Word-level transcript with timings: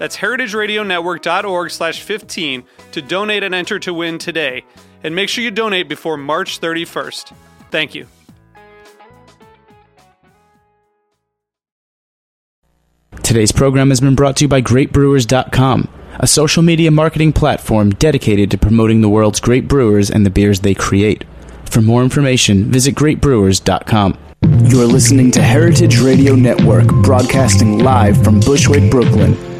That's 0.00 0.16
heritageradionetwork.org 0.16 1.70
slash 1.70 2.00
15 2.00 2.64
to 2.92 3.02
donate 3.02 3.42
and 3.42 3.54
enter 3.54 3.78
to 3.80 3.92
win 3.92 4.16
today. 4.16 4.64
And 5.04 5.14
make 5.14 5.28
sure 5.28 5.44
you 5.44 5.50
donate 5.50 5.90
before 5.90 6.16
March 6.16 6.58
31st. 6.58 7.34
Thank 7.70 7.94
you. 7.94 8.06
Today's 13.22 13.52
program 13.52 13.90
has 13.90 14.00
been 14.00 14.14
brought 14.14 14.36
to 14.36 14.44
you 14.44 14.48
by 14.48 14.62
GreatBrewers.com, 14.62 15.88
a 16.18 16.26
social 16.26 16.62
media 16.62 16.90
marketing 16.90 17.34
platform 17.34 17.90
dedicated 17.90 18.50
to 18.52 18.58
promoting 18.58 19.02
the 19.02 19.08
world's 19.10 19.38
great 19.38 19.68
brewers 19.68 20.10
and 20.10 20.24
the 20.24 20.30
beers 20.30 20.60
they 20.60 20.72
create. 20.72 21.24
For 21.66 21.82
more 21.82 22.02
information, 22.02 22.72
visit 22.72 22.94
GreatBrewers.com. 22.94 24.16
You're 24.64 24.86
listening 24.86 25.30
to 25.32 25.42
Heritage 25.42 26.00
Radio 26.00 26.34
Network, 26.34 26.86
broadcasting 27.02 27.80
live 27.80 28.24
from 28.24 28.40
Bushwick, 28.40 28.90
Brooklyn. 28.90 29.59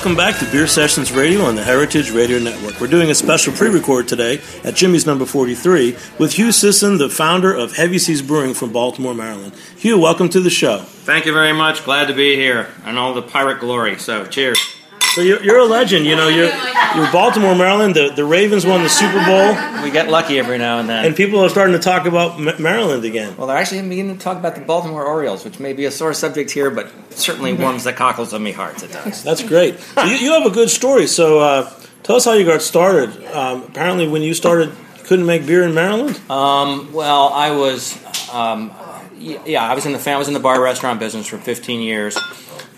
Welcome 0.00 0.16
back 0.16 0.38
to 0.38 0.50
Beer 0.50 0.66
Sessions 0.66 1.12
Radio 1.12 1.42
on 1.42 1.56
the 1.56 1.62
Heritage 1.62 2.10
Radio 2.10 2.38
Network. 2.38 2.80
We're 2.80 2.86
doing 2.86 3.10
a 3.10 3.14
special 3.14 3.52
pre 3.52 3.68
record 3.68 4.08
today 4.08 4.40
at 4.64 4.74
Jimmy's 4.74 5.04
number 5.04 5.26
43 5.26 5.94
with 6.18 6.32
Hugh 6.32 6.52
Sisson, 6.52 6.96
the 6.96 7.10
founder 7.10 7.52
of 7.52 7.76
Heavy 7.76 7.98
Seas 7.98 8.22
Brewing 8.22 8.54
from 8.54 8.72
Baltimore, 8.72 9.12
Maryland. 9.12 9.52
Hugh, 9.76 9.98
welcome 9.98 10.30
to 10.30 10.40
the 10.40 10.48
show. 10.48 10.78
Thank 10.78 11.26
you 11.26 11.34
very 11.34 11.52
much. 11.52 11.84
Glad 11.84 12.06
to 12.06 12.14
be 12.14 12.34
here 12.34 12.68
and 12.86 12.98
all 12.98 13.12
the 13.12 13.20
pirate 13.20 13.60
glory. 13.60 13.98
So, 13.98 14.24
cheers. 14.24 14.79
So 15.14 15.22
you're, 15.22 15.42
you're 15.42 15.58
a 15.58 15.64
legend. 15.64 16.06
You 16.06 16.14
know, 16.16 16.28
you're, 16.28 16.46
you're 16.96 17.10
Baltimore, 17.12 17.54
Maryland. 17.54 17.94
The, 17.94 18.10
the 18.14 18.24
Ravens 18.24 18.64
won 18.64 18.82
the 18.82 18.88
Super 18.88 19.24
Bowl, 19.24 19.82
We 19.82 19.90
get 19.90 20.08
lucky 20.08 20.38
every 20.38 20.58
now 20.58 20.78
and 20.78 20.88
then. 20.88 21.04
and 21.04 21.16
people 21.16 21.40
are 21.40 21.48
starting 21.48 21.74
to 21.74 21.82
talk 21.82 22.06
about 22.06 22.38
M- 22.38 22.62
Maryland 22.62 23.04
again. 23.04 23.36
well, 23.36 23.46
they're 23.46 23.56
actually 23.56 23.82
beginning 23.88 24.16
to 24.16 24.22
talk 24.22 24.36
about 24.36 24.54
the 24.54 24.60
Baltimore 24.60 25.04
Orioles, 25.04 25.44
which 25.44 25.58
may 25.58 25.72
be 25.72 25.84
a 25.84 25.90
sore 25.90 26.14
subject 26.14 26.50
here, 26.50 26.70
but 26.70 26.90
certainly 27.10 27.52
warms 27.52 27.84
the 27.84 27.92
cockles 27.92 28.32
of 28.32 28.40
me 28.40 28.52
heart. 28.52 28.82
It 28.82 28.92
does. 28.92 29.22
That's 29.24 29.42
great. 29.42 29.78
So 29.80 30.04
you, 30.04 30.16
you 30.16 30.32
have 30.32 30.46
a 30.46 30.50
good 30.54 30.70
story. 30.70 31.06
So 31.06 31.40
uh, 31.40 31.72
tell 32.02 32.16
us 32.16 32.24
how 32.24 32.32
you 32.34 32.44
got 32.44 32.62
started. 32.62 33.24
Um, 33.34 33.62
apparently, 33.64 34.06
when 34.08 34.22
you 34.22 34.32
started, 34.34 34.68
you 34.98 35.04
couldn't 35.04 35.26
make 35.26 35.44
beer 35.46 35.64
in 35.64 35.74
Maryland. 35.74 36.20
Um, 36.30 36.92
well, 36.92 37.28
I 37.32 37.50
was, 37.50 37.98
um, 38.32 38.70
yeah, 39.18 39.64
I 39.68 39.74
was 39.74 39.86
in 39.86 39.92
the 39.92 39.98
fam- 39.98 40.14
I 40.16 40.18
was 40.18 40.28
in 40.28 40.34
the 40.34 40.40
bar 40.40 40.60
restaurant 40.62 41.00
business 41.00 41.26
for 41.26 41.36
15 41.38 41.80
years. 41.80 42.16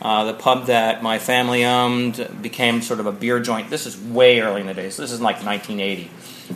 Uh, 0.02 0.24
the 0.24 0.34
pub 0.34 0.66
that 0.66 1.00
my 1.00 1.20
family 1.20 1.64
owned 1.64 2.28
became 2.42 2.82
sort 2.82 2.98
of 2.98 3.06
a 3.06 3.12
beer 3.12 3.38
joint. 3.38 3.70
This 3.70 3.86
is 3.86 3.96
way 3.96 4.40
early 4.40 4.60
in 4.60 4.66
the 4.66 4.74
days. 4.74 4.96
This 4.96 5.12
is 5.12 5.20
like 5.20 5.44
1980. 5.44 6.10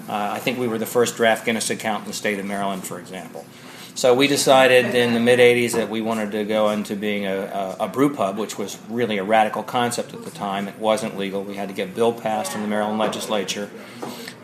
Uh, 0.08 0.30
I 0.32 0.40
think 0.40 0.58
we 0.58 0.66
were 0.66 0.78
the 0.78 0.86
first 0.86 1.16
draft 1.16 1.46
Guinness 1.46 1.70
account 1.70 2.02
in 2.02 2.08
the 2.08 2.12
state 2.12 2.40
of 2.40 2.44
Maryland, 2.44 2.84
for 2.84 2.98
example. 2.98 3.46
So 3.94 4.14
we 4.14 4.26
decided 4.26 4.94
in 4.96 5.14
the 5.14 5.20
mid 5.20 5.38
80s 5.38 5.72
that 5.72 5.88
we 5.88 6.02
wanted 6.02 6.32
to 6.32 6.44
go 6.44 6.70
into 6.70 6.96
being 6.96 7.24
a, 7.24 7.76
a, 7.78 7.84
a 7.84 7.88
brew 7.88 8.12
pub, 8.12 8.36
which 8.36 8.58
was 8.58 8.78
really 8.90 9.16
a 9.16 9.24
radical 9.24 9.62
concept 9.62 10.12
at 10.12 10.24
the 10.24 10.30
time. 10.30 10.66
It 10.66 10.78
wasn't 10.78 11.16
legal. 11.16 11.42
We 11.42 11.54
had 11.54 11.68
to 11.68 11.74
get 11.74 11.88
a 11.90 11.92
bill 11.92 12.12
passed 12.12 12.54
in 12.56 12.62
the 12.62 12.68
Maryland 12.68 12.98
legislature, 12.98 13.70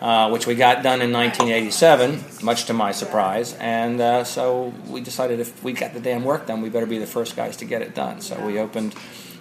uh, 0.02 0.28
which 0.30 0.48
we 0.48 0.56
got 0.56 0.82
done 0.82 1.00
in 1.00 1.12
1987, 1.12 2.44
much 2.44 2.64
to 2.64 2.72
my 2.72 2.90
surprise. 2.90 3.54
And 3.54 4.00
uh, 4.00 4.24
so 4.24 4.74
we 4.88 5.00
decided 5.00 5.38
if 5.38 5.62
we 5.62 5.72
got 5.72 5.94
the 5.94 6.00
damn 6.00 6.24
work 6.24 6.46
done, 6.48 6.60
we 6.60 6.70
better 6.70 6.86
be 6.86 6.98
the 6.98 7.06
first 7.06 7.36
guys 7.36 7.56
to 7.58 7.64
get 7.64 7.82
it 7.82 7.94
done. 7.94 8.20
So 8.20 8.44
we 8.44 8.58
opened 8.58 8.96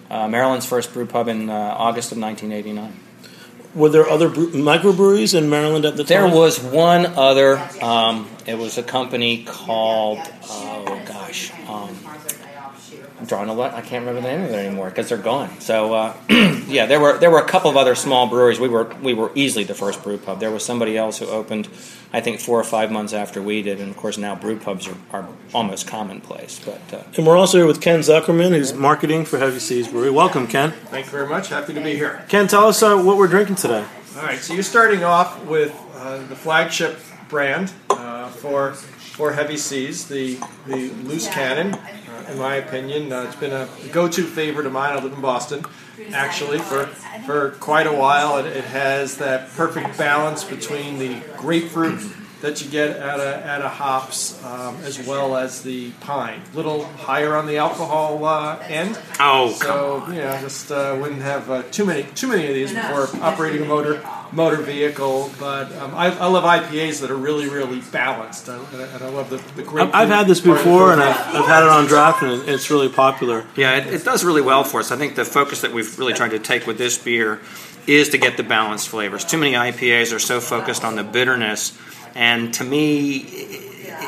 uh, 0.08 0.28
Maryland's 0.28 0.64
first 0.64 0.92
brew 0.92 1.04
pub 1.04 1.26
in 1.26 1.50
uh, 1.50 1.52
August 1.52 2.12
of 2.12 2.18
1989. 2.18 2.96
Were 3.74 3.88
there 3.88 4.08
other 4.08 4.28
brew- 4.28 4.52
microbreweries 4.52 5.36
in 5.36 5.50
Maryland 5.50 5.84
at 5.84 5.96
the 5.96 6.04
time? 6.04 6.30
There 6.30 6.38
was 6.38 6.62
one 6.62 7.06
other. 7.06 7.58
Um, 7.80 8.30
it 8.46 8.56
was 8.56 8.78
a 8.78 8.84
company 8.84 9.42
called 9.44 10.20
oh 10.44 11.02
gosh, 11.08 11.50
um, 11.66 11.96
drawing 13.26 13.48
a 13.48 13.52
lot. 13.52 13.74
I 13.74 13.80
can't 13.80 14.04
remember 14.06 14.20
the 14.20 14.28
name 14.28 14.42
of 14.44 14.50
it 14.50 14.54
anymore 14.54 14.88
because 14.88 15.08
they're 15.08 15.18
gone. 15.18 15.60
So 15.60 15.94
uh, 15.94 16.16
yeah, 16.66 16.86
there 16.86 17.00
were 17.00 17.18
there 17.18 17.30
were 17.30 17.40
a 17.40 17.48
couple 17.48 17.70
of 17.70 17.76
other 17.76 17.94
small 17.94 18.26
breweries. 18.28 18.58
We 18.60 18.68
were 18.68 18.84
we 19.02 19.14
were 19.14 19.30
easily 19.34 19.64
the 19.64 19.74
first 19.74 20.02
brew 20.02 20.18
pub. 20.18 20.40
There 20.40 20.50
was 20.50 20.64
somebody 20.64 20.96
else 20.96 21.18
who 21.18 21.26
opened, 21.26 21.68
I 22.12 22.20
think 22.20 22.40
four 22.40 22.58
or 22.58 22.64
five 22.64 22.90
months 22.90 23.12
after 23.12 23.42
we 23.42 23.62
did, 23.62 23.80
and 23.80 23.90
of 23.90 23.96
course 23.96 24.18
now 24.18 24.34
brew 24.34 24.58
pubs 24.58 24.88
are, 24.88 24.96
are 25.12 25.28
almost 25.54 25.86
commonplace. 25.86 26.60
But 26.64 26.80
uh, 26.92 27.02
And 27.16 27.26
we're 27.26 27.36
also 27.36 27.58
here 27.58 27.66
with 27.66 27.80
Ken 27.80 28.00
Zuckerman, 28.00 28.50
who's 28.50 28.74
marketing 28.74 29.24
for 29.24 29.38
Heavy 29.38 29.58
Seas 29.58 29.88
Brewery. 29.88 30.10
Welcome, 30.10 30.46
Ken. 30.46 30.72
Thank 30.72 31.06
you 31.06 31.12
very 31.12 31.28
much. 31.28 31.48
Happy 31.48 31.74
to 31.74 31.80
be 31.80 31.94
here. 31.94 32.24
Ken, 32.28 32.48
tell 32.48 32.66
us 32.66 32.82
uh, 32.82 33.00
what 33.00 33.16
we're 33.16 33.28
drinking 33.28 33.56
today. 33.56 33.84
All 34.16 34.22
right, 34.22 34.38
so 34.38 34.52
you're 34.52 34.62
starting 34.62 35.04
off 35.04 35.42
with 35.46 35.74
uh, 35.96 36.18
the 36.26 36.36
flagship 36.36 36.98
brand 37.28 37.72
uh, 37.90 38.28
for 38.28 38.74
for 38.74 39.32
Heavy 39.32 39.56
Seas, 39.56 40.08
the 40.08 40.38
the 40.66 40.90
Loose 41.04 41.28
Cannon. 41.28 41.78
Uh, 42.12 42.32
in 42.32 42.38
my 42.38 42.56
opinion, 42.56 43.12
uh, 43.12 43.22
it's 43.22 43.36
been 43.36 43.52
a 43.52 43.68
go-to 43.90 44.24
favorite 44.24 44.66
of 44.66 44.72
mine. 44.72 44.92
I 44.96 45.02
live 45.02 45.12
in 45.12 45.20
Boston, 45.20 45.64
actually, 46.12 46.58
for 46.58 46.86
for 47.26 47.52
quite 47.52 47.86
a 47.86 47.92
while. 47.92 48.38
It, 48.38 48.46
it 48.46 48.64
has 48.64 49.18
that 49.18 49.50
perfect 49.52 49.96
balance 49.96 50.44
between 50.44 50.98
the 50.98 51.22
grapefruit 51.38 52.00
that 52.42 52.62
you 52.62 52.68
get 52.70 52.90
at 52.90 53.20
a, 53.20 53.48
out 53.48 53.62
of 53.62 53.70
hops, 53.70 54.42
um, 54.44 54.76
as 54.82 55.04
well 55.06 55.36
as 55.36 55.62
the 55.62 55.90
pine. 56.00 56.42
A 56.52 56.56
little 56.56 56.84
higher 56.84 57.36
on 57.36 57.46
the 57.46 57.56
alcohol 57.56 58.24
uh, 58.24 58.58
end. 58.66 58.98
Oh, 59.18 59.52
So 59.52 60.04
you 60.08 60.20
know, 60.20 60.38
just 60.40 60.70
uh, 60.70 60.98
wouldn't 61.00 61.22
have 61.22 61.48
uh, 61.50 61.62
too 61.70 61.86
many 61.86 62.02
too 62.14 62.26
many 62.28 62.46
of 62.48 62.54
these 62.54 62.72
before 62.72 63.08
operating 63.22 63.62
a 63.62 63.64
motor 63.64 64.04
motor 64.32 64.56
vehicle. 64.56 65.30
But 65.38 65.72
um, 65.76 65.94
I, 65.94 66.06
I 66.18 66.26
love 66.26 66.44
IPAs 66.44 67.00
that 67.00 67.10
are 67.10 67.16
really 67.16 67.48
really 67.48 67.80
balanced, 67.92 68.48
uh, 68.48 68.58
and 68.72 69.02
I 69.02 69.08
love 69.08 69.30
the 69.30 69.38
the 69.54 69.62
great. 69.62 69.86
I've, 69.86 69.94
I've 69.94 70.08
had 70.08 70.26
this 70.26 70.40
before, 70.40 70.92
and 70.92 71.00
I've, 71.00 71.16
I've 71.34 71.46
had 71.46 71.62
it 71.62 71.68
on 71.68 71.86
draft, 71.86 72.22
and 72.22 72.48
it's 72.48 72.70
really 72.70 72.88
popular. 72.88 73.46
Yeah, 73.56 73.78
it, 73.78 73.94
it 73.94 74.04
does 74.04 74.24
really 74.24 74.42
well 74.42 74.64
for 74.64 74.80
us. 74.80 74.90
I 74.90 74.96
think 74.96 75.14
the 75.14 75.24
focus 75.24 75.60
that 75.60 75.72
we've 75.72 75.96
really 75.98 76.12
tried 76.14 76.32
to 76.32 76.40
take 76.40 76.66
with 76.66 76.76
this 76.76 76.98
beer 76.98 77.40
is 77.86 78.10
to 78.10 78.18
get 78.18 78.36
the 78.36 78.42
balanced 78.42 78.88
flavors. 78.88 79.24
Too 79.24 79.38
many 79.38 79.54
IPAs 79.54 80.14
are 80.14 80.18
so 80.20 80.40
focused 80.40 80.84
on 80.84 80.96
the 80.96 81.02
bitterness, 81.04 81.76
and 82.14 82.52
to 82.54 82.64
me, 82.64 83.16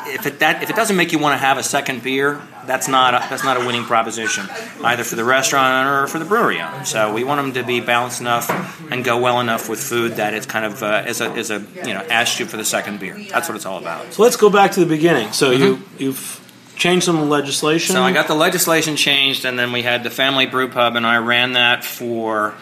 if 0.07 0.27
it 0.27 0.39
that 0.41 0.63
if 0.63 0.71
it 0.71 0.77
doesn't 0.77 0.97
make 0.97 1.13
you 1.13 1.19
want 1.19 1.35
to 1.35 1.39
have 1.39 1.59
a 1.59 1.63
second 1.63 2.03
beer, 2.03 2.41
that's 2.67 2.89
not 2.89 3.15
a, 3.15 3.27
that's 3.29 3.45
not 3.45 3.57
a 3.57 3.61
winning 3.61 3.85
proposition, 3.85 4.49
either 4.83 5.05
for 5.05 5.17
the 5.17 5.25
restaurant 5.25 5.87
owner 5.87 6.03
or 6.03 6.07
for 6.07 6.19
the 6.19 6.25
brewery 6.25 6.61
owner. 6.61 6.85
So 6.85 7.13
we 7.13 7.25
want 7.25 7.43
them 7.43 7.55
to 7.55 7.67
be 7.67 7.81
balanced 7.81 8.21
enough 8.21 8.49
and 8.91 9.05
go 9.05 9.19
well 9.21 9.41
enough 9.41 9.69
with 9.69 9.81
food 9.81 10.17
that 10.17 10.35
it's 10.35 10.47
kind 10.47 10.65
of 10.65 10.83
uh, 10.83 11.05
is 11.07 11.21
a 11.21 11.35
is 11.35 11.51
a 11.51 11.65
you 11.77 11.95
know 11.95 12.05
ask 12.11 12.39
you 12.39 12.47
for 12.47 12.57
the 12.57 12.65
second 12.65 13.01
beer. 13.01 13.19
That's 13.31 13.49
what 13.49 13.57
it's 13.57 13.67
all 13.67 13.79
about. 13.79 14.13
So 14.13 14.23
let's 14.23 14.37
go 14.37 14.51
back 14.51 14.73
to 14.73 14.81
the 14.81 14.87
beginning. 14.87 15.33
So 15.33 15.51
you 15.51 15.83
you've 15.99 16.41
changed 16.77 17.07
some 17.07 17.29
legislation. 17.29 17.95
So 17.95 18.03
I 18.03 18.13
got 18.13 18.27
the 18.27 18.35
legislation 18.35 18.97
changed, 18.97 19.45
and 19.45 19.59
then 19.59 19.73
we 19.73 19.83
had 19.83 20.03
the 20.03 20.11
family 20.11 20.47
brew 20.47 20.69
pub, 20.69 20.97
and 20.97 21.07
I 21.07 21.19
ran 21.19 21.53
that 21.53 21.85
for 21.85 22.55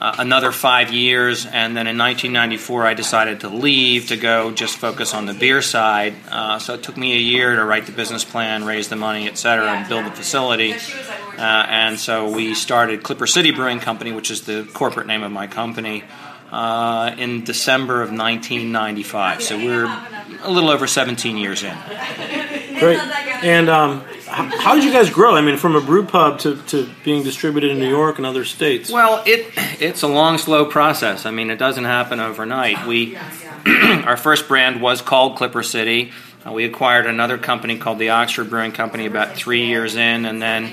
uh, 0.00 0.14
another 0.18 0.52
five 0.52 0.92
years, 0.92 1.44
and 1.44 1.76
then 1.76 1.88
in 1.88 1.98
1994 1.98 2.86
I 2.86 2.94
decided 2.94 3.40
to 3.40 3.48
leave 3.48 4.08
to 4.08 4.16
go 4.16 4.52
just 4.52 4.76
focus 4.76 5.12
on 5.12 5.26
the 5.26 5.34
beer 5.34 5.60
side. 5.60 6.14
Uh, 6.30 6.60
so 6.60 6.74
it 6.74 6.84
took 6.84 6.96
me 6.96 7.14
a 7.14 7.18
year 7.18 7.56
to 7.56 7.64
write 7.64 7.86
the 7.86 7.92
business 7.92 8.24
plan, 8.24 8.64
raise 8.64 8.88
the 8.88 8.96
money, 8.96 9.26
et 9.26 9.36
cetera, 9.36 9.66
and 9.66 9.88
build 9.88 10.06
the 10.06 10.12
facility. 10.12 10.74
Uh, 11.36 11.66
and 11.68 11.98
so 11.98 12.30
we 12.30 12.54
started 12.54 13.02
Clipper 13.02 13.26
City 13.26 13.50
Brewing 13.50 13.80
Company, 13.80 14.12
which 14.12 14.30
is 14.30 14.42
the 14.42 14.68
corporate 14.72 15.08
name 15.08 15.24
of 15.24 15.32
my 15.32 15.48
company, 15.48 16.04
uh, 16.52 17.14
in 17.18 17.42
December 17.42 18.00
of 18.00 18.10
1995. 18.10 19.42
So 19.42 19.56
we're 19.58 19.86
a 20.42 20.50
little 20.50 20.70
over 20.70 20.86
17 20.86 21.36
years 21.36 21.64
in. 21.64 21.76
Great. 22.80 22.98
And 23.42 23.68
um, 23.68 24.04
how 24.26 24.74
did 24.74 24.84
you 24.84 24.92
guys 24.92 25.10
grow? 25.10 25.34
I 25.34 25.40
mean, 25.40 25.56
from 25.56 25.76
a 25.76 25.80
brew 25.80 26.04
pub 26.04 26.40
to, 26.40 26.56
to 26.68 26.88
being 27.04 27.22
distributed 27.22 27.70
in 27.70 27.78
New 27.78 27.88
York 27.88 28.18
and 28.18 28.26
other 28.26 28.44
states. 28.44 28.90
Well, 28.90 29.22
it 29.26 29.52
it's 29.80 30.02
a 30.02 30.08
long, 30.08 30.38
slow 30.38 30.66
process. 30.66 31.26
I 31.26 31.30
mean, 31.30 31.50
it 31.50 31.56
doesn't 31.56 31.84
happen 31.84 32.20
overnight. 32.20 32.86
We 32.86 33.16
our 33.66 34.16
first 34.16 34.48
brand 34.48 34.80
was 34.80 35.02
called 35.02 35.36
Clipper 35.36 35.62
City. 35.62 36.12
Uh, 36.46 36.52
we 36.52 36.64
acquired 36.64 37.06
another 37.06 37.38
company 37.38 37.78
called 37.78 37.98
the 37.98 38.10
Oxford 38.10 38.48
Brewing 38.50 38.72
Company 38.72 39.06
about 39.06 39.34
three 39.34 39.66
years 39.66 39.96
in, 39.96 40.24
and 40.24 40.40
then 40.40 40.66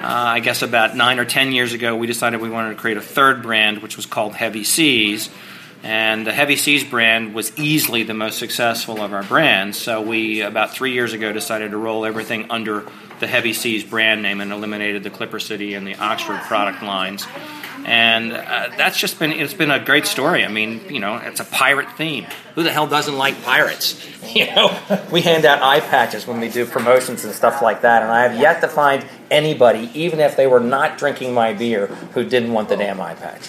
uh, 0.00 0.06
I 0.06 0.40
guess 0.40 0.62
about 0.62 0.96
nine 0.96 1.18
or 1.18 1.24
ten 1.24 1.52
years 1.52 1.72
ago, 1.72 1.96
we 1.96 2.06
decided 2.06 2.40
we 2.40 2.50
wanted 2.50 2.70
to 2.70 2.76
create 2.76 2.96
a 2.96 3.02
third 3.02 3.42
brand, 3.42 3.82
which 3.82 3.96
was 3.96 4.06
called 4.06 4.34
Heavy 4.34 4.64
Seas. 4.64 5.28
And 5.82 6.26
the 6.26 6.32
Heavy 6.32 6.56
Seas 6.56 6.82
brand 6.82 7.34
was 7.34 7.56
easily 7.56 8.02
the 8.02 8.14
most 8.14 8.38
successful 8.38 9.00
of 9.00 9.12
our 9.12 9.22
brands. 9.22 9.78
So 9.78 10.00
we, 10.00 10.40
about 10.40 10.72
three 10.72 10.92
years 10.92 11.12
ago, 11.12 11.32
decided 11.32 11.70
to 11.70 11.76
roll 11.76 12.04
everything 12.04 12.50
under 12.50 12.84
the 13.20 13.26
Heavy 13.26 13.52
Seas 13.52 13.84
brand 13.84 14.22
name 14.22 14.40
and 14.40 14.52
eliminated 14.52 15.02
the 15.02 15.10
Clipper 15.10 15.38
City 15.38 15.74
and 15.74 15.86
the 15.86 15.94
Oxford 15.96 16.40
product 16.42 16.82
lines. 16.82 17.26
And 17.84 18.32
uh, 18.32 18.70
that's 18.76 18.98
just 18.98 19.18
been, 19.18 19.32
it's 19.32 19.54
been 19.54 19.70
a 19.70 19.82
great 19.82 20.04
story. 20.04 20.44
I 20.44 20.48
mean, 20.48 20.82
you 20.90 21.00
know, 21.00 21.16
it's 21.16 21.40
a 21.40 21.44
pirate 21.44 21.90
theme. 21.96 22.26
Who 22.54 22.62
the 22.62 22.72
hell 22.72 22.86
doesn't 22.86 23.16
like 23.16 23.42
pirates? 23.42 24.04
You 24.28 24.44
know, 24.54 24.78
we 25.10 25.22
hand 25.22 25.46
out 25.46 25.62
eye 25.62 25.80
patches 25.80 26.26
when 26.26 26.38
we 26.38 26.50
do 26.50 26.66
promotions 26.66 27.24
and 27.24 27.32
stuff 27.32 27.62
like 27.62 27.80
that. 27.80 28.02
And 28.02 28.12
I 28.12 28.24
have 28.24 28.38
yet 28.38 28.60
to 28.60 28.68
find 28.68 29.06
anybody, 29.30 29.90
even 29.94 30.20
if 30.20 30.36
they 30.36 30.46
were 30.46 30.60
not 30.60 30.98
drinking 30.98 31.32
my 31.32 31.54
beer, 31.54 31.86
who 31.86 32.24
didn't 32.24 32.52
want 32.52 32.68
the 32.68 32.76
damn 32.76 33.00
eye 33.00 33.14
patch. 33.14 33.48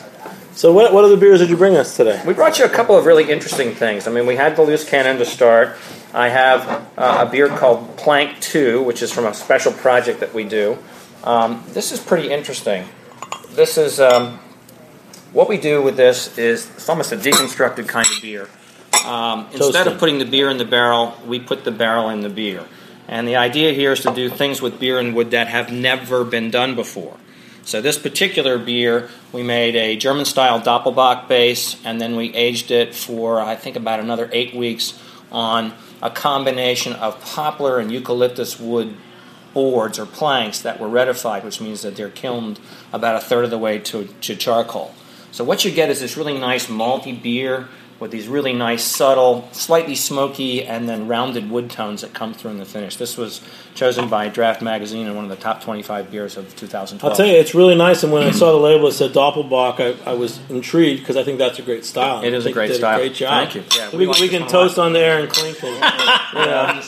So, 0.60 0.74
what, 0.74 0.94
what 0.94 1.06
other 1.06 1.16
beers 1.16 1.40
did 1.40 1.50
you 1.50 1.56
bring 1.56 1.78
us 1.78 1.96
today? 1.96 2.22
We 2.28 2.34
brought 2.34 2.60
you 2.60 2.66
a 2.66 2.70
couple 2.70 2.98
of 2.98 3.06
really 3.06 3.32
interesting 3.32 3.74
things. 3.74 4.10
I 4.10 4.12
mean, 4.12 4.26
we 4.26 4.36
had 4.36 4.58
the 4.58 4.62
loose 4.62 4.84
cannon 4.84 5.16
to 5.20 5.26
start. 5.26 5.78
I 6.14 6.28
have 6.28 6.68
uh, 6.98 7.26
a 7.26 7.32
beer 7.32 7.48
called 7.48 7.96
Plank 7.96 8.42
2, 8.42 8.84
which 8.84 9.02
is 9.02 9.10
from 9.10 9.26
a 9.26 9.34
special 9.34 9.72
project 9.72 10.20
that 10.20 10.34
we 10.34 10.44
do. 10.44 10.78
Um, 11.24 11.64
this 11.70 11.94
is 11.94 12.02
pretty 12.02 12.30
interesting. 12.30 12.84
This 13.52 13.78
is 13.78 14.02
um, 14.02 14.38
what 15.32 15.48
we 15.48 15.58
do 15.58 15.82
with 15.82 15.96
this 15.96 16.38
is 16.38 16.70
it's 16.72 16.90
almost 16.90 17.14
a 17.14 17.16
deconstructed 17.16 17.88
kind 17.88 18.08
of 18.14 18.22
beer. 18.22 18.50
Um, 19.06 19.48
instead 19.54 19.88
of 19.88 19.98
putting 19.98 20.20
the 20.20 20.26
beer 20.26 20.50
in 20.50 20.58
the 20.58 20.66
barrel, 20.66 21.16
we 21.26 21.40
put 21.40 21.64
the 21.64 21.72
barrel 21.72 22.10
in 22.10 22.20
the 22.20 22.30
beer. 22.30 22.66
And 23.08 23.26
the 23.26 23.38
idea 23.38 23.72
here 23.72 23.94
is 23.94 24.02
to 24.02 24.14
do 24.14 24.30
things 24.30 24.62
with 24.62 24.78
beer 24.78 25.00
and 25.00 25.16
wood 25.16 25.32
that 25.32 25.48
have 25.48 25.72
never 25.72 26.26
been 26.26 26.52
done 26.52 26.76
before. 26.76 27.16
So 27.70 27.82
this 27.82 28.00
particular 28.00 28.58
beer, 28.58 29.12
we 29.32 29.44
made 29.44 29.76
a 29.76 29.96
German-style 29.96 30.62
Doppelbock 30.62 31.28
base, 31.28 31.80
and 31.86 32.02
then 32.02 32.16
we 32.16 32.34
aged 32.34 32.72
it 32.72 32.96
for 32.96 33.40
I 33.40 33.56
think 33.56 33.76
about 33.76 34.00
another 34.00 34.28
eight 34.34 34.56
weeks 34.56 35.00
on 35.32 35.76
a 36.02 36.10
combination 36.10 36.94
of 36.94 37.22
poplar 37.22 37.78
and 37.78 37.92
eucalyptus 37.92 38.60
wood 38.60 38.98
boards 39.54 40.00
or 40.00 40.08
planks 40.08 40.62
that 40.62 40.80
were 40.80 40.88
torrefied, 40.88 41.44
which 41.44 41.62
means 41.62 41.84
that 41.84 41.96
they're 41.96 42.10
kilned 42.10 42.60
about 42.92 43.16
a 43.16 43.20
third 43.20 43.46
of 43.46 43.52
the 43.52 43.60
way 43.60 43.78
to, 43.78 44.08
to 44.22 44.36
charcoal. 44.36 44.96
So 45.32 45.44
what 45.44 45.64
you 45.64 45.70
get 45.70 45.92
is 45.92 46.00
this 46.00 46.18
really 46.18 46.40
nice 46.40 46.66
malty 46.66 47.22
beer 47.22 47.68
with 48.00 48.12
these 48.12 48.28
really 48.28 48.54
nice, 48.54 48.84
subtle, 48.84 49.48
slightly 49.52 49.96
smoky, 49.96 50.66
and 50.66 50.88
then 50.88 51.08
rounded 51.08 51.50
wood 51.50 51.70
tones 51.70 52.02
that 52.02 52.14
come 52.14 52.34
through 52.34 52.52
in 52.52 52.58
the 52.58 52.66
finish. 52.66 52.96
This 52.96 53.18
was 53.18 53.42
chosen 53.76 54.10
by 54.10 54.30
Draft 54.30 54.62
Magazine 54.62 55.08
and 55.08 55.16
one 55.16 55.26
of 55.26 55.30
the 55.30 55.36
top 55.36 55.62
25 55.62 56.10
beers 56.10 56.38
of 56.38 56.56
2012. 56.56 57.12
I'll 57.12 57.18
tell 57.18 57.26
you, 57.26 57.40
it's 57.40 57.54
really 57.54 57.76
nice. 57.76 58.04
And 58.04 58.14
when 58.14 58.24
I 58.24 58.32
saw 58.32 58.52
the 58.52 58.58
label 58.58 58.88
that 58.88 58.94
said 58.94 59.12
Doppelbock, 59.12 59.80
I, 59.80 60.12
I 60.12 60.14
was 60.14 60.40
intrigued 60.50 61.02
because 61.02 61.18
I 61.18 61.24
think 61.24 61.38
that's 61.40 61.60
a 61.60 61.64
great 61.64 61.86
style. 61.86 62.24
It 62.24 62.34
is 62.34 62.46
a 62.46 62.52
great 62.52 62.74
style. 62.76 63.00
A 63.00 63.02
great 63.02 63.16
job. 63.16 63.52
Thank 63.52 63.56
you. 63.56 63.64
Yeah, 63.78 63.90
so 63.90 63.98
we, 63.98 64.08
we, 64.08 64.14
we 64.22 64.30
can 64.30 64.48
toast 64.48 64.80
on 64.80 64.94
there 64.94 65.20
and 65.20 65.30
clink. 65.32 65.62
And, 65.64 65.76
yeah. 65.78 66.82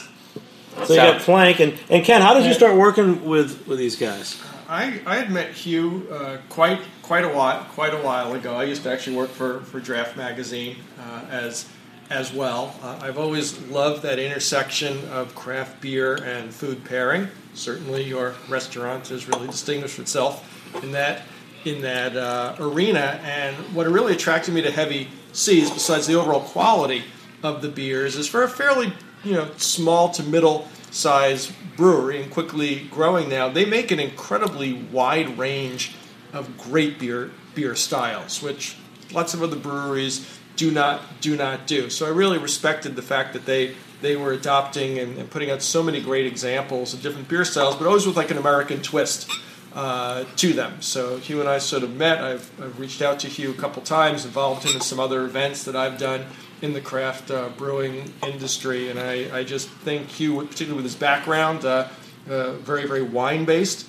So 0.85 0.93
you 0.93 0.99
got 0.99 1.21
Plank 1.21 1.59
and, 1.59 1.77
and 1.89 2.03
Ken. 2.03 2.21
How 2.21 2.33
did 2.33 2.45
you 2.45 2.53
start 2.53 2.75
working 2.75 3.25
with, 3.25 3.67
with 3.67 3.77
these 3.77 3.95
guys? 3.95 4.41
I, 4.67 5.01
I 5.05 5.17
had 5.17 5.29
met 5.29 5.51
Hugh 5.51 6.07
uh, 6.09 6.37
quite 6.47 6.79
quite 7.11 7.25
a 7.25 7.27
while 7.27 7.65
quite 7.65 7.93
a 7.93 7.97
while 7.97 8.33
ago. 8.35 8.55
I 8.55 8.63
used 8.63 8.83
to 8.83 8.89
actually 8.89 9.17
work 9.17 9.31
for, 9.31 9.59
for 9.63 9.81
Draft 9.81 10.15
Magazine 10.15 10.77
uh, 10.97 11.25
as 11.29 11.67
as 12.09 12.31
well. 12.31 12.73
Uh, 12.81 12.99
I've 13.01 13.17
always 13.17 13.59
loved 13.63 14.01
that 14.03 14.17
intersection 14.17 14.97
of 15.09 15.35
craft 15.35 15.81
beer 15.81 16.15
and 16.23 16.53
food 16.53 16.85
pairing. 16.85 17.27
Certainly, 17.53 18.05
your 18.05 18.35
restaurant 18.47 19.09
has 19.09 19.27
really 19.27 19.47
distinguished 19.47 19.99
itself 19.99 20.49
in 20.81 20.93
that 20.93 21.23
in 21.65 21.81
that 21.81 22.15
uh, 22.15 22.55
arena. 22.59 23.19
And 23.25 23.57
what 23.75 23.87
really 23.87 24.13
attracted 24.13 24.53
me 24.53 24.61
to 24.61 24.71
Heavy 24.71 25.09
Seas, 25.33 25.69
besides 25.69 26.07
the 26.07 26.15
overall 26.15 26.39
quality 26.39 27.03
of 27.43 27.61
the 27.61 27.67
beers, 27.67 28.15
is 28.15 28.29
for 28.29 28.43
a 28.43 28.47
fairly 28.47 28.93
you 29.25 29.33
know 29.33 29.49
small 29.57 30.07
to 30.11 30.23
middle 30.23 30.69
size 30.91 31.51
brewery 31.75 32.21
and 32.23 32.31
quickly 32.31 32.87
growing 32.89 33.27
now, 33.27 33.49
they 33.49 33.65
make 33.65 33.91
an 33.91 33.99
incredibly 33.99 34.71
wide 34.71 35.37
range 35.37 35.93
of 36.33 36.57
great 36.57 36.99
beer 36.99 37.31
beer 37.55 37.75
styles, 37.75 38.41
which 38.41 38.77
lots 39.13 39.33
of 39.33 39.43
other 39.43 39.57
breweries 39.57 40.39
do 40.55 40.71
not 40.71 41.01
do 41.21 41.35
not 41.35 41.67
do. 41.67 41.89
So 41.89 42.05
I 42.05 42.09
really 42.09 42.37
respected 42.37 42.95
the 42.95 43.01
fact 43.01 43.33
that 43.33 43.45
they 43.45 43.75
they 44.01 44.15
were 44.15 44.31
adopting 44.31 44.97
and, 44.99 45.17
and 45.17 45.29
putting 45.29 45.51
out 45.51 45.61
so 45.61 45.83
many 45.83 46.01
great 46.01 46.25
examples 46.25 46.93
of 46.93 47.01
different 47.01 47.27
beer 47.27 47.45
styles, 47.45 47.75
but 47.75 47.87
always 47.87 48.05
with 48.05 48.17
like 48.17 48.31
an 48.31 48.37
American 48.37 48.81
twist 48.81 49.29
uh, 49.73 50.25
to 50.35 50.53
them. 50.53 50.81
So 50.81 51.17
Hugh 51.17 51.39
and 51.39 51.49
I 51.49 51.59
sort 51.59 51.83
of 51.83 51.95
met. 51.95 52.21
I've, 52.21 52.49
I've 52.61 52.79
reached 52.79 53.01
out 53.01 53.19
to 53.19 53.27
Hugh 53.27 53.51
a 53.51 53.53
couple 53.53 53.81
times, 53.81 54.25
involved 54.25 54.63
him 54.63 54.75
in 54.75 54.81
some 54.81 54.99
other 54.99 55.23
events 55.23 55.63
that 55.65 55.75
I've 55.75 55.97
done 55.97 56.25
in 56.61 56.73
the 56.73 56.81
craft 56.81 57.31
uh, 57.31 57.49
brewing 57.57 58.13
industry, 58.25 58.89
and 58.89 58.99
I, 58.99 59.39
I 59.39 59.43
just 59.43 59.67
think 59.69 60.07
Hugh, 60.07 60.35
particularly 60.45 60.75
with 60.75 60.85
his 60.85 60.95
background, 60.95 61.65
uh, 61.65 61.87
uh, 62.29 62.53
very 62.53 62.87
very 62.87 63.01
wine 63.01 63.45
based, 63.45 63.87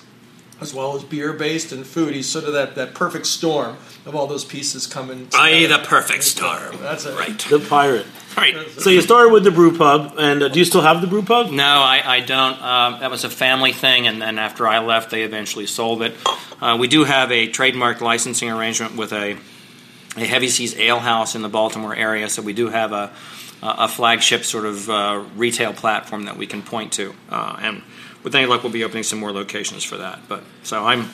as 0.61 0.73
well 0.73 0.95
as 0.95 1.03
beer 1.03 1.33
based 1.33 1.71
and 1.71 1.85
food. 1.85 2.13
He's 2.13 2.27
sort 2.29 2.45
of 2.45 2.53
that, 2.53 2.75
that 2.75 2.93
perfect 2.93 3.25
storm 3.25 3.77
of 4.05 4.15
all 4.15 4.27
those 4.27 4.45
pieces 4.45 4.87
coming. 4.87 5.25
Together. 5.25 5.43
I 5.43 5.67
the 5.67 5.79
perfect 5.79 6.23
storm. 6.23 6.77
That's 6.79 7.05
it. 7.05 7.17
Right. 7.17 7.37
The 7.37 7.59
pirate. 7.59 8.05
Right. 8.35 8.55
So 8.79 8.89
you 8.89 9.01
started 9.01 9.31
with 9.31 9.43
the 9.43 9.51
brew 9.51 9.77
pub, 9.77 10.15
and 10.17 10.41
uh, 10.41 10.47
do 10.47 10.57
you 10.57 10.65
still 10.65 10.81
have 10.81 11.01
the 11.01 11.07
brew 11.07 11.21
pub? 11.21 11.51
No, 11.51 11.63
I, 11.63 12.01
I 12.03 12.19
don't. 12.21 12.61
Um, 12.61 12.99
that 12.99 13.11
was 13.11 13.23
a 13.23 13.29
family 13.29 13.73
thing, 13.73 14.07
and 14.07 14.21
then 14.21 14.39
after 14.39 14.67
I 14.67 14.79
left, 14.79 15.11
they 15.11 15.23
eventually 15.23 15.67
sold 15.67 16.01
it. 16.01 16.15
Uh, 16.59 16.77
we 16.79 16.87
do 16.87 17.03
have 17.03 17.31
a 17.31 17.47
trademark 17.47 18.01
licensing 18.01 18.49
arrangement 18.49 18.95
with 18.95 19.13
a 19.13 19.37
a 20.15 20.25
Heavy 20.25 20.47
Seas 20.47 20.75
Ale 20.77 20.99
House 20.99 21.35
in 21.35 21.41
the 21.41 21.49
Baltimore 21.49 21.95
area, 21.95 22.29
so 22.29 22.41
we 22.41 22.53
do 22.53 22.69
have 22.69 22.91
a 22.91 23.11
a 23.63 23.87
flagship 23.87 24.43
sort 24.43 24.65
of 24.65 24.89
uh, 24.89 25.23
retail 25.35 25.73
platform 25.73 26.25
that 26.25 26.35
we 26.35 26.45
can 26.45 26.61
point 26.61 26.91
to, 26.93 27.15
uh, 27.29 27.57
and 27.61 27.81
with 28.23 28.35
any 28.35 28.45
luck, 28.45 28.63
we'll 28.63 28.71
be 28.71 28.83
opening 28.83 29.03
some 29.03 29.19
more 29.19 29.31
locations 29.31 29.83
for 29.83 29.97
that. 29.97 30.19
But 30.27 30.43
so 30.63 30.85
I'm 30.85 31.09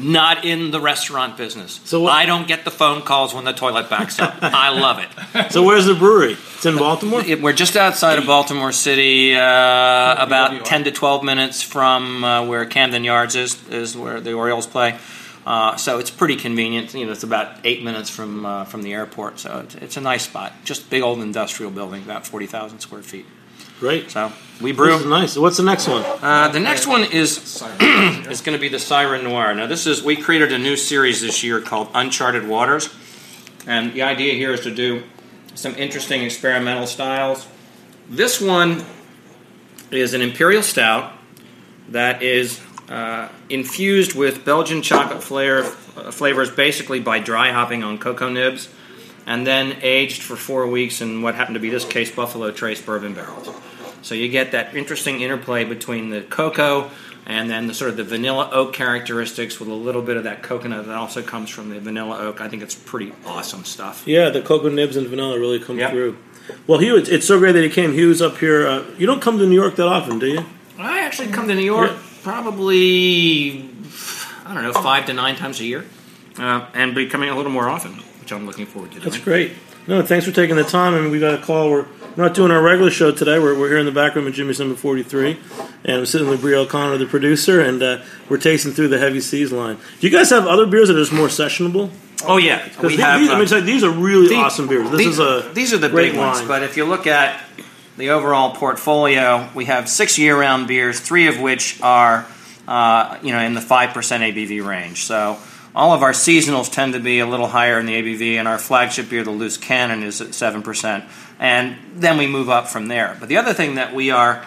not 0.00 0.44
in 0.44 0.70
the 0.70 0.80
restaurant 0.80 1.36
business. 1.36 1.80
So 1.84 2.02
what- 2.02 2.12
I 2.12 2.24
don't 2.26 2.46
get 2.46 2.64
the 2.64 2.70
phone 2.70 3.02
calls 3.02 3.34
when 3.34 3.44
the 3.44 3.52
toilet 3.52 3.90
backs 3.90 4.20
up. 4.20 4.36
I 4.42 4.68
love 4.70 4.98
it. 5.00 5.08
So 5.52 5.62
where's 5.62 5.86
the 5.86 5.94
brewery? 5.94 6.32
It's 6.54 6.66
in 6.66 6.76
Baltimore. 6.76 7.22
It- 7.24 7.42
We're 7.42 7.52
just 7.52 7.76
outside 7.76 8.18
of 8.18 8.26
Baltimore 8.26 8.72
City, 8.72 9.34
uh, 9.34 9.40
about 10.22 10.64
10 10.64 10.84
to 10.84 10.90
12 10.92 11.24
minutes 11.24 11.62
from 11.62 12.22
uh, 12.24 12.44
where 12.46 12.64
Camden 12.66 13.02
Yards 13.04 13.34
is, 13.34 13.68
is 13.68 13.96
where 13.96 14.20
the 14.20 14.32
Orioles 14.34 14.66
play. 14.66 14.98
Uh, 15.46 15.76
so 15.76 15.98
it's 15.98 16.10
pretty 16.10 16.36
convenient. 16.36 16.92
You 16.94 17.06
know, 17.06 17.12
it's 17.12 17.22
about 17.22 17.56
eight 17.64 17.82
minutes 17.82 18.10
from 18.10 18.44
uh, 18.44 18.64
from 18.64 18.82
the 18.82 18.92
airport. 18.92 19.38
So 19.38 19.60
it's, 19.60 19.74
it's 19.76 19.96
a 19.96 20.00
nice 20.00 20.24
spot. 20.24 20.52
Just 20.64 20.90
big 20.90 21.02
old 21.02 21.20
industrial 21.20 21.70
building, 21.72 22.02
about 22.02 22.26
40,000 22.26 22.80
square 22.80 23.02
feet. 23.02 23.24
Great. 23.80 24.10
So 24.10 24.32
we 24.60 24.72
brew. 24.72 25.08
nice. 25.08 25.36
What's 25.36 25.56
the 25.56 25.62
next 25.62 25.86
one? 25.86 26.04
Uh, 26.04 26.48
the 26.48 26.60
next 26.60 26.86
one 26.86 27.04
is 27.04 27.62
is 27.80 28.40
going 28.40 28.56
to 28.56 28.60
be 28.60 28.68
the 28.68 28.78
Siren 28.78 29.24
Noir. 29.24 29.54
Now, 29.54 29.66
this 29.66 29.86
is 29.86 30.02
we 30.02 30.16
created 30.16 30.52
a 30.52 30.58
new 30.58 30.76
series 30.76 31.20
this 31.20 31.44
year 31.44 31.60
called 31.60 31.88
Uncharted 31.94 32.46
Waters, 32.48 32.92
and 33.66 33.92
the 33.92 34.02
idea 34.02 34.34
here 34.34 34.52
is 34.52 34.60
to 34.60 34.74
do 34.74 35.04
some 35.54 35.74
interesting 35.76 36.22
experimental 36.22 36.86
styles. 36.86 37.46
This 38.08 38.40
one 38.40 38.84
is 39.90 40.14
an 40.14 40.22
imperial 40.22 40.62
stout 40.62 41.12
that 41.90 42.22
is 42.22 42.60
uh, 42.88 43.28
infused 43.48 44.14
with 44.14 44.44
Belgian 44.44 44.82
chocolate 44.82 45.22
flavor, 45.22 45.64
uh, 45.96 46.10
flavors, 46.10 46.50
basically 46.50 47.00
by 47.00 47.18
dry 47.18 47.52
hopping 47.52 47.82
on 47.84 47.98
cocoa 47.98 48.28
nibs, 48.28 48.68
and 49.28 49.46
then 49.46 49.76
aged 49.82 50.22
for 50.22 50.34
four 50.34 50.66
weeks 50.66 51.00
in 51.00 51.22
what 51.22 51.34
happened 51.36 51.54
to 51.54 51.60
be 51.60 51.70
this 51.70 51.84
case 51.84 52.10
Buffalo 52.10 52.50
Trace 52.50 52.80
bourbon 52.82 53.14
barrels. 53.14 53.48
So 54.02 54.14
you 54.16 54.28
get 54.28 54.52
that 54.52 54.74
interesting 54.74 55.20
interplay 55.22 55.64
between 55.64 56.10
the 56.10 56.22
cocoa 56.22 56.90
and 57.26 57.50
then 57.50 57.66
the 57.66 57.74
sort 57.74 57.90
of 57.90 57.96
the 57.98 58.04
vanilla 58.04 58.48
oak 58.52 58.72
characteristics 58.72 59.60
with 59.60 59.68
a 59.68 59.74
little 59.74 60.00
bit 60.02 60.16
of 60.16 60.24
that 60.24 60.42
coconut 60.42 60.86
that 60.86 60.96
also 60.96 61.20
comes 61.22 61.50
from 61.50 61.68
the 61.68 61.78
vanilla 61.78 62.18
oak. 62.20 62.40
I 62.40 62.48
think 62.48 62.62
it's 62.62 62.74
pretty 62.74 63.12
awesome 63.26 63.64
stuff. 63.64 64.04
Yeah, 64.06 64.30
the 64.30 64.40
cocoa 64.40 64.70
nibs 64.70 64.96
and 64.96 65.06
vanilla 65.08 65.38
really 65.38 65.60
come 65.60 65.78
Yep. 65.78 65.90
through. 65.90 66.16
Well, 66.66 66.78
Hugh, 66.78 66.96
it's, 66.96 67.10
it's 67.10 67.26
so 67.26 67.38
great 67.38 67.52
that 67.52 67.62
he 67.62 67.68
came. 67.68 67.92
Hugh's 67.92 68.22
up 68.22 68.38
here. 68.38 68.66
Uh, 68.66 68.84
you 68.96 69.06
don't 69.06 69.20
come 69.20 69.36
to 69.38 69.46
New 69.46 69.54
York 69.54 69.76
that 69.76 69.86
often, 69.88 70.18
do 70.18 70.26
you? 70.26 70.44
I 70.78 71.00
actually 71.00 71.28
come 71.28 71.46
to 71.48 71.54
New 71.54 71.60
York 71.60 71.90
Yeah. 71.90 71.98
probably 72.22 73.68
I 74.46 74.54
don't 74.54 74.62
know 74.62 74.72
five 74.72 75.04
to 75.06 75.12
nine 75.12 75.36
times 75.36 75.60
a 75.60 75.64
year, 75.64 75.84
uh, 76.38 76.64
and 76.72 76.94
be 76.94 77.06
coming 77.06 77.28
a 77.28 77.36
little 77.36 77.52
more 77.52 77.68
often, 77.68 78.00
which 78.28 78.38
I'm 78.38 78.46
looking 78.46 78.66
forward 78.66 78.92
to 78.92 79.00
doing. 79.00 79.10
That's 79.10 79.22
great. 79.22 79.52
No, 79.86 80.02
thanks 80.02 80.26
for 80.26 80.32
taking 80.32 80.56
the 80.56 80.64
time. 80.64 80.92
I 80.92 81.00
mean, 81.00 81.10
we 81.10 81.18
got 81.18 81.40
a 81.40 81.42
call. 81.42 81.70
We're, 81.70 81.86
not 82.16 82.34
doing 82.34 82.50
our 82.50 82.60
regular 82.60 82.90
show 82.90 83.12
today. 83.12 83.38
We're, 83.38 83.56
we're 83.56 83.68
here 83.68 83.78
in 83.78 83.86
the 83.86 83.92
back 83.92 84.16
room 84.16 84.26
at 84.26 84.34
Jimmy's 84.34 84.58
number 84.58 84.74
43. 84.74 85.38
And 85.84 85.98
I'm 85.98 86.04
sitting 86.04 86.28
with 86.28 86.40
Brie 86.40 86.56
O'Connor, 86.56 86.98
the 86.98 87.06
producer, 87.06 87.60
and 87.60 87.80
uh, 87.80 88.02
we're 88.28 88.38
tasting 88.38 88.72
through 88.72 88.88
the 88.88 88.98
Heavy 88.98 89.20
Seas 89.20 89.52
line. 89.52 89.76
Do 90.00 90.06
you 90.08 90.10
guys 90.10 90.28
have 90.30 90.44
other 90.44 90.66
beers 90.66 90.88
that 90.88 90.96
are 90.96 91.00
just 91.00 91.12
more 91.12 91.28
sessionable? 91.28 91.90
Oh 92.26 92.38
yeah. 92.38 92.68
we 92.82 92.96
the- 92.96 93.02
have. 93.04 93.20
these, 93.20 93.30
I 93.30 93.34
uh, 93.34 93.38
mean, 93.38 93.48
like, 93.48 93.64
these 93.64 93.84
are 93.84 93.90
really 93.90 94.34
awesome 94.34 94.66
beers. 94.66 94.90
This 94.90 94.98
these, 94.98 95.06
is 95.06 95.20
a 95.20 95.50
these 95.54 95.72
are 95.72 95.78
the 95.78 95.88
big 95.88 96.16
ones. 96.16 96.42
But 96.42 96.64
if 96.64 96.76
you 96.76 96.84
look 96.84 97.06
at 97.06 97.40
the 97.96 98.10
overall 98.10 98.56
portfolio, 98.56 99.48
we 99.54 99.66
have 99.66 99.88
six 99.88 100.18
year-round 100.18 100.66
beers, 100.66 100.98
three 100.98 101.28
of 101.28 101.38
which 101.38 101.80
are 101.82 102.26
uh, 102.66 103.16
you 103.22 103.32
know 103.32 103.40
in 103.40 103.54
the 103.54 103.60
five 103.60 103.94
percent 103.94 104.24
ABV 104.24 104.66
range. 104.66 105.04
So 105.04 105.38
all 105.78 105.92
of 105.92 106.02
our 106.02 106.10
seasonals 106.10 106.70
tend 106.70 106.94
to 106.94 106.98
be 106.98 107.20
a 107.20 107.26
little 107.26 107.46
higher 107.46 107.78
in 107.78 107.86
the 107.86 107.94
ABV, 107.94 108.34
and 108.34 108.48
our 108.48 108.58
flagship 108.58 109.08
beer, 109.08 109.22
the 109.22 109.30
Loose 109.30 109.56
Cannon, 109.56 110.02
is 110.02 110.20
at 110.20 110.34
seven 110.34 110.60
percent. 110.60 111.04
And 111.38 111.76
then 111.94 112.18
we 112.18 112.26
move 112.26 112.50
up 112.50 112.66
from 112.66 112.88
there. 112.88 113.16
But 113.20 113.28
the 113.28 113.36
other 113.36 113.54
thing 113.54 113.76
that 113.76 113.94
we 113.94 114.10
are 114.10 114.44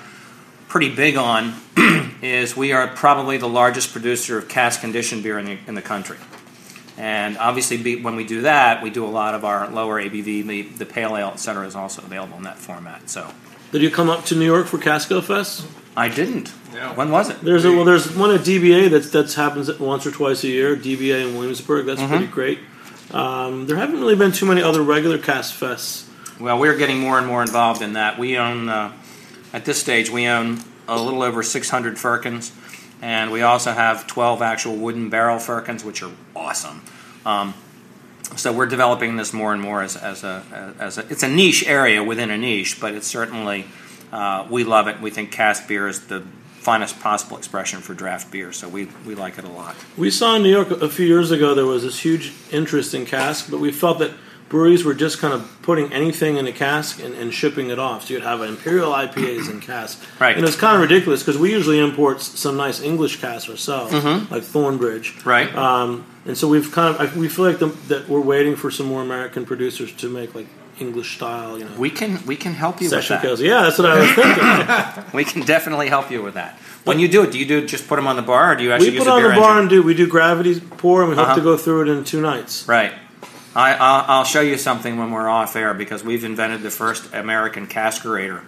pretty 0.68 0.94
big 0.94 1.16
on 1.16 1.54
is 2.22 2.58
we 2.58 2.74
are 2.74 2.86
probably 2.90 3.38
the 3.38 3.48
largest 3.48 3.94
producer 3.94 4.38
of 4.38 4.50
cask 4.50 4.82
conditioned 4.82 5.24
beer 5.24 5.40
in 5.40 5.46
the, 5.46 5.58
in 5.68 5.76
the 5.76 5.82
country. 5.82 6.18
And 6.98 7.38
obviously, 7.38 7.78
be, 7.78 8.02
when 8.02 8.18
we 8.18 8.26
do 8.26 8.42
that, 8.42 8.84
we 8.84 8.90
do 8.90 9.06
a 9.06 9.08
lot 9.08 9.34
of 9.34 9.46
our 9.46 9.70
lower 9.70 10.04
ABV, 10.04 10.46
the, 10.46 10.62
the 10.64 10.86
pale 10.86 11.16
ale, 11.16 11.32
et 11.34 11.40
cetera, 11.40 11.66
is 11.66 11.78
also 11.78 12.02
available 12.02 12.36
in 12.36 12.44
that 12.44 12.58
format. 12.58 13.10
So 13.10 13.32
Did 13.72 13.82
you 13.82 13.90
come 13.90 14.10
up 14.10 14.26
to 14.26 14.36
New 14.36 14.46
York 14.46 14.68
for 14.68 14.78
Casco 14.78 15.22
Fest? 15.22 15.66
I 15.96 16.08
didn't. 16.10 16.52
Yeah. 16.74 16.94
When 16.96 17.12
was 17.12 17.30
it? 17.30 17.42
There's 17.42 17.66
a, 17.66 17.72
well, 17.72 17.84
there's 17.84 18.16
one 18.16 18.32
at 18.32 18.42
DBA 18.42 18.90
that's 18.90 19.10
that's 19.10 19.36
happens 19.36 19.70
once 19.80 20.06
or 20.08 20.12
twice 20.12 20.44
a 20.44 20.48
year. 20.48 20.76
DBA 20.76 21.28
in 21.30 21.36
Williamsburg. 21.36 21.86
That's 21.86 22.00
Mm-hmm. 22.02 22.10
pretty 22.10 22.28
great. 22.28 22.60
Um, 23.12 23.68
there 23.68 23.76
haven't 23.76 24.00
really 24.00 24.16
been 24.16 24.32
too 24.32 24.46
many 24.46 24.62
other 24.62 24.82
regular 24.82 25.18
cask 25.18 25.54
fests. 25.54 26.08
Well, 26.40 26.58
we're 26.58 26.78
getting 26.78 27.00
more 27.00 27.18
and 27.18 27.28
more 27.28 27.42
involved 27.42 27.82
in 27.82 27.94
that. 27.94 28.18
We 28.18 28.38
own, 28.38 28.70
uh, 28.70 28.94
at 29.52 29.66
this 29.66 29.80
stage, 29.82 30.10
we 30.10 30.28
own 30.28 30.60
a 30.88 30.98
little 31.00 31.22
over 31.22 31.44
600 31.44 32.00
firkins, 32.00 32.54
and 33.02 33.32
we 33.32 33.42
also 33.42 33.74
have 33.74 34.08
12 34.08 34.42
actual 34.42 34.78
wooden 34.78 35.10
barrel 35.10 35.40
firkins, 35.40 35.84
which 35.84 36.02
are 36.02 36.12
awesome. 36.36 36.82
Um, 37.26 37.54
so 38.38 38.54
we're 38.54 38.66
developing 38.66 39.18
this 39.18 39.34
more 39.34 39.52
and 39.52 39.62
more 39.62 39.82
as, 39.84 39.98
as, 39.98 40.24
a, 40.24 40.74
as 40.80 40.98
a. 40.98 41.06
It's 41.10 41.22
a 41.24 41.28
niche 41.28 41.66
area 41.68 42.02
within 42.02 42.32
a 42.32 42.38
niche, 42.38 42.80
but 42.80 42.94
it's 42.96 43.08
certainly 43.08 43.66
uh, 44.12 44.48
we 44.50 44.64
love 44.64 44.88
it. 44.88 45.00
We 45.02 45.10
think 45.10 45.32
cask 45.32 45.68
beer 45.68 45.88
is 45.88 46.08
the 46.08 46.22
finest 46.60 47.00
possible 47.00 47.38
expression 47.38 47.80
for 47.80 47.94
draft 47.94 48.32
beer, 48.32 48.52
so 48.52 48.70
we, 48.70 48.88
we 49.06 49.16
like 49.16 49.38
it 49.38 49.46
a 49.46 49.50
lot. 49.50 49.76
We 49.98 50.12
saw 50.12 50.36
in 50.36 50.44
New 50.44 50.52
York 50.52 50.70
a 50.70 50.90
few 50.90 51.08
years 51.08 51.32
ago 51.32 51.56
there 51.56 51.66
was 51.66 51.84
this 51.84 52.00
huge 52.00 52.34
interest 52.52 52.94
in 52.94 53.06
cask, 53.06 53.50
but 53.50 53.60
we 53.60 53.72
felt 53.72 53.98
that 54.00 54.12
breweries 54.48 54.84
were 54.84 54.94
just 54.94 55.18
kind 55.20 55.34
of 55.34 55.50
putting 55.62 55.92
anything 55.94 56.36
in 56.36 56.46
a 56.46 56.52
cask 56.52 57.02
and, 57.02 57.16
and 57.16 57.34
shipping 57.34 57.70
it 57.70 57.80
off. 57.80 58.06
So 58.06 58.14
you'd 58.14 58.24
have 58.24 58.42
imperial 58.42 58.92
IPAs 58.92 59.50
in 59.50 59.62
cask, 59.62 60.04
Right. 60.20 60.36
And 60.36 60.46
it's 60.46 60.58
kind 60.58 60.76
of 60.76 60.82
ridiculous 60.82 61.22
because 61.22 61.40
we 61.40 61.52
usually 61.52 61.80
import 61.80 62.22
some 62.22 62.58
nice 62.58 62.82
English 62.82 63.22
casks 63.22 63.50
ourselves, 63.50 63.94
like 64.30 64.44
Thornbridge, 64.44 65.14
Mm-hmm. 65.14 65.30
Right. 65.30 65.56
Um, 65.56 66.06
and 66.26 66.38
so 66.38 66.48
we've 66.48 66.72
kind 66.72 66.94
of 66.94 67.02
I, 67.02 67.18
we 67.18 67.28
feel 67.30 67.46
like 67.46 67.60
the, 67.60 67.68
that 67.88 68.08
we're 68.08 68.20
waiting 68.22 68.56
for 68.56 68.70
some 68.70 68.86
more 68.86 69.02
American 69.02 69.46
producers 69.46 69.92
to 69.94 70.10
make 70.10 70.36
like 70.36 70.48
English 70.82 71.16
style, 71.16 71.58
you 71.58 71.66
know, 71.66 71.72
We 71.78 71.90
can 71.90 72.20
we 72.26 72.36
can 72.36 72.54
help 72.54 72.82
you 72.82 72.90
session 72.90 73.16
with 73.16 73.22
that. 73.22 73.28
kills. 73.28 73.42
Yeah, 73.42 73.62
that's 73.64 73.78
what 73.78 73.90
I 73.90 74.00
was 74.00 74.12
thinking. 74.12 75.14
We 75.20 75.24
can 75.24 75.42
definitely 75.46 75.88
help 75.90 76.12
you 76.12 76.22
with 76.24 76.34
that. 76.34 76.58
When 76.84 76.98
you 77.00 77.08
do 77.08 77.24
it, 77.24 77.32
do 77.32 77.38
you 77.40 77.46
do 77.46 77.66
just 77.68 77.88
put 77.88 77.96
them 77.98 78.08
on 78.08 78.16
the 78.16 78.22
bar, 78.24 78.52
or 78.52 78.56
do 78.56 78.64
you 78.64 78.72
actually 78.74 78.90
we 78.90 78.96
use 78.96 79.04
put 79.06 79.10
a 79.12 79.14
on 79.14 79.22
beer 79.22 79.30
the 79.30 79.36
bar 79.42 79.52
engine? 79.52 79.62
and 79.62 79.70
do 79.70 79.84
we 79.84 79.94
do 79.94 80.08
gravity 80.08 80.60
pour, 80.60 81.02
and 81.02 81.10
we 81.12 81.16
hope 81.16 81.26
Uh-huh. 81.28 81.36
to 81.36 81.42
go 81.42 81.56
through 81.58 81.84
it 81.84 81.88
in 81.90 82.04
two 82.04 82.22
nights. 82.22 82.68
Right. 82.68 82.92
I, 83.56 83.74
I'll, 83.76 84.06
I'll 84.08 84.24
show 84.24 84.42
you 84.42 84.58
something 84.58 84.98
when 84.98 85.12
we're 85.12 85.30
off 85.30 85.56
air 85.56 85.74
because 85.74 86.04
we've 86.04 86.24
invented 86.24 86.62
the 86.64 86.72
first 86.72 87.14
American 87.14 87.68
caskerator. 87.68 88.42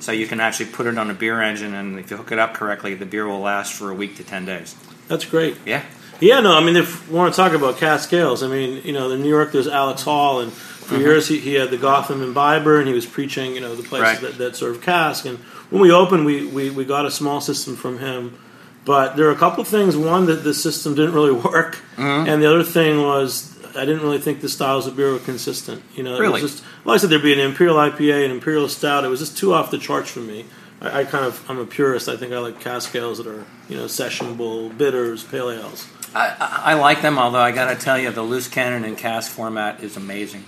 So 0.00 0.12
you 0.12 0.26
can 0.26 0.38
actually 0.40 0.70
put 0.70 0.86
it 0.86 0.96
on 0.98 1.10
a 1.10 1.14
beer 1.14 1.40
engine, 1.42 1.74
and 1.74 1.98
if 1.98 2.10
you 2.10 2.16
hook 2.16 2.30
it 2.30 2.38
up 2.38 2.54
correctly, 2.54 2.94
the 2.94 3.06
beer 3.06 3.26
will 3.26 3.40
last 3.40 3.72
for 3.72 3.90
a 3.90 3.94
week 3.94 4.16
to 4.16 4.24
ten 4.24 4.44
days. 4.44 4.76
That's 5.08 5.24
great. 5.24 5.56
Yeah. 5.66 5.82
Yeah, 6.20 6.40
no, 6.40 6.54
I 6.56 6.60
mean, 6.62 6.76
if 6.76 7.08
we 7.08 7.16
want 7.16 7.32
to 7.34 7.36
talk 7.42 7.52
about 7.54 7.78
cask 7.78 8.12
ales, 8.12 8.42
I 8.42 8.48
mean, 8.48 8.82
you 8.84 8.92
know, 8.92 9.10
in 9.10 9.22
New 9.22 9.28
York, 9.30 9.52
there's 9.52 9.66
Alex 9.66 10.02
Hall, 10.02 10.40
and 10.42 10.52
for 10.90 10.96
mm-hmm. 10.96 11.04
years 11.04 11.28
he, 11.28 11.38
he 11.38 11.54
had 11.54 11.70
the 11.70 11.78
Gotham 11.78 12.20
Imbiber, 12.20 12.78
and 12.78 12.88
he 12.88 12.92
was 12.94 13.06
preaching, 13.06 13.54
you 13.54 13.60
know, 13.60 13.74
the 13.74 13.82
places 13.82 14.22
Right. 14.22 14.32
that, 14.32 14.38
that 14.38 14.56
serve 14.56 14.82
cask. 14.82 15.24
And 15.24 15.38
when 15.70 15.80
we 15.80 15.92
opened, 15.92 16.26
we, 16.26 16.46
we, 16.46 16.68
we 16.70 16.84
got 16.84 17.06
a 17.06 17.10
small 17.10 17.40
system 17.40 17.76
from 17.76 17.98
him. 18.00 18.36
But 18.84 19.16
there 19.16 19.28
are 19.28 19.32
a 19.32 19.36
couple 19.36 19.60
of 19.60 19.68
things. 19.68 19.96
One, 19.96 20.26
that 20.26 20.42
the 20.42 20.52
system 20.54 20.94
didn't 20.94 21.12
really 21.14 21.32
work, 21.52 21.76
mm-hmm. 21.96 22.28
and 22.28 22.42
the 22.42 22.50
other 22.50 22.64
thing 22.64 23.00
was 23.02 23.56
I 23.76 23.84
didn't 23.84 24.02
really 24.02 24.18
think 24.18 24.40
the 24.40 24.48
styles 24.48 24.86
of 24.86 24.96
beer 24.96 25.12
were 25.12 25.18
consistent. 25.18 25.82
You 25.94 26.02
know, 26.02 26.16
it 26.16 26.20
Really? 26.20 26.42
was 26.42 26.52
just 26.52 26.64
well, 26.84 26.94
I 26.94 26.98
said 26.98 27.10
there'd 27.10 27.22
be 27.22 27.32
an 27.32 27.38
imperial 27.38 27.76
IPA, 27.76 28.24
an 28.24 28.30
imperial 28.30 28.68
stout. 28.68 29.04
It 29.04 29.08
was 29.08 29.20
just 29.20 29.38
too 29.38 29.54
off 29.54 29.70
the 29.70 29.78
charts 29.78 30.10
for 30.10 30.20
me. 30.20 30.46
I, 30.80 31.00
I 31.00 31.04
kind 31.04 31.24
of 31.24 31.48
I'm 31.48 31.58
a 31.58 31.66
purist. 31.66 32.08
I 32.08 32.16
think 32.16 32.32
I 32.32 32.38
like 32.38 32.60
cask 32.60 32.94
ales 32.94 33.18
that 33.18 33.26
are 33.26 33.44
you 33.68 33.76
know 33.76 33.84
sessionable, 33.84 34.76
bitters, 34.76 35.24
pale 35.24 35.50
ales. 35.50 35.86
I, 36.14 36.36
I 36.40 36.72
I 36.72 36.74
like 36.74 37.02
them, 37.02 37.18
although 37.18 37.38
I 37.38 37.52
got 37.52 37.72
to 37.72 37.76
tell 37.76 37.98
you, 37.98 38.10
the 38.10 38.22
loose 38.22 38.48
cannon 38.48 38.84
and 38.84 38.96
cask 38.98 39.30
format 39.30 39.82
is 39.82 39.96
amazing. 39.96 40.44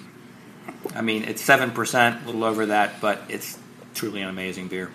I 0.94 1.00
mean, 1.02 1.24
it's 1.24 1.42
seven 1.42 1.70
percent, 1.70 2.22
a 2.22 2.26
little 2.26 2.44
over 2.44 2.66
that, 2.66 3.00
but 3.00 3.22
it's 3.28 3.58
truly 3.94 4.20
an 4.22 4.28
amazing 4.28 4.68
beer. 4.68 4.90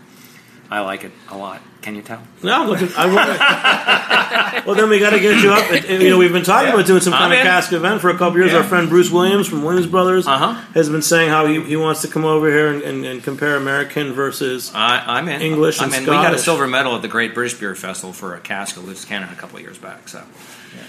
I 0.70 0.82
like 0.82 1.06
it 1.06 1.14
a 1.30 1.38
lot. 1.38 1.62
Can 1.82 1.96
you 1.96 2.02
tell? 2.02 2.22
No, 2.44 2.62
I'm 2.64 2.68
looking. 2.68 2.90
I 2.98 3.06
want. 3.06 4.66
well, 4.68 4.76
then 4.76 4.90
we 4.90 5.00
got 5.00 5.12
to 5.12 5.20
get 5.22 5.42
you 5.42 5.52
up. 5.52 5.90
You 5.90 6.10
know, 6.10 6.18
we've 6.18 6.34
been 6.34 6.44
talking 6.44 6.74
about 6.74 6.86
doing 6.86 7.00
some 7.00 7.14
kind 7.14 7.26
I'm 7.26 7.32
of 7.32 7.38
in. 7.38 7.44
cask 7.46 7.72
event 7.72 8.02
for 8.02 8.10
a 8.10 8.18
couple 8.18 8.38
years. 8.40 8.54
Our 8.54 8.64
friend 8.64 8.90
Bruce 8.90 9.10
Williams 9.10 9.48
from 9.48 9.64
Williams 9.64 9.88
Brothers 9.88 10.28
Uh-huh. 10.28 10.54
has 10.74 10.90
been 10.90 11.02
saying 11.02 11.30
how 11.30 11.46
he, 11.46 11.62
he 11.64 11.78
wants 11.78 12.02
to 12.02 12.10
come 12.10 12.26
over 12.26 12.50
here 12.52 12.68
and, 12.74 12.82
and, 12.82 13.06
and 13.06 13.24
compare 13.24 13.56
American 13.56 14.12
versus. 14.12 14.70
I, 14.76 15.02
I'm 15.08 15.30
in. 15.30 15.42
English 15.42 15.80
I'm 15.80 15.86
and 15.94 15.96
in. 15.96 16.02
We 16.04 16.08
got 16.18 16.34
a 16.34 16.38
silver 16.40 16.68
medal 16.68 16.96
at 16.96 17.02
the 17.02 17.08
Great 17.08 17.34
British 17.34 17.58
Beer 17.58 17.74
Festival 17.74 18.12
for 18.12 18.36
a 18.36 18.40
cask 18.42 18.76
of 18.76 18.84
loose 18.86 19.06
cannon 19.06 19.30
a 19.30 19.36
couple 19.36 19.56
of 19.56 19.62
years 19.64 19.78
back. 19.78 20.10
So 20.10 20.22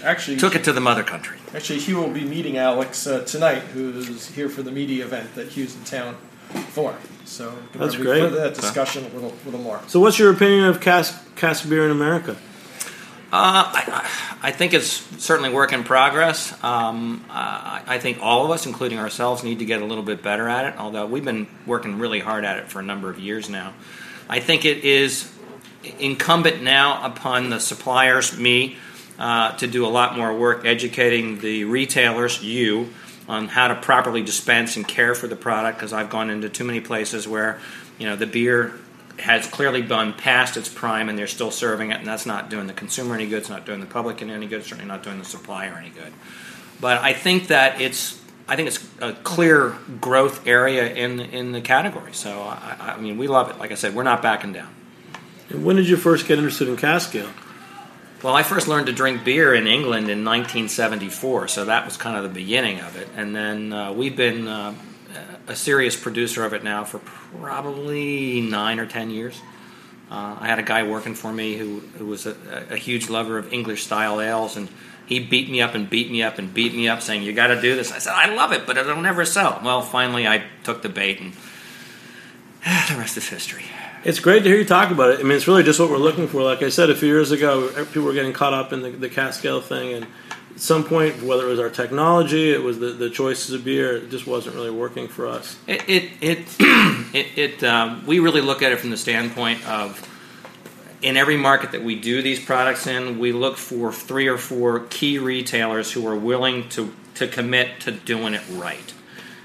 Actually, 0.03 0.37
took 0.37 0.55
it 0.55 0.63
to 0.63 0.73
the 0.73 0.81
mother 0.81 1.03
country. 1.03 1.37
actually, 1.53 1.79
Hugh 1.79 1.97
will 1.97 2.09
be 2.09 2.23
meeting 2.23 2.57
Alex 2.57 3.05
uh, 3.07 3.23
tonight, 3.23 3.59
who's 3.73 4.27
here 4.27 4.49
for 4.49 4.63
the 4.63 4.71
media 4.71 5.05
event 5.05 5.35
that 5.35 5.49
Hugh's 5.49 5.75
in 5.75 5.83
town 5.83 6.15
for. 6.69 6.95
So 7.25 7.53
That's 7.75 7.95
great. 7.95 8.21
Further 8.21 8.41
that 8.41 8.55
discussion 8.55 9.05
a 9.05 9.09
little, 9.09 9.33
little 9.45 9.59
more. 9.59 9.81
So, 9.87 9.99
what's 9.99 10.17
your 10.17 10.31
opinion 10.31 10.65
of 10.65 10.81
cask 10.81 11.35
cask 11.35 11.67
beer 11.69 11.85
in 11.85 11.91
America? 11.91 12.37
Uh, 13.31 13.69
I, 13.71 13.83
I 13.87 14.29
I 14.41 14.51
think 14.51 14.73
it's 14.73 14.87
certainly 15.23 15.51
work 15.51 15.73
in 15.73 15.83
progress. 15.83 16.51
Um, 16.63 17.25
I, 17.29 17.83
I 17.85 17.99
think 17.99 18.19
all 18.21 18.45
of 18.45 18.51
us, 18.51 18.65
including 18.65 18.97
ourselves, 18.97 19.43
need 19.43 19.59
to 19.59 19.65
get 19.65 19.81
a 19.81 19.85
little 19.85 20.03
bit 20.03 20.23
better 20.23 20.47
at 20.47 20.65
it. 20.73 20.79
Although 20.79 21.05
we've 21.05 21.25
been 21.25 21.47
working 21.65 21.99
really 21.99 22.19
hard 22.21 22.45
at 22.45 22.57
it 22.57 22.69
for 22.69 22.79
a 22.79 22.83
number 22.83 23.09
of 23.09 23.19
years 23.19 23.49
now, 23.49 23.73
I 24.29 24.39
think 24.39 24.65
it 24.65 24.83
is 24.83 25.31
incumbent 25.99 26.63
now 26.63 27.05
upon 27.05 27.49
the 27.49 27.59
suppliers, 27.59 28.37
me, 28.37 28.77
uh, 29.19 29.51
to 29.57 29.67
do 29.67 29.85
a 29.85 29.91
lot 29.91 30.17
more 30.17 30.33
work 30.35 30.65
educating 30.65 31.39
the 31.39 31.65
retailers, 31.65 32.41
you, 32.41 32.89
on 33.27 33.49
how 33.49 33.67
to 33.67 33.75
properly 33.75 34.23
dispense 34.23 34.77
and 34.77 34.87
care 34.87 35.13
for 35.13 35.27
the 35.27 35.35
product. 35.35 35.77
Because 35.77 35.93
I've 35.93 36.09
gone 36.09 36.29
into 36.29 36.49
too 36.49 36.63
many 36.63 36.79
places 36.79 37.27
where, 37.27 37.59
you 37.99 38.07
know, 38.07 38.15
the 38.15 38.25
beer 38.25 38.73
has 39.19 39.45
clearly 39.45 39.81
gone 39.81 40.13
past 40.13 40.55
its 40.55 40.69
prime 40.69 41.09
and 41.09 41.19
they're 41.19 41.27
still 41.27 41.51
serving 41.51 41.91
it, 41.91 41.97
and 41.97 42.07
that's 42.07 42.25
not 42.25 42.49
doing 42.49 42.67
the 42.67 42.73
consumer 42.73 43.13
any 43.13 43.27
good. 43.27 43.39
It's 43.39 43.49
not 43.49 43.65
doing 43.65 43.81
the 43.81 43.85
public 43.85 44.21
any 44.21 44.47
good. 44.47 44.63
Certainly 44.63 44.85
not 44.85 45.03
doing 45.03 45.19
the 45.19 45.25
supplier 45.25 45.73
any 45.77 45.89
good. 45.89 46.13
But 46.79 47.01
I 47.01 47.13
think 47.13 47.47
that 47.47 47.81
it's. 47.81 48.17
I 48.47 48.55
think 48.55 48.69
it's 48.69 48.83
a 48.99 49.13
clear 49.13 49.75
growth 50.01 50.47
area 50.47 50.91
in 50.91 51.19
in 51.19 51.51
the 51.51 51.61
category. 51.61 52.13
So 52.13 52.41
I, 52.41 52.95
I 52.95 52.99
mean, 52.99 53.19
we 53.19 53.27
love 53.27 53.51
it. 53.51 53.59
Like 53.59 53.71
I 53.71 53.75
said, 53.75 53.93
we're 53.93 54.01
not 54.01 54.23
backing 54.23 54.53
down. 54.53 54.73
And 55.49 55.63
when 55.63 55.75
did 55.75 55.87
you 55.87 55.97
first 55.97 56.25
get 56.25 56.39
interested 56.39 56.67
in 56.67 56.75
cask? 56.75 57.13
Well, 58.21 58.35
I 58.35 58.43
first 58.43 58.67
learned 58.67 58.87
to 58.87 58.91
drink 58.91 59.23
beer 59.23 59.53
in 59.55 59.65
England 59.65 60.09
in 60.09 60.25
1974, 60.25 61.47
so 61.47 61.65
that 61.65 61.85
was 61.85 61.95
kind 61.95 62.17
of 62.17 62.23
the 62.23 62.29
beginning 62.29 62.81
of 62.81 62.97
it. 62.97 63.07
And 63.15 63.33
then 63.33 63.71
uh, 63.71 63.93
we've 63.93 64.17
been 64.17 64.45
uh, 64.45 64.75
a 65.47 65.55
serious 65.55 65.95
producer 65.95 66.43
of 66.43 66.51
it 66.51 66.61
now 66.61 66.83
for 66.83 66.99
probably 66.99 68.41
nine 68.41 68.77
or 68.77 68.85
ten 68.85 69.09
years. 69.09 69.39
Uh, 70.11 70.35
I 70.37 70.47
had 70.47 70.59
a 70.59 70.63
guy 70.63 70.83
working 70.83 71.15
for 71.15 71.31
me 71.31 71.55
who, 71.55 71.79
who 71.97 72.07
was 72.07 72.25
a, 72.25 72.35
a 72.69 72.75
huge 72.75 73.09
lover 73.09 73.37
of 73.37 73.53
English 73.53 73.83
style 73.83 74.19
ales, 74.19 74.57
and 74.57 74.67
he 75.05 75.21
beat 75.21 75.49
me 75.49 75.61
up 75.61 75.73
and 75.73 75.89
beat 75.89 76.11
me 76.11 76.21
up 76.21 76.39
and 76.39 76.53
beat 76.53 76.73
me 76.73 76.89
up, 76.89 77.01
saying, 77.01 77.23
"You 77.23 77.31
got 77.31 77.47
to 77.47 77.61
do 77.61 77.77
this." 77.77 77.93
I 77.93 77.99
said, 77.99 78.13
"I 78.13 78.35
love 78.35 78.51
it, 78.51 78.67
but 78.67 78.75
it'll 78.75 79.01
never 79.01 79.23
sell." 79.23 79.61
Well, 79.63 79.81
finally, 79.81 80.27
I 80.27 80.43
took 80.65 80.81
the 80.81 80.89
bait, 80.89 81.21
and 81.21 81.31
the 82.89 82.97
rest 82.97 83.15
is 83.15 83.29
history. 83.29 83.63
It's 84.05 84.21
great 84.21 84.43
to 84.43 84.49
hear 84.49 84.57
you 84.57 84.65
talk 84.65 84.91
about 84.91 85.11
it. 85.11 85.19
I 85.19 85.23
mean, 85.23 85.33
it's 85.33 85.47
really 85.47 85.63
just 85.63 85.77
what 85.77 85.89
we're 85.89 85.97
looking 85.97 86.27
for. 86.27 86.41
Like 86.41 86.63
I 86.63 86.69
said 86.69 86.89
a 86.89 86.95
few 86.95 87.09
years 87.09 87.31
ago, 87.31 87.69
people 87.85 88.03
were 88.03 88.13
getting 88.13 88.31
caught 88.31 88.53
up 88.53 88.71
in 88.71 88.81
the, 88.81 88.91
the 88.91 89.09
cask 89.09 89.43
ale 89.43 89.59
thing, 89.59 89.93
and 89.93 90.07
at 90.55 90.61
some 90.61 90.85
point, 90.85 91.21
whether 91.21 91.45
it 91.45 91.49
was 91.49 91.59
our 91.59 91.69
technology, 91.69 92.51
it 92.51 92.63
was 92.63 92.79
the, 92.79 92.91
the 92.91 93.09
choices 93.09 93.53
of 93.53 93.65
beer, 93.65 93.97
it 93.97 94.09
just 94.09 94.25
wasn't 94.25 94.55
really 94.55 94.71
working 94.71 95.09
for 95.09 95.27
us. 95.27 95.57
It 95.67 95.83
it 95.89 96.11
it, 96.21 96.39
it, 97.13 97.37
it 97.37 97.63
um, 97.65 98.05
we 98.05 98.19
really 98.19 98.41
look 98.41 98.61
at 98.61 98.71
it 98.71 98.79
from 98.79 98.89
the 98.89 98.97
standpoint 98.97 99.67
of 99.67 100.05
in 101.01 101.17
every 101.17 101.37
market 101.37 101.73
that 101.73 101.83
we 101.83 101.95
do 101.95 102.21
these 102.21 102.43
products 102.43 102.87
in, 102.87 103.19
we 103.19 103.33
look 103.33 103.57
for 103.57 103.91
three 103.91 104.27
or 104.27 104.37
four 104.37 104.81
key 104.89 105.17
retailers 105.19 105.91
who 105.91 106.07
are 106.07 106.15
willing 106.15 106.69
to 106.69 106.93
to 107.15 107.27
commit 107.27 107.81
to 107.81 107.91
doing 107.91 108.33
it 108.33 108.43
right. 108.51 108.93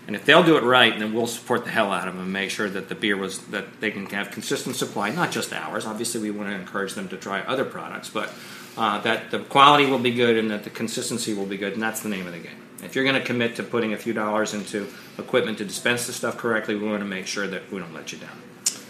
And 0.06 0.14
if 0.14 0.24
they'll 0.24 0.42
do 0.42 0.56
it 0.56 0.62
right, 0.62 0.98
then 0.98 1.14
we'll 1.14 1.26
support 1.26 1.64
the 1.64 1.70
hell 1.70 1.90
out 1.90 2.08
of 2.08 2.14
them 2.14 2.24
and 2.24 2.32
make 2.32 2.50
sure 2.50 2.68
that 2.68 2.88
the 2.88 2.94
beer 2.94 3.16
was 3.16 3.38
that 3.46 3.80
they 3.80 3.90
can 3.90 4.04
have 4.06 4.30
consistent 4.30 4.76
supply, 4.76 5.10
not 5.10 5.30
just 5.30 5.52
ours. 5.52 5.86
Obviously, 5.86 6.20
we 6.20 6.30
want 6.30 6.50
to 6.50 6.54
encourage 6.54 6.92
them 6.92 7.08
to 7.08 7.16
try 7.16 7.40
other 7.40 7.64
products, 7.64 8.10
but 8.10 8.32
uh, 8.76 9.00
that 9.00 9.30
the 9.30 9.38
quality 9.38 9.86
will 9.86 9.98
be 9.98 10.12
good 10.12 10.36
and 10.36 10.50
that 10.50 10.64
the 10.64 10.70
consistency 10.70 11.32
will 11.32 11.46
be 11.46 11.56
good, 11.56 11.72
and 11.72 11.82
that's 11.82 12.00
the 12.00 12.08
name 12.08 12.26
of 12.26 12.32
the 12.32 12.38
game. 12.38 12.56
If 12.82 12.94
you're 12.94 13.04
going 13.04 13.18
to 13.18 13.24
commit 13.24 13.56
to 13.56 13.62
putting 13.62 13.94
a 13.94 13.96
few 13.96 14.12
dollars 14.12 14.52
into 14.52 14.88
equipment 15.16 15.58
to 15.58 15.64
dispense 15.64 16.06
the 16.06 16.12
stuff 16.12 16.36
correctly, 16.36 16.74
we 16.74 16.86
want 16.86 17.00
to 17.00 17.06
make 17.06 17.26
sure 17.26 17.46
that 17.46 17.72
we 17.72 17.78
don't 17.78 17.94
let 17.94 18.12
you 18.12 18.18
down. 18.18 18.36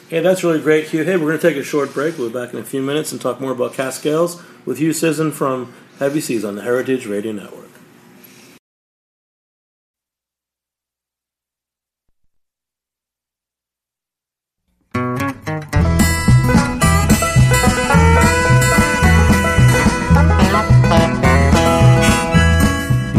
Hey, 0.08 0.20
that's 0.20 0.42
really 0.42 0.60
great, 0.60 0.88
Hugh. 0.88 1.04
Hey, 1.04 1.16
we're 1.16 1.28
going 1.28 1.38
to 1.38 1.48
take 1.48 1.56
a 1.56 1.62
short 1.62 1.94
break. 1.94 2.18
We'll 2.18 2.28
be 2.28 2.34
back 2.34 2.52
in 2.52 2.58
a 2.58 2.64
few 2.64 2.82
minutes 2.82 3.12
and 3.12 3.20
talk 3.20 3.40
more 3.40 3.52
about 3.52 3.74
cask 3.74 4.04
ales 4.04 4.42
with 4.66 4.78
Hugh 4.78 4.92
Sisson 4.92 5.30
from 5.30 5.72
Heavy 5.98 6.20
Seas 6.20 6.44
on 6.44 6.56
the 6.56 6.62
Heritage 6.62 7.06
Radio 7.06 7.32
Network. 7.32 7.63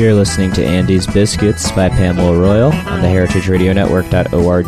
You're 0.05 0.13
listening 0.13 0.51
to 0.51 0.63
Andy's 0.63 1.07
Biscuits 1.07 1.71
by 1.71 1.89
Pamela 1.89 2.39
Royal 2.39 2.71
on 2.71 3.01
the 3.01 3.07
heritageradionetwork.org. 3.07 4.67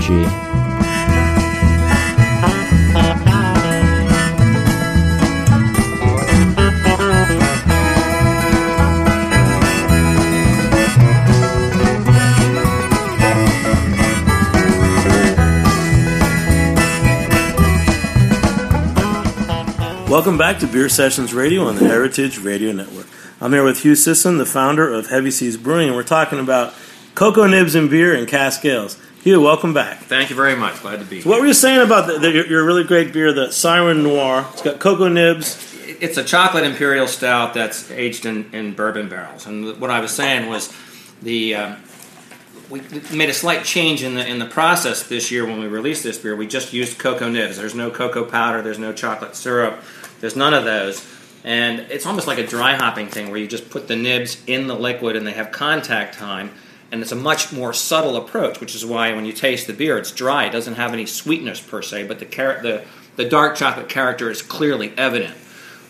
Welcome 20.09 20.39
back 20.39 20.57
to 20.61 20.65
Beer 20.65 20.89
Sessions 20.89 21.31
Radio 21.31 21.65
on 21.65 21.75
the 21.75 21.87
Heritage 21.87 22.39
Radio 22.39 22.71
Network. 22.71 23.05
I'm 23.39 23.53
here 23.53 23.63
with 23.63 23.81
Hugh 23.81 23.93
Sisson, 23.93 24.39
the 24.39 24.47
founder 24.47 24.91
of 24.91 25.11
Heavy 25.11 25.29
Seas 25.29 25.57
Brewing, 25.57 25.89
and 25.89 25.95
we're 25.95 26.01
talking 26.01 26.39
about 26.39 26.73
cocoa 27.13 27.45
nibs 27.45 27.75
and 27.75 27.87
beer 27.87 28.15
and 28.15 28.27
cask 28.27 28.65
ales. 28.65 28.99
Hugh, 29.21 29.39
welcome 29.41 29.75
back. 29.75 29.99
Thank 29.99 30.31
you 30.31 30.35
very 30.35 30.55
much. 30.55 30.81
Glad 30.81 30.97
to 31.01 31.05
be 31.05 31.21
So 31.21 31.29
what 31.29 31.39
were 31.39 31.45
you 31.45 31.53
saying 31.53 31.81
about 31.81 32.07
the, 32.07 32.17
the, 32.17 32.31
your, 32.31 32.47
your 32.47 32.65
really 32.65 32.83
great 32.83 33.13
beer, 33.13 33.31
the 33.31 33.51
Siren 33.51 34.01
Noir? 34.01 34.47
It's 34.53 34.63
got 34.63 34.79
cocoa 34.79 35.07
nibs. 35.07 35.71
It's 35.85 36.17
a 36.17 36.23
chocolate 36.23 36.63
imperial 36.63 37.05
stout 37.05 37.53
that's 37.53 37.91
aged 37.91 38.25
in, 38.25 38.51
in 38.53 38.73
bourbon 38.73 39.07
barrels. 39.07 39.45
And 39.45 39.79
what 39.79 39.91
I 39.91 39.99
was 39.99 40.11
saying 40.11 40.49
was 40.49 40.73
the 41.21 41.53
uh, 41.53 41.75
we 42.71 42.81
made 43.13 43.29
a 43.29 43.33
slight 43.35 43.63
change 43.63 44.01
in 44.01 44.15
the 44.15 44.25
in 44.25 44.39
the 44.39 44.47
process 44.47 45.03
this 45.03 45.29
year 45.29 45.45
when 45.45 45.59
we 45.59 45.67
released 45.67 46.01
this 46.01 46.17
beer. 46.17 46.35
We 46.35 46.47
just 46.47 46.73
used 46.73 46.97
cocoa 46.97 47.29
nibs. 47.29 47.57
There's 47.57 47.75
no 47.75 47.91
cocoa 47.91 48.25
powder. 48.25 48.63
There's 48.63 48.79
no 48.79 48.93
chocolate 48.93 49.35
syrup. 49.35 49.79
There's 50.21 50.35
none 50.35 50.55
of 50.55 50.65
those. 50.65 51.05
And 51.43 51.79
it's 51.91 52.05
almost 52.05 52.27
like 52.27 52.39
a 52.39 52.45
dry 52.45 52.75
hopping 52.75 53.07
thing 53.07 53.29
where 53.29 53.37
you 53.37 53.47
just 53.47 53.69
put 53.69 53.87
the 53.87 53.95
nibs 53.95 54.41
in 54.47 54.67
the 54.67 54.75
liquid 54.75 55.15
and 55.15 55.25
they 55.25 55.33
have 55.33 55.51
contact 55.51 56.17
time. 56.17 56.51
And 56.91 57.01
it's 57.01 57.11
a 57.11 57.15
much 57.15 57.51
more 57.51 57.73
subtle 57.73 58.15
approach, 58.15 58.59
which 58.59 58.75
is 58.75 58.85
why 58.85 59.13
when 59.13 59.25
you 59.25 59.33
taste 59.33 59.67
the 59.67 59.73
beer, 59.73 59.97
it's 59.97 60.11
dry. 60.11 60.45
It 60.45 60.51
doesn't 60.51 60.75
have 60.75 60.93
any 60.93 61.05
sweetness 61.05 61.61
per 61.61 61.81
se, 61.81 62.07
but 62.07 62.19
the 62.19 62.25
car- 62.25 62.61
the, 62.61 62.85
the 63.15 63.25
dark 63.25 63.55
chocolate 63.55 63.89
character 63.89 64.29
is 64.29 64.41
clearly 64.41 64.93
evident. 64.97 65.35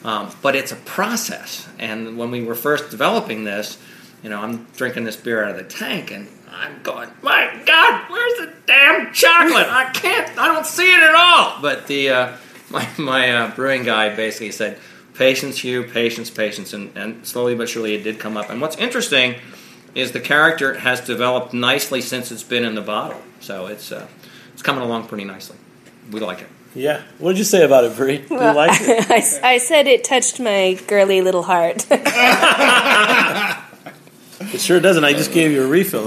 Um, 0.03 0.31
but 0.41 0.55
it's 0.55 0.71
a 0.71 0.75
process. 0.75 1.67
And 1.79 2.17
when 2.17 2.31
we 2.31 2.43
were 2.43 2.55
first 2.55 2.89
developing 2.91 3.43
this, 3.43 3.77
you 4.23 4.29
know, 4.29 4.41
I'm 4.41 4.65
drinking 4.75 5.03
this 5.03 5.15
beer 5.15 5.43
out 5.43 5.51
of 5.51 5.57
the 5.57 5.63
tank 5.63 6.11
and 6.11 6.27
I'm 6.49 6.81
going, 6.81 7.09
my 7.21 7.61
God, 7.65 8.09
where's 8.09 8.39
the 8.39 8.53
damn 8.65 9.13
chocolate? 9.13 9.67
I 9.69 9.91
can't, 9.91 10.37
I 10.37 10.47
don't 10.47 10.65
see 10.65 10.91
it 10.91 10.99
at 10.99 11.15
all. 11.15 11.61
But 11.61 11.87
the 11.87 12.09
uh, 12.09 12.37
my, 12.69 12.87
my 12.97 13.31
uh, 13.31 13.55
brewing 13.55 13.83
guy 13.83 14.15
basically 14.15 14.51
said, 14.51 14.79
patience, 15.17 15.59
Hugh, 15.63 15.83
patience, 15.83 16.29
patience. 16.29 16.73
And, 16.73 16.95
and 16.95 17.25
slowly 17.25 17.55
but 17.55 17.69
surely 17.69 17.95
it 17.95 18.03
did 18.03 18.19
come 18.19 18.37
up. 18.37 18.49
And 18.49 18.61
what's 18.61 18.77
interesting 18.77 19.35
is 19.95 20.11
the 20.11 20.19
character 20.19 20.75
has 20.79 21.01
developed 21.01 21.53
nicely 21.53 22.01
since 22.01 22.31
it's 22.31 22.43
been 22.43 22.63
in 22.63 22.75
the 22.75 22.81
bottle. 22.81 23.21
So 23.39 23.65
it's, 23.67 23.91
uh, 23.91 24.07
it's 24.53 24.61
coming 24.61 24.83
along 24.83 25.07
pretty 25.07 25.23
nicely. 25.23 25.57
We 26.11 26.19
like 26.19 26.41
it. 26.41 26.47
Yeah. 26.75 27.01
What 27.17 27.31
did 27.31 27.39
you 27.39 27.43
say 27.43 27.65
about 27.65 27.85
it, 27.85 27.95
Brie? 27.95 28.19
Do 28.19 28.35
you 28.35 28.39
like 28.39 28.79
it? 28.81 29.11
I, 29.43 29.53
I 29.53 29.57
said 29.57 29.87
it 29.87 30.03
touched 30.03 30.39
my 30.39 30.79
girly 30.87 31.21
little 31.21 31.43
heart. 31.43 31.87
It 34.39 34.61
sure 34.61 34.79
doesn't. 34.79 35.03
I 35.03 35.13
just 35.13 35.31
gave 35.31 35.51
you 35.51 35.63
a 35.63 35.67
refill. 35.67 36.03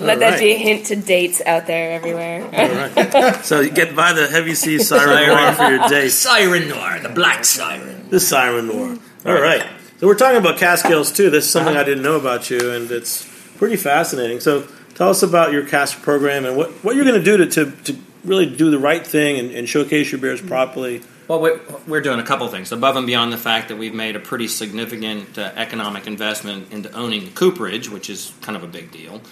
Let 0.00 0.18
that 0.18 0.40
be 0.40 0.52
a 0.52 0.58
hint 0.58 0.86
to 0.86 0.96
dates 0.96 1.40
out 1.46 1.66
there 1.66 1.92
everywhere. 1.92 3.42
So 3.44 3.60
you 3.60 3.70
get 3.70 3.94
by 3.94 4.12
the 4.12 4.26
heavy 4.26 4.54
sea 4.54 4.78
siren 4.82 5.28
noir 5.28 5.52
for 5.52 5.70
your 5.70 5.88
date. 5.88 6.10
Siren 6.10 6.68
Noir, 6.68 6.98
the 7.00 7.10
black 7.10 7.44
siren. 7.44 8.08
The 8.10 8.20
siren 8.20 8.66
noir. 8.66 8.98
All 9.24 9.40
right. 9.40 9.64
So 9.98 10.08
we're 10.08 10.16
talking 10.16 10.38
about 10.38 10.58
cask 10.58 10.84
ales 10.86 11.12
too. 11.12 11.30
This 11.30 11.44
is 11.46 11.50
something 11.50 11.76
I 11.76 11.84
didn't 11.84 12.02
know 12.02 12.16
about 12.16 12.50
you, 12.50 12.72
and 12.72 12.90
it's 12.90 13.24
pretty 13.56 13.76
fascinating. 13.76 14.40
So 14.40 14.66
tell 14.94 15.08
us 15.10 15.22
about 15.22 15.52
your 15.52 15.64
cask 15.64 16.02
program 16.02 16.44
and 16.44 16.56
what, 16.56 16.70
what 16.84 16.96
you're 16.96 17.04
going 17.04 17.22
to 17.22 17.24
do 17.24 17.36
to, 17.38 17.46
to, 17.46 17.70
to 17.92 17.98
really 18.24 18.46
do 18.46 18.70
the 18.70 18.78
right 18.78 19.06
thing 19.06 19.38
and, 19.38 19.50
and 19.52 19.68
showcase 19.68 20.10
your 20.10 20.20
beers 20.20 20.42
properly. 20.42 21.02
Well, 21.26 21.40
we're, 21.40 21.60
we're 21.86 22.02
doing 22.02 22.20
a 22.20 22.24
couple 22.24 22.46
things 22.48 22.70
above 22.70 22.96
and 22.96 23.06
beyond 23.06 23.32
the 23.32 23.38
fact 23.38 23.68
that 23.68 23.76
we've 23.76 23.94
made 23.94 24.14
a 24.14 24.20
pretty 24.20 24.46
significant 24.46 25.38
uh, 25.38 25.52
economic 25.56 26.06
investment 26.06 26.70
into 26.70 26.92
owning 26.92 27.24
the 27.24 27.30
cooperage, 27.30 27.88
which 27.88 28.10
is 28.10 28.32
kind 28.42 28.56
of 28.56 28.62
a 28.62 28.66
big 28.66 28.90
deal. 28.90 29.22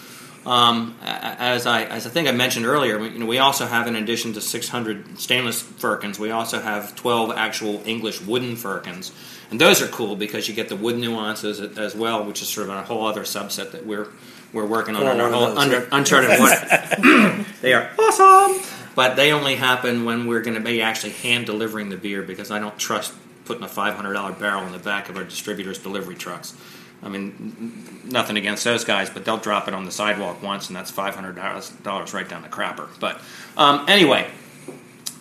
Um, 0.44 0.96
as 1.02 1.66
I 1.66 1.84
as 1.84 2.04
I 2.04 2.10
think 2.10 2.26
I 2.28 2.32
mentioned 2.32 2.66
earlier, 2.66 2.98
we, 2.98 3.10
you 3.10 3.18
know, 3.20 3.26
we 3.26 3.38
also 3.38 3.64
have 3.64 3.86
in 3.86 3.94
addition 3.94 4.32
to 4.32 4.40
600 4.40 5.20
stainless 5.20 5.62
firkins, 5.62 6.18
we 6.18 6.32
also 6.32 6.60
have 6.60 6.96
12 6.96 7.32
actual 7.36 7.80
English 7.84 8.20
wooden 8.22 8.56
firkins, 8.56 9.12
and 9.52 9.60
those 9.60 9.80
are 9.82 9.86
cool 9.86 10.16
because 10.16 10.48
you 10.48 10.54
get 10.54 10.68
the 10.68 10.74
wood 10.74 10.98
nuances 10.98 11.60
as 11.60 11.94
well, 11.94 12.24
which 12.24 12.42
is 12.42 12.48
sort 12.48 12.68
of 12.68 12.74
a 12.74 12.82
whole 12.82 13.06
other 13.06 13.22
subset 13.22 13.70
that 13.70 13.86
we're 13.86 14.08
we're 14.52 14.66
working 14.66 14.96
on 14.96 15.02
Oh, 15.04 15.16
one 15.16 15.32
whole, 15.32 15.58
under 15.58 15.86
uncharted 15.92 16.30
water. 16.40 17.44
they 17.62 17.72
are 17.72 17.88
awesome, 17.96 18.60
but 18.94 19.16
they 19.16 19.32
only 19.32 19.56
happen 19.56 20.04
when 20.04 20.26
we're 20.26 20.42
going 20.42 20.56
to 20.56 20.60
be 20.60 20.82
actually 20.82 21.12
hand 21.12 21.46
delivering 21.46 21.88
the 21.88 21.96
beer 21.96 22.22
because 22.22 22.50
I 22.50 22.58
don't 22.58 22.78
trust 22.78 23.14
putting 23.44 23.62
a 23.62 23.68
five 23.68 23.94
hundred 23.94 24.14
dollar 24.14 24.32
barrel 24.32 24.64
in 24.64 24.72
the 24.72 24.78
back 24.78 25.08
of 25.08 25.16
our 25.16 25.24
distributors' 25.24 25.78
delivery 25.78 26.14
trucks. 26.14 26.56
I 27.02 27.08
mean, 27.08 28.00
nothing 28.04 28.36
against 28.36 28.62
those 28.62 28.84
guys, 28.84 29.10
but 29.10 29.24
they'll 29.24 29.38
drop 29.38 29.66
it 29.66 29.74
on 29.74 29.84
the 29.84 29.90
sidewalk 29.90 30.42
once, 30.42 30.68
and 30.68 30.76
that's 30.76 30.90
five 30.90 31.14
hundred 31.14 31.36
dollars 31.82 32.14
right 32.14 32.28
down 32.28 32.42
the 32.42 32.48
crapper. 32.48 32.88
But 33.00 33.20
um, 33.56 33.86
anyway, 33.88 34.30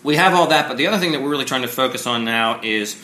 we 0.04 0.16
have 0.16 0.34
all 0.34 0.48
that. 0.48 0.68
But 0.68 0.78
the 0.78 0.88
other 0.88 1.00
thing 1.00 1.14
that 1.14 1.22
we're 1.22 1.30
really 1.30 1.46
trying 1.46 1.64
to 1.64 1.68
focus 1.68 2.06
on 2.06 2.24
now 2.24 2.60
is 2.62 3.02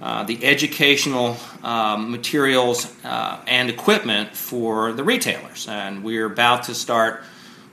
uh, 0.00 0.24
the 0.24 0.44
educational 0.44 1.36
um, 1.62 2.10
materials 2.10 2.92
uh, 3.04 3.40
and 3.46 3.70
equipment 3.70 4.34
for 4.34 4.92
the 4.92 5.04
retailers. 5.04 5.68
And 5.68 6.02
we're 6.02 6.26
about 6.26 6.64
to 6.64 6.74
start 6.74 7.22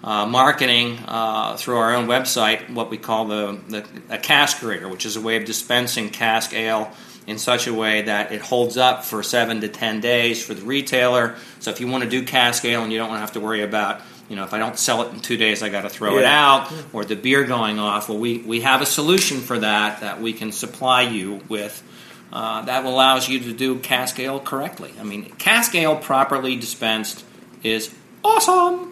uh, 0.04 0.26
marketing 0.26 0.98
uh, 1.08 1.56
through 1.58 1.78
our 1.78 1.94
own 1.96 2.08
website 2.08 2.70
what 2.74 2.90
we 2.90 2.98
call 2.98 3.26
the, 3.28 3.60
the 3.68 3.80
a 4.10 4.18
caskerator, 4.18 4.90
which 4.90 5.06
is 5.06 5.16
a 5.16 5.22
way 5.22 5.38
of 5.38 5.46
dispensing 5.46 6.10
cask 6.10 6.54
ale 6.54 6.92
in 7.28 7.38
such 7.38 7.68
a 7.68 7.74
way 7.74 8.02
that 8.02 8.32
it 8.32 8.42
holds 8.42 8.78
up 8.78 9.06
for 9.06 9.22
seven 9.22 9.62
to 9.62 9.68
ten 9.68 10.02
days 10.02 10.44
for 10.44 10.54
the 10.54 10.64
retailer. 10.64 11.36
So 11.60 11.72
if 11.72 11.80
you 11.80 11.88
want 11.88 12.04
to 12.04 12.10
do 12.10 12.26
cask 12.26 12.66
ale 12.66 12.84
and 12.84 12.92
you 12.92 12.98
don't 12.98 13.10
want 13.10 13.18
to 13.18 13.22
have 13.22 13.34
to 13.34 13.40
worry 13.40 13.62
about 13.64 14.02
you 14.30 14.38
know, 14.38 14.46
if 14.46 14.54
I 14.54 14.60
don't 14.60 14.80
sell 14.80 15.02
it 15.02 15.12
in 15.12 15.20
two 15.20 15.36
days, 15.36 15.62
I 15.62 15.68
got 15.68 15.82
to 15.82 15.90
throw 15.90 16.18
it 16.18 16.24
out, 16.24 16.72
or 16.94 17.04
the 17.04 17.18
beer 17.18 17.44
going 17.44 17.80
off. 17.80 18.08
Well, 18.08 18.18
we, 18.18 18.38
we 18.38 18.62
have 18.62 18.82
a 18.82 18.86
solution 18.86 19.42
for 19.42 19.60
that 19.60 20.00
that 20.00 20.22
we 20.22 20.32
can 20.32 20.54
supply 20.54 21.02
you 21.02 21.42
with 21.50 21.84
uh, 22.32 22.62
that 22.62 22.86
allows 22.86 23.28
you 23.28 23.40
to 23.40 23.54
do 23.54 23.80
cask 23.80 24.18
ale 24.20 24.40
correctly. 24.40 24.94
I 25.00 25.04
mean, 25.04 25.26
cask 25.32 25.76
ale 25.76 25.98
properly 25.98 26.56
dispensed 26.56 27.26
is 27.62 27.94
awesome, 28.24 28.91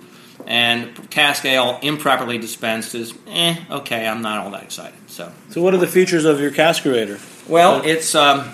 and 0.50 1.10
cask 1.12 1.46
ale 1.46 1.80
improperly 1.82 2.38
dispensed 2.40 2.96
is 2.96 3.14
eh, 3.28 3.56
okay. 3.70 4.06
I'm 4.08 4.22
not 4.22 4.40
all 4.40 4.52
that 4.52 4.64
excited. 4.64 4.98
So, 5.08 5.32
So 5.52 5.62
what 5.62 5.74
are 5.74 5.78
the 5.78 5.88
features 5.88 6.26
of 6.26 6.42
your 6.42 6.52
caskerator? 6.52 7.20
well, 7.48 7.82
it's 7.86 8.16
um, 8.16 8.50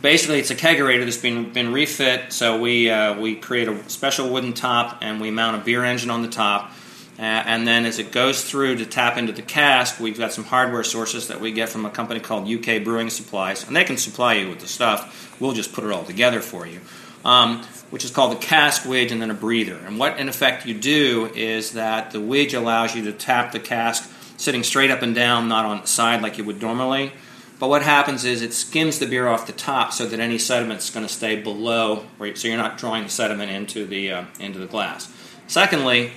basically 0.00 0.38
it's 0.38 0.50
a 0.50 0.54
kegerator 0.56 1.04
that's 1.04 1.16
been 1.16 1.52
been 1.52 1.72
refit. 1.72 2.32
So 2.32 2.58
we 2.60 2.88
uh, 2.88 3.20
we 3.20 3.34
create 3.34 3.68
a 3.68 3.88
special 3.90 4.30
wooden 4.30 4.52
top 4.52 4.98
and 5.02 5.20
we 5.20 5.30
mount 5.30 5.60
a 5.60 5.64
beer 5.64 5.84
engine 5.84 6.08
on 6.10 6.22
the 6.22 6.28
top. 6.28 6.70
Uh, 7.18 7.22
and 7.22 7.66
then 7.68 7.84
as 7.84 7.98
it 7.98 8.10
goes 8.10 8.42
through 8.42 8.76
to 8.76 8.86
tap 8.86 9.18
into 9.18 9.32
the 9.32 9.42
cask, 9.42 10.00
we've 10.00 10.16
got 10.18 10.32
some 10.32 10.44
hardware 10.44 10.82
sources 10.82 11.28
that 11.28 11.40
we 11.40 11.52
get 11.52 11.68
from 11.68 11.84
a 11.84 11.90
company 11.90 12.18
called 12.20 12.48
UK 12.48 12.82
Brewing 12.82 13.10
Supplies, 13.10 13.66
and 13.66 13.76
they 13.76 13.84
can 13.84 13.98
supply 13.98 14.34
you 14.34 14.48
with 14.48 14.60
the 14.60 14.66
stuff. 14.66 15.36
We'll 15.38 15.52
just 15.52 15.72
put 15.74 15.84
it 15.84 15.92
all 15.92 16.04
together 16.04 16.40
for 16.40 16.66
you, 16.66 16.80
um, 17.24 17.62
which 17.92 18.04
is 18.04 18.10
called 18.10 18.32
the 18.32 18.44
cask 18.44 18.88
wedge 18.88 19.12
and 19.12 19.22
then 19.22 19.30
a 19.30 19.34
breather. 19.34 19.76
And 19.86 19.98
what 19.98 20.18
in 20.18 20.28
effect 20.28 20.66
you 20.66 20.74
do 20.74 21.30
is 21.34 21.72
that 21.72 22.10
the 22.10 22.20
wedge 22.20 22.54
allows 22.54 22.96
you 22.96 23.04
to 23.04 23.12
tap 23.12 23.52
the 23.52 23.60
cask 23.60 24.10
sitting 24.36 24.64
straight 24.64 24.90
up 24.90 25.02
and 25.02 25.14
down, 25.14 25.48
not 25.48 25.64
on 25.64 25.82
the 25.82 25.86
side 25.86 26.22
like 26.22 26.38
you 26.38 26.44
would 26.44 26.60
normally. 26.60 27.12
But 27.60 27.68
what 27.68 27.82
happens 27.82 28.24
is 28.24 28.42
it 28.42 28.52
skims 28.52 28.98
the 28.98 29.06
beer 29.06 29.28
off 29.28 29.46
the 29.46 29.52
top 29.52 29.92
so 29.92 30.06
that 30.06 30.18
any 30.18 30.38
sediment 30.38 30.80
is 30.80 30.90
going 30.90 31.06
to 31.06 31.12
stay 31.12 31.40
below, 31.40 32.06
so 32.34 32.48
you're 32.48 32.56
not 32.56 32.76
drawing 32.76 33.04
the 33.04 33.08
sediment 33.08 33.52
into 33.52 33.86
the 33.86 34.10
uh, 34.10 34.24
into 34.40 34.58
the 34.58 34.66
glass. 34.66 35.12
Secondly, 35.46 36.10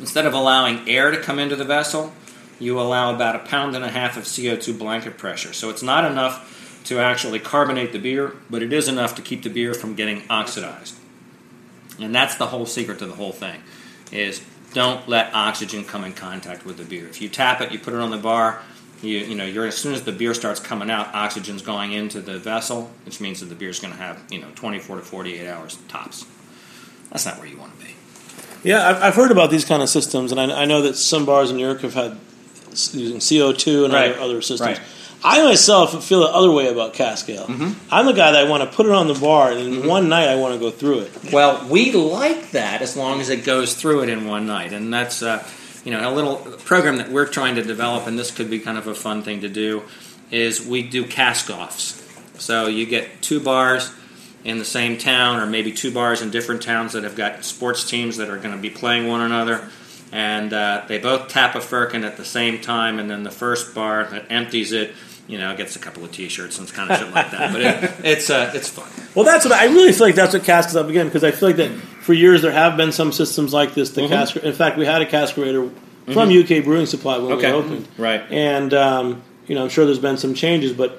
Instead 0.00 0.26
of 0.26 0.34
allowing 0.34 0.88
air 0.88 1.10
to 1.10 1.20
come 1.20 1.38
into 1.38 1.56
the 1.56 1.64
vessel, 1.64 2.12
you 2.60 2.80
allow 2.80 3.14
about 3.14 3.34
a 3.34 3.40
pound 3.40 3.74
and 3.74 3.84
a 3.84 3.88
half 3.88 4.16
of 4.16 4.24
CO2 4.24 4.78
blanket 4.78 5.18
pressure. 5.18 5.52
So 5.52 5.70
it's 5.70 5.82
not 5.82 6.04
enough 6.04 6.57
to 6.88 6.98
actually 6.98 7.38
carbonate 7.38 7.92
the 7.92 7.98
beer, 7.98 8.32
but 8.48 8.62
it 8.62 8.72
is 8.72 8.88
enough 8.88 9.14
to 9.14 9.22
keep 9.22 9.42
the 9.42 9.50
beer 9.50 9.74
from 9.74 9.94
getting 9.94 10.22
oxidized. 10.30 10.96
And 12.00 12.14
that's 12.14 12.36
the 12.36 12.46
whole 12.46 12.64
secret 12.66 12.98
to 13.00 13.06
the 13.06 13.14
whole 13.14 13.32
thing 13.32 13.60
is 14.10 14.42
don't 14.72 15.06
let 15.06 15.34
oxygen 15.34 15.84
come 15.84 16.02
in 16.04 16.14
contact 16.14 16.64
with 16.64 16.78
the 16.78 16.84
beer. 16.84 17.06
If 17.06 17.20
you 17.20 17.28
tap 17.28 17.60
it, 17.60 17.72
you 17.72 17.78
put 17.78 17.92
it 17.92 18.00
on 18.00 18.10
the 18.10 18.16
bar, 18.16 18.62
you, 19.02 19.18
you 19.18 19.34
know, 19.34 19.44
you're, 19.44 19.66
as 19.66 19.76
soon 19.76 19.92
as 19.92 20.02
the 20.04 20.12
beer 20.12 20.32
starts 20.32 20.60
coming 20.60 20.90
out, 20.90 21.14
oxygen's 21.14 21.60
going 21.60 21.92
into 21.92 22.22
the 22.22 22.38
vessel, 22.38 22.90
which 23.04 23.20
means 23.20 23.40
that 23.40 23.46
the 23.46 23.54
beer's 23.54 23.80
going 23.80 23.92
to 23.92 23.98
have, 24.00 24.22
you 24.30 24.40
know, 24.40 24.48
24 24.54 24.96
to 24.96 25.02
48 25.02 25.46
hours 25.46 25.78
tops. 25.88 26.24
That's 27.10 27.26
not 27.26 27.38
where 27.38 27.46
you 27.46 27.58
want 27.58 27.78
to 27.78 27.84
be. 27.84 27.94
Yeah, 28.64 28.88
I've, 28.88 29.02
I've 29.02 29.14
heard 29.14 29.30
about 29.30 29.50
these 29.50 29.64
kind 29.66 29.82
of 29.82 29.90
systems, 29.90 30.32
and 30.32 30.40
I, 30.40 30.62
I 30.62 30.64
know 30.64 30.82
that 30.82 30.96
some 30.96 31.26
bars 31.26 31.50
in 31.50 31.58
New 31.58 31.64
York 31.66 31.82
have 31.82 31.94
had 31.94 32.18
using 32.70 33.18
CO2 33.18 33.84
and 33.84 33.92
Right. 33.92 34.12
other, 34.12 34.20
other 34.20 34.42
systems. 34.42 34.78
Right. 34.78 34.86
I 35.24 35.42
myself 35.42 36.04
feel 36.04 36.20
the 36.20 36.26
other 36.26 36.50
way 36.50 36.68
about 36.68 36.94
cask 36.94 37.28
ale. 37.28 37.46
I'm 37.90 38.06
the 38.06 38.12
guy 38.12 38.32
that 38.32 38.48
want 38.48 38.68
to 38.68 38.76
put 38.76 38.86
it 38.86 38.92
on 38.92 39.08
the 39.08 39.14
bar, 39.14 39.50
and 39.50 39.60
in 39.60 39.86
one 39.86 40.08
night 40.08 40.28
I 40.28 40.36
want 40.36 40.54
to 40.54 40.60
go 40.60 40.70
through 40.70 41.00
it. 41.00 41.32
Well, 41.32 41.66
we 41.68 41.92
like 41.92 42.52
that 42.52 42.82
as 42.82 42.96
long 42.96 43.20
as 43.20 43.28
it 43.28 43.44
goes 43.44 43.74
through 43.74 44.04
it 44.04 44.08
in 44.08 44.26
one 44.26 44.46
night, 44.46 44.72
and 44.72 44.92
that's 44.92 45.22
uh, 45.22 45.46
you 45.84 45.90
know 45.90 46.08
a 46.08 46.14
little 46.14 46.36
program 46.36 46.98
that 46.98 47.10
we're 47.10 47.26
trying 47.26 47.56
to 47.56 47.62
develop, 47.62 48.06
and 48.06 48.18
this 48.18 48.30
could 48.30 48.48
be 48.48 48.60
kind 48.60 48.78
of 48.78 48.86
a 48.86 48.94
fun 48.94 49.22
thing 49.22 49.40
to 49.40 49.48
do. 49.48 49.82
Is 50.30 50.64
we 50.64 50.82
do 50.82 51.04
cask 51.06 51.50
offs, 51.50 52.04
so 52.38 52.66
you 52.66 52.86
get 52.86 53.22
two 53.22 53.40
bars 53.40 53.92
in 54.44 54.58
the 54.58 54.64
same 54.64 54.98
town, 54.98 55.40
or 55.40 55.46
maybe 55.46 55.72
two 55.72 55.92
bars 55.92 56.22
in 56.22 56.30
different 56.30 56.62
towns 56.62 56.92
that 56.92 57.02
have 57.02 57.16
got 57.16 57.44
sports 57.44 57.88
teams 57.88 58.18
that 58.18 58.28
are 58.30 58.38
going 58.38 58.54
to 58.54 58.60
be 58.60 58.70
playing 58.70 59.08
one 59.08 59.20
another, 59.20 59.68
and 60.12 60.52
uh, 60.52 60.84
they 60.88 60.98
both 60.98 61.28
tap 61.28 61.54
a 61.54 61.60
firkin 61.60 62.04
at 62.04 62.16
the 62.16 62.24
same 62.24 62.60
time, 62.60 62.98
and 62.98 63.10
then 63.10 63.22
the 63.22 63.30
first 63.30 63.74
bar 63.74 64.04
that 64.10 64.26
empties 64.30 64.72
it. 64.72 64.92
You 65.26 65.36
know, 65.36 65.54
gets 65.54 65.76
a 65.76 65.78
couple 65.78 66.02
of 66.06 66.10
T-shirts 66.10 66.58
and 66.58 66.66
kind 66.72 66.90
of 66.90 66.96
shit 66.96 67.10
like 67.12 67.30
that, 67.32 67.52
but 67.52 67.60
it, 67.60 67.92
it's 68.02 68.30
uh, 68.30 68.50
it's 68.54 68.66
fun. 68.70 68.88
Well, 69.14 69.26
that's 69.26 69.44
what 69.44 69.52
I 69.52 69.66
really 69.66 69.92
feel 69.92 70.06
like. 70.06 70.14
That's 70.14 70.32
what 70.32 70.42
cask 70.42 70.70
is 70.70 70.76
up 70.76 70.88
again 70.88 71.04
because 71.04 71.22
I 71.22 71.32
feel 71.32 71.50
like 71.50 71.56
that 71.56 71.70
for 72.00 72.14
years 72.14 72.40
there 72.40 72.50
have 72.50 72.78
been 72.78 72.92
some 72.92 73.12
systems 73.12 73.52
like 73.52 73.74
this. 73.74 73.90
The 73.90 74.08
cask, 74.08 74.36
in 74.36 74.54
fact, 74.54 74.78
we 74.78 74.86
had 74.86 75.02
a 75.02 75.06
caskerator 75.06 75.70
from 76.14 76.30
UK 76.30 76.64
Brewing 76.64 76.86
Supply 76.86 77.18
when 77.18 77.32
Okay. 77.32 77.52
we 77.52 77.58
opened, 77.58 77.86
Right. 77.98 78.22
And 78.30 78.72
um, 78.72 79.22
you 79.46 79.54
know, 79.54 79.64
I'm 79.64 79.68
sure 79.68 79.84
there's 79.84 79.98
been 79.98 80.16
some 80.16 80.32
changes, 80.32 80.72
but 80.72 80.98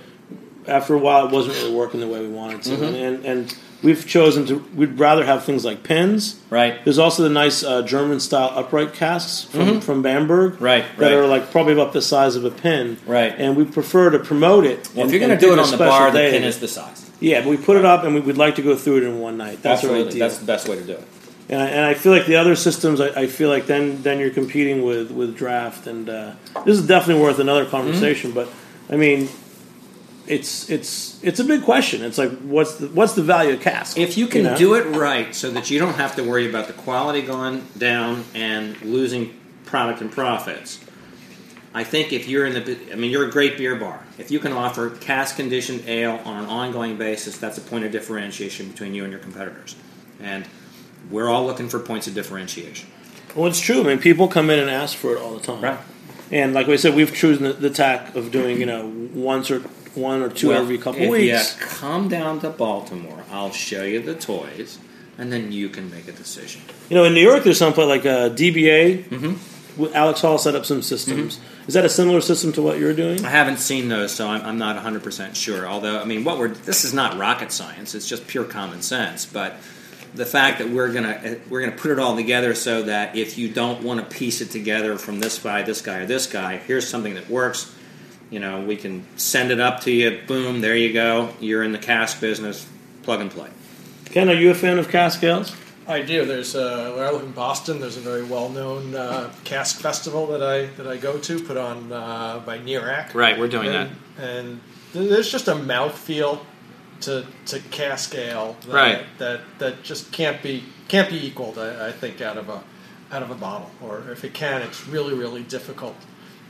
after 0.67 0.93
a 0.93 0.99
while, 0.99 1.25
it 1.25 1.31
wasn't 1.31 1.55
really 1.55 1.73
working 1.73 1.99
the 1.99 2.07
way 2.07 2.21
we 2.21 2.29
wanted 2.29 2.61
to. 2.61 2.85
And, 2.85 2.95
and 2.95 3.25
and 3.25 3.57
we've 3.83 4.05
chosen 4.07 4.45
to. 4.47 4.57
We'd 4.75 4.99
rather 4.99 5.25
have 5.25 5.43
things 5.43 5.63
like 5.65 5.83
pins. 5.83 6.39
Right. 6.49 6.83
There's 6.83 6.99
also 6.99 7.23
the 7.23 7.29
nice 7.29 7.63
uh, 7.63 7.81
German 7.83 8.19
style 8.19 8.51
upright 8.55 8.93
casks 8.93 9.43
from 9.43 9.81
from 9.81 10.01
Bamberg, 10.01 10.61
Right, 10.61 10.85
That 10.97 11.07
right. 11.07 11.13
are 11.13 11.27
like 11.27 11.51
probably 11.51 11.73
about 11.73 11.93
the 11.93 12.01
size 12.01 12.35
of 12.35 12.45
a 12.45 12.51
pin, 12.51 12.97
Right. 13.05 13.33
And 13.37 13.55
we 13.57 13.65
prefer 13.65 14.09
to 14.11 14.19
promote 14.19 14.65
it. 14.65 14.89
Well, 14.93 15.05
and- 15.05 15.09
if 15.09 15.11
you're 15.19 15.27
going 15.27 15.37
to 15.39 15.45
do 15.45 15.53
it 15.53 15.59
on 15.59 15.69
the 15.71 15.77
bar, 15.77 16.11
the 16.11 16.17
day. 16.17 16.31
pin 16.31 16.43
is 16.43 16.59
the 16.59 16.67
size. 16.67 17.09
Yeah, 17.19 17.41
but 17.41 17.49
we 17.49 17.57
put 17.57 17.75
it 17.77 17.83
up 17.85 18.03
and 18.05 18.13
we 18.15 18.21
would 18.21 18.37
like 18.37 18.55
to 18.55 18.61
go 18.61 18.75
through 18.77 18.97
it 18.97 19.03
in 19.03 19.19
one 19.19 19.37
night. 19.37 19.61
That's 19.61 19.83
Absolutely, 19.83 20.03
the 20.03 20.09
right 20.11 20.19
that's 20.19 20.37
the 20.39 20.45
best 20.45 20.67
way 20.69 20.75
to 20.77 20.83
do 20.83 20.93
it. 20.93 21.03
And 21.49 21.59
I, 21.61 21.65
and 21.67 21.85
I 21.85 21.93
feel 21.95 22.11
like 22.11 22.27
the 22.27 22.35
other 22.35 22.55
systems, 22.55 23.01
I, 23.01 23.07
I 23.21 23.27
feel 23.27 23.49
like 23.49 23.65
then 23.65 24.03
then 24.03 24.19
you're 24.19 24.29
competing 24.29 24.83
with 24.83 25.09
with 25.11 25.35
draft, 25.35 25.87
and 25.87 26.07
uh, 26.07 26.33
this 26.63 26.77
is 26.77 26.85
definitely 26.87 27.23
worth 27.23 27.39
another 27.39 27.65
conversation. 27.65 28.31
But 28.33 28.47
I 28.89 28.95
mean, 28.97 29.27
it's 30.29 30.69
it's 30.69 31.21
it's 31.23 31.39
a 31.39 31.43
big 31.43 31.63
question. 31.63 32.03
It's 32.03 32.17
like 32.17 32.31
what's 32.39 32.75
the 32.75 32.87
what's 32.87 33.13
the 33.13 33.23
value 33.23 33.53
of 33.53 33.61
cask? 33.61 33.97
If 33.97 34.17
you 34.17 34.27
can 34.27 34.43
know? 34.43 34.55
do 34.55 34.75
it 34.75 34.85
right, 34.95 35.33
so 35.33 35.49
that 35.51 35.69
you 35.71 35.79
don't 35.79 35.95
have 35.95 36.15
to 36.15 36.23
worry 36.23 36.47
about 36.47 36.67
the 36.67 36.73
quality 36.73 37.23
going 37.23 37.65
down 37.77 38.23
and 38.35 38.79
losing 38.81 39.37
product 39.65 40.01
and 40.01 40.11
profits. 40.11 40.79
I 41.73 41.83
think 41.83 42.13
if 42.13 42.27
you're 42.27 42.45
in 42.45 42.53
the, 42.53 42.91
I 42.91 42.95
mean, 42.95 43.11
you're 43.11 43.27
a 43.27 43.31
great 43.31 43.57
beer 43.57 43.75
bar. 43.75 44.03
If 44.17 44.31
you 44.31 44.39
can 44.39 44.53
offer 44.53 44.89
cask 44.89 45.35
conditioned 45.35 45.83
ale 45.87 46.19
on 46.25 46.43
an 46.43 46.49
ongoing 46.49 46.97
basis, 46.97 47.37
that's 47.37 47.59
a 47.59 47.61
point 47.61 47.85
of 47.85 47.91
differentiation 47.91 48.69
between 48.69 48.95
you 48.95 49.03
and 49.03 49.11
your 49.11 49.21
competitors. 49.21 49.75
And 50.19 50.47
we're 51.11 51.29
all 51.29 51.45
looking 51.45 51.69
for 51.69 51.79
points 51.79 52.07
of 52.07 52.15
differentiation. 52.15 52.89
Well, 53.35 53.47
it's 53.47 53.59
true. 53.59 53.81
I 53.81 53.83
mean, 53.83 53.99
people 53.99 54.27
come 54.27 54.49
in 54.49 54.57
and 54.57 54.69
ask 54.69 54.97
for 54.97 55.15
it 55.15 55.21
all 55.21 55.35
the 55.35 55.41
time. 55.41 55.61
Right. 55.61 55.79
And 56.31 56.53
like 56.53 56.67
we 56.67 56.77
said, 56.77 56.95
we've 56.95 57.13
chosen 57.13 57.43
the, 57.43 57.53
the 57.53 57.69
tack 57.69 58.15
of 58.15 58.31
doing 58.31 58.59
you 58.59 58.65
know 58.65 58.91
once 59.13 59.49
or 59.51 59.63
one 59.95 60.21
or 60.21 60.29
two 60.29 60.49
Well, 60.49 60.61
every 60.61 60.77
couple 60.77 61.01
if 61.01 61.09
weeks. 61.09 61.57
you 61.59 61.65
come 61.65 62.07
down 62.09 62.39
to 62.41 62.49
Baltimore, 62.49 63.23
I'll 63.31 63.51
show 63.51 63.83
you 63.83 64.01
the 64.01 64.15
toys, 64.15 64.79
and 65.17 65.31
then 65.31 65.51
you 65.51 65.69
can 65.69 65.89
make 65.89 66.07
a 66.07 66.11
decision. 66.11 66.61
You 66.89 66.95
know, 66.95 67.03
in 67.05 67.13
New 67.13 67.21
York, 67.21 67.43
there's 67.43 67.57
some 67.57 67.73
place 67.73 67.87
like 67.87 68.05
uh, 68.05 68.29
DBA. 68.29 69.03
Mm-hmm. 69.05 69.85
Alex 69.93 70.21
Hall 70.21 70.37
set 70.37 70.55
up 70.55 70.65
some 70.65 70.81
systems. 70.81 71.39
Is 71.67 71.73
that 71.73 71.85
a 71.85 71.89
similar 71.89 72.19
system 72.19 72.51
to 72.53 72.61
what 72.61 72.79
you're 72.79 72.93
doing? 72.93 73.23
I 73.23 73.29
haven't 73.29 73.59
seen 73.59 73.87
those, 73.87 74.11
so 74.11 74.27
I'm, 74.27 74.41
I'm 74.41 74.57
not 74.57 74.75
100 74.75 75.03
percent 75.03 75.37
sure. 75.37 75.67
Although, 75.67 75.99
I 76.01 76.05
mean, 76.05 76.23
what 76.23 76.37
we're 76.37 76.49
this 76.49 76.83
is 76.83 76.93
not 76.93 77.17
rocket 77.17 77.51
science; 77.51 77.95
it's 77.95 78.07
just 78.07 78.27
pure 78.27 78.43
common 78.43 78.81
sense. 78.81 79.25
But 79.25 79.55
the 80.13 80.25
fact 80.25 80.57
that 80.59 80.69
we're 80.69 80.91
gonna 80.91 81.37
we're 81.49 81.61
gonna 81.61 81.77
put 81.77 81.91
it 81.91 81.99
all 81.99 82.15
together 82.15 82.55
so 82.55 82.83
that 82.83 83.15
if 83.15 83.37
you 83.37 83.47
don't 83.47 83.83
want 83.83 83.99
to 84.01 84.05
piece 84.17 84.41
it 84.41 84.49
together 84.51 84.97
from 84.97 85.19
this 85.19 85.39
guy, 85.39 85.61
this 85.61 85.81
guy, 85.81 85.99
or 85.99 86.05
this 86.05 86.27
guy, 86.27 86.57
here's 86.57 86.87
something 86.87 87.13
that 87.13 87.29
works. 87.29 87.73
You 88.29 88.39
know, 88.39 88.61
we 88.61 88.75
can 88.75 89.05
send 89.17 89.51
it 89.51 89.59
up 89.59 89.81
to 89.81 89.91
you. 89.91 90.19
Boom, 90.27 90.61
there 90.61 90.75
you 90.75 90.93
go. 90.93 91.33
You're 91.39 91.63
in 91.63 91.71
the 91.71 91.79
cask 91.79 92.21
business. 92.21 92.67
Plug 93.03 93.21
and 93.21 93.31
play. 93.31 93.49
Ken, 94.05 94.29
are 94.29 94.33
you 94.33 94.51
a 94.51 94.55
fan 94.55 94.77
of 94.77 94.89
cask 94.89 95.23
ales? 95.23 95.55
I 95.87 96.03
do. 96.03 96.23
There's 96.25 96.55
uh, 96.55 96.93
where 96.95 97.07
I 97.07 97.11
live 97.11 97.23
in 97.23 97.31
Boston. 97.31 97.79
There's 97.79 97.97
a 97.97 98.01
very 98.01 98.23
well-known 98.23 98.93
uh, 98.93 99.33
cask 99.43 99.79
festival 99.79 100.27
that 100.27 100.43
I 100.43 100.67
that 100.77 100.87
I 100.87 100.97
go 100.97 101.17
to, 101.17 101.43
put 101.43 101.57
on 101.57 101.91
uh, 101.91 102.39
by 102.45 102.59
NERAX. 102.59 103.15
Right, 103.15 103.39
we're 103.39 103.47
doing 103.47 103.69
and, 103.69 103.95
And 104.19 104.61
th- 104.93 105.09
there's 105.09 105.31
just 105.31 105.47
a 105.47 105.55
mouthfeel 105.55 106.41
to 107.01 107.25
to 107.47 107.59
cask 107.71 108.13
ale 108.13 108.55
that, 108.67 108.73
Right. 108.73 109.05
that 109.17 109.41
that 109.57 109.81
just 109.81 110.11
can't 110.11 110.43
be 110.43 110.63
can't 110.87 111.09
be 111.09 111.25
equaled. 111.25 111.57
I, 111.57 111.87
I 111.87 111.91
think 111.91 112.21
out 112.21 112.37
of 112.37 112.49
a 112.49 112.61
out 113.11 113.23
of 113.23 113.31
a 113.31 113.35
bottle, 113.35 113.71
or 113.81 114.03
if 114.11 114.23
it 114.23 114.35
can, 114.35 114.61
it's 114.61 114.85
really 114.87 115.15
really 115.15 115.41
difficult 115.41 115.95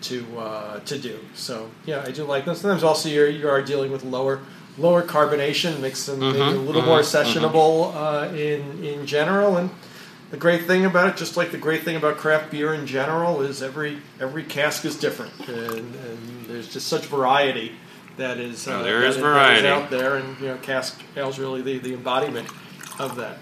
to 0.02 0.26
uh, 0.40 0.80
to 0.82 0.98
do. 0.98 1.20
So 1.34 1.70
yeah, 1.86 2.04
I 2.06 2.12
do 2.12 2.24
like 2.24 2.46
them. 2.46 2.56
Sometimes 2.56 2.84
also 2.84 3.10
you're, 3.10 3.30
you 3.30 3.48
are 3.50 3.62
dealing 3.62 3.92
with 3.92 4.04
lower 4.04 4.40
lower 4.78 5.04
carbonation, 5.04 5.80
makes 5.82 6.06
them 6.06 6.20
maybe 6.20 6.40
a 6.40 6.50
little 6.52 6.82
more 6.84 7.00
sessionable 7.00 7.94
uh, 7.96 8.34
in 8.34 8.84
in 8.84 9.06
general. 9.06 9.58
And 9.58 9.70
the 10.32 10.38
great 10.38 10.66
thing 10.68 10.86
about 10.86 11.10
it, 11.10 11.18
just 11.18 11.36
like 11.38 11.52
the 11.52 11.58
great 11.58 11.84
thing 11.84 11.96
about 11.96 12.18
craft 12.18 12.52
beer 12.52 12.74
in 12.74 12.86
general, 12.86 13.42
is 13.42 13.62
every 13.62 13.98
every 14.20 14.44
cask 14.44 14.86
is 14.86 14.96
different, 14.96 15.34
and, 15.48 15.96
and 15.96 16.46
there's 16.48 16.72
just 16.72 16.88
such 16.88 17.06
variety 17.06 17.74
that 18.18 18.38
is 18.38 18.68
uh, 18.68 18.74
Oh, 18.80 18.84
there 18.84 19.04
is 19.04 19.18
variety. 19.18 19.68
out 19.68 19.90
there, 19.90 20.18
and 20.18 20.40
you 20.40 20.48
know, 20.48 20.58
cask 20.58 21.02
ale 21.16 21.30
is 21.30 21.40
really 21.40 21.62
the, 21.62 21.80
the 21.80 21.94
embodiment 21.94 22.48
of 23.00 23.16
that 23.16 23.38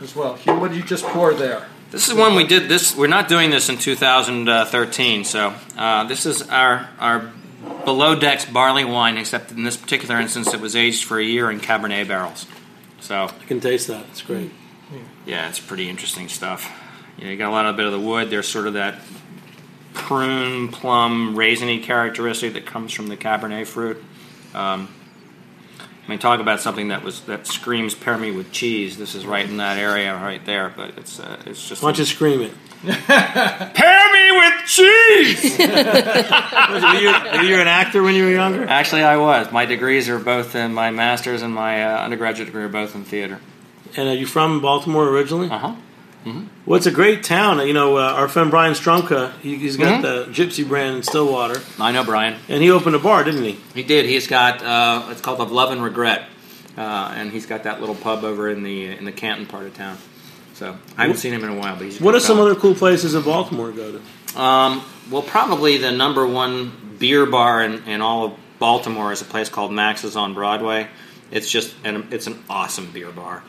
as 0.00 0.14
well. 0.14 0.34
Hugh, 0.36 0.58
what 0.58 0.68
did 0.70 0.76
you 0.76 0.84
just 0.84 1.04
pour 1.06 1.34
there? 1.34 1.66
This 1.90 2.08
is 2.08 2.14
one 2.14 2.36
we 2.36 2.44
did. 2.44 2.68
This 2.68 2.96
we're 2.96 3.08
not 3.08 3.26
doing 3.26 3.50
this 3.50 3.68
in 3.68 3.76
2013. 3.76 5.24
So 5.24 5.54
uh, 5.76 6.04
this 6.04 6.24
is 6.24 6.48
our 6.48 6.88
our 7.00 7.32
below 7.84 8.14
decks 8.14 8.44
barley 8.44 8.84
wine, 8.84 9.18
except 9.18 9.50
in 9.50 9.64
this 9.64 9.76
particular 9.76 10.20
instance, 10.20 10.54
it 10.54 10.60
was 10.60 10.76
aged 10.76 11.04
for 11.04 11.18
a 11.18 11.24
year 11.24 11.50
in 11.50 11.58
Cabernet 11.58 12.06
barrels. 12.06 12.46
So 13.00 13.24
I 13.24 13.44
can 13.46 13.58
taste 13.58 13.88
that. 13.88 14.06
It's 14.10 14.22
great. 14.22 14.52
yeah, 15.26 15.48
it's 15.48 15.58
pretty 15.58 15.88
interesting 15.88 16.28
stuff. 16.28 16.70
You, 17.18 17.24
know, 17.24 17.30
you 17.32 17.36
got 17.36 17.48
a 17.48 17.52
lot 17.52 17.66
of 17.66 17.76
bit 17.76 17.86
of 17.86 17.92
the 17.92 18.00
wood. 18.00 18.30
There's 18.30 18.46
sort 18.46 18.68
of 18.68 18.74
that 18.74 19.00
prune, 19.92 20.68
plum, 20.68 21.34
raisiny 21.34 21.82
characteristic 21.82 22.52
that 22.52 22.66
comes 22.66 22.92
from 22.92 23.08
the 23.08 23.16
Cabernet 23.16 23.66
fruit. 23.66 24.02
Um, 24.54 24.88
I 26.10 26.12
mean, 26.12 26.18
talk 26.18 26.40
about 26.40 26.58
something 26.58 26.88
that 26.88 27.04
was 27.04 27.20
that 27.26 27.46
screams 27.46 27.94
pair 27.94 28.18
me 28.18 28.32
with 28.32 28.50
cheese. 28.50 28.98
This 28.98 29.14
is 29.14 29.24
right 29.24 29.48
in 29.48 29.58
that 29.58 29.78
area, 29.78 30.12
right 30.12 30.44
there. 30.44 30.74
But 30.76 30.98
it's 30.98 31.20
uh, 31.20 31.40
it's 31.46 31.68
just 31.68 31.84
Why 31.84 31.90
don't 31.90 32.00
you 32.00 32.04
scream 32.04 32.40
it? 32.40 32.52
pair 32.82 34.12
me 34.12 34.32
with 34.32 34.66
cheese. 34.66 35.56
were, 35.60 36.94
you, 36.98 37.12
were 37.12 37.44
you 37.44 37.60
an 37.60 37.68
actor 37.68 38.02
when 38.02 38.16
you 38.16 38.24
were 38.24 38.32
younger? 38.32 38.66
Actually, 38.66 39.04
I 39.04 39.18
was. 39.18 39.52
My 39.52 39.66
degrees 39.66 40.08
are 40.08 40.18
both 40.18 40.56
in 40.56 40.74
my 40.74 40.90
master's 40.90 41.42
and 41.42 41.54
my 41.54 41.84
uh, 41.84 42.02
undergraduate 42.02 42.48
degree 42.48 42.64
are 42.64 42.68
both 42.68 42.96
in 42.96 43.04
theater. 43.04 43.38
And 43.96 44.08
are 44.08 44.14
you 44.16 44.26
from 44.26 44.60
Baltimore 44.60 45.06
originally? 45.06 45.48
Uh 45.48 45.58
huh. 45.58 45.74
Well, 46.66 46.76
it's 46.76 46.86
a 46.86 46.90
great 46.90 47.22
town. 47.24 47.66
You 47.66 47.72
know, 47.72 47.96
uh, 47.96 48.00
our 48.12 48.28
friend 48.28 48.50
Brian 48.50 48.74
Strumke, 48.74 49.32
he, 49.40 49.56
he's 49.56 49.76
got 49.76 50.00
Mhm. 50.00 50.02
the 50.02 50.24
Gypsy 50.32 50.66
brand 50.68 50.96
in 50.96 51.02
Stillwater, 51.02 51.60
I 51.80 51.92
know 51.92 52.04
Brian. 52.04 52.36
and 52.48 52.62
he 52.62 52.70
opened 52.70 52.94
a 52.94 52.98
bar, 52.98 53.24
didn't 53.24 53.44
he? 53.44 53.58
He 53.74 53.82
did. 53.82 54.04
He's 54.06 54.26
got 54.26 54.62
uh, 54.62 55.04
it's 55.10 55.20
called 55.20 55.40
of 55.40 55.50
Love 55.50 55.72
and 55.72 55.82
Regret, 55.82 56.28
uh, 56.76 56.80
and 57.16 57.32
he's 57.32 57.46
got 57.46 57.62
that 57.64 57.80
little 57.80 57.94
pub 57.94 58.22
over 58.24 58.50
in 58.50 58.62
the 58.62 58.86
in 58.86 59.04
the 59.04 59.12
Canton 59.12 59.46
part 59.46 59.64
of 59.66 59.74
town. 59.74 59.96
So 60.54 60.76
I 60.98 61.02
haven't 61.02 61.16
seen 61.16 61.32
him 61.32 61.42
in 61.42 61.50
a 61.50 61.54
while, 61.54 61.74
but 61.76 61.84
he's 61.86 62.00
What 62.00 62.14
are 62.14 62.20
some 62.20 62.38
other 62.38 62.54
cool 62.54 62.74
places 62.74 63.14
in 63.14 63.22
Baltimore 63.22 63.70
to 63.70 63.76
go 63.76 63.92
to? 63.92 64.40
Um, 64.40 64.82
well, 65.10 65.22
probably 65.22 65.78
the 65.78 65.90
number 65.90 66.26
one 66.26 66.70
beer 66.98 67.24
bar 67.24 67.62
in, 67.62 67.82
in 67.84 68.02
all 68.02 68.26
of 68.26 68.32
Baltimore 68.58 69.10
is 69.10 69.22
a 69.22 69.24
place 69.24 69.48
called 69.48 69.72
Max's 69.72 70.16
on 70.16 70.34
Broadway. 70.34 70.88
It's 71.30 71.50
just 71.50 71.74
an 71.82 72.08
it's 72.10 72.26
an 72.26 72.44
awesome 72.50 72.90
beer 72.92 73.10
bar. 73.10 73.42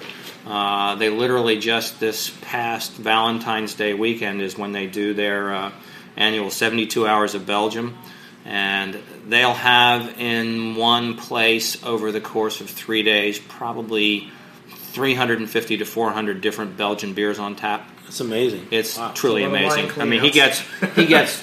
Uh, 0.45 0.95
they 0.95 1.09
literally 1.09 1.59
just 1.59 1.99
this 1.99 2.31
past 2.41 2.93
Valentine's 2.93 3.75
Day 3.75 3.93
weekend 3.93 4.41
is 4.41 4.57
when 4.57 4.71
they 4.71 4.87
do 4.87 5.13
their 5.13 5.53
uh, 5.53 5.71
annual 6.17 6.49
72 6.49 7.05
Hours 7.07 7.35
of 7.35 7.45
Belgium, 7.45 7.97
and 8.43 8.99
they'll 9.27 9.53
have 9.53 10.19
in 10.19 10.75
one 10.75 11.15
place 11.15 11.83
over 11.83 12.11
the 12.11 12.21
course 12.21 12.59
of 12.59 12.69
three 12.69 13.03
days 13.03 13.37
probably 13.39 14.29
350 14.67 15.77
to 15.77 15.85
400 15.85 16.41
different 16.41 16.75
Belgian 16.75 17.13
beers 17.13 17.39
on 17.39 17.55
tap. 17.55 17.87
It's 18.07 18.19
amazing. 18.19 18.67
It's 18.71 18.97
Wow. 18.97 19.11
truly 19.13 19.43
So 19.43 19.49
one 19.51 19.63
of 19.63 19.69
the 19.71 19.79
amazing. 19.79 20.01
I 20.01 20.05
mean, 20.05 20.21
he 20.21 20.31
gets 20.31 20.63
he 20.95 21.05
gets. 21.05 21.41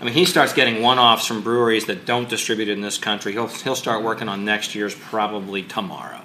I 0.00 0.04
mean, 0.04 0.12
he 0.12 0.26
starts 0.26 0.52
getting 0.52 0.82
one-offs 0.82 1.26
from 1.26 1.40
breweries 1.42 1.86
that 1.86 2.04
don't 2.04 2.28
distribute 2.28 2.68
in 2.68 2.82
this 2.82 2.98
country. 2.98 3.32
He'll 3.32 3.46
he'll 3.48 3.74
start 3.74 4.04
working 4.04 4.28
on 4.28 4.44
next 4.44 4.74
year's 4.74 4.94
probably 4.94 5.62
tomorrow. 5.62 6.15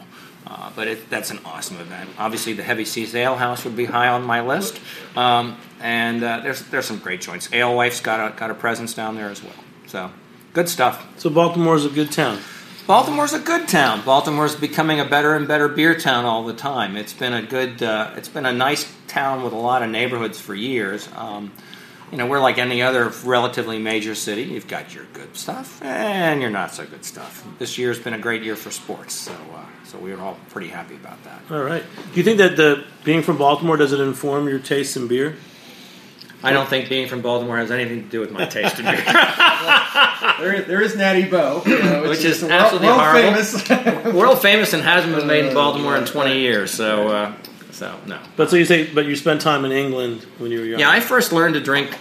Uh, 0.46 0.72
but 0.76 0.88
it, 0.88 1.10
that's 1.10 1.32
an 1.32 1.40
awesome 1.46 1.80
event. 1.80 2.10
Obviously, 2.18 2.54
the 2.54 2.64
Heavy 2.64 2.84
Seas 2.84 3.16
Ale 3.16 3.36
House 3.36 3.64
would 3.64 3.76
be 3.76 3.86
high 3.86 4.08
on 4.08 4.24
my 4.24 4.42
list, 4.42 4.80
um, 5.16 5.58
and 5.80 6.24
uh, 6.24 6.40
there's 6.42 6.64
there's 6.64 6.86
some 6.86 7.00
great 7.00 7.22
joints. 7.22 7.48
Alewife's 7.54 8.02
got 8.02 8.34
a 8.34 8.36
got 8.36 8.52
a 8.52 8.56
presence 8.56 8.94
down 8.94 9.16
there 9.16 9.30
as 9.30 9.44
well. 9.44 9.54
So 9.88 10.12
good 10.54 10.68
stuff. 10.68 11.08
So 11.20 11.30
Baltimore's 11.30 11.86
a 11.86 11.90
good 11.90 12.12
town. 12.12 12.40
Baltimore's 12.88 13.34
a 13.34 13.40
good 13.40 13.68
town. 13.68 14.04
Baltimore's 14.04 14.56
becoming 14.56 15.00
a 15.00 15.06
better 15.06 15.36
and 15.36 15.48
better 15.48 15.68
beer 15.68 15.98
town 15.98 16.26
all 16.26 16.44
the 16.44 16.54
time. 16.54 16.98
It's 16.98 17.14
been 17.14 17.32
a 17.32 17.42
good, 17.42 17.84
uh, 17.84 18.12
it's 18.18 18.28
been 18.28 18.46
a 18.46 18.52
nice 18.52 18.92
town 19.08 19.44
with 19.44 19.54
a 19.54 19.58
lot 19.58 19.84
of 19.84 19.90
neighborhoods 19.90 20.42
for 20.42 20.56
years. 20.56 21.08
Um, 21.16 21.54
you 22.12 22.18
know, 22.18 22.28
we're 22.28 22.40
like 22.40 22.58
any 22.58 22.82
other 22.82 23.10
relatively 23.24 23.80
major 23.80 24.16
city. 24.16 24.44
You've 24.44 24.68
got 24.68 24.94
your 24.94 25.06
good 25.14 25.36
stuff 25.38 25.82
and 25.82 26.42
your 26.42 26.50
not 26.52 26.74
so 26.74 26.86
good 26.86 27.06
stuff. 27.06 27.46
This 27.60 27.78
year's 27.78 28.00
been 28.00 28.14
a 28.14 28.20
great 28.20 28.44
year 28.44 28.56
for 28.56 28.70
sports, 28.72 29.14
so 29.14 29.32
uh, 29.32 29.64
so 29.86 29.98
we're 29.98 30.20
all 30.20 30.38
pretty 30.50 30.68
happy 30.68 30.96
about 30.96 31.24
that. 31.24 31.42
All 31.50 31.64
right. 31.64 31.84
Do 32.14 32.18
you 32.20 32.24
think 32.24 32.38
that 32.40 32.58
the 32.58 32.84
being 33.04 33.22
from 33.24 33.38
Baltimore 33.38 33.78
does 33.78 33.94
it 33.94 34.00
inform 34.00 34.48
your 34.50 34.60
taste 34.60 34.98
in 34.98 35.08
beer? 35.08 35.36
I 36.44 36.54
don't 36.54 36.68
think 36.68 36.90
being 36.90 37.08
from 37.08 37.22
Baltimore 37.22 37.58
has 37.58 37.70
anything 37.70 38.02
to 38.04 38.10
do 38.10 38.20
with 38.20 38.32
my 38.32 38.46
taste 38.46 38.80
in 38.80 38.86
beer. 38.86 39.04
There 40.40 40.54
is, 40.56 40.66
there 40.68 40.82
is 40.82 40.96
Natty 40.96 41.26
Bo, 41.30 41.62
you 41.66 41.78
know, 41.84 42.10
Which 42.10 42.24
is 42.24 42.42
world- 42.42 42.52
absolutely 42.52 42.88
world 42.88 43.00
horrible. 43.02 43.44
famous. 43.44 44.14
World 44.16 44.42
famous 44.42 44.74
and 44.74 44.82
hasn't 44.82 45.16
been 45.16 45.28
made 45.28 45.46
in 45.46 45.54
Baltimore 45.54 45.96
in 45.98 46.06
20 46.06 46.40
years, 46.40 46.72
so 46.72 47.10
uh, 47.10 47.34
so 47.82 48.00
no. 48.06 48.20
But 48.36 48.52
so 48.52 48.58
you 48.58 48.66
say, 48.66 48.94
but 48.94 49.08
you 49.08 49.16
spent 49.16 49.42
time 49.42 49.66
in 49.66 49.72
England 49.72 50.22
when 50.38 50.52
you 50.52 50.60
were 50.60 50.66
young. 50.66 50.80
Yeah, 50.80 50.92
I 50.92 51.00
first 51.00 51.34
learned 51.34 51.56
to 51.56 51.62
drink. 51.62 51.98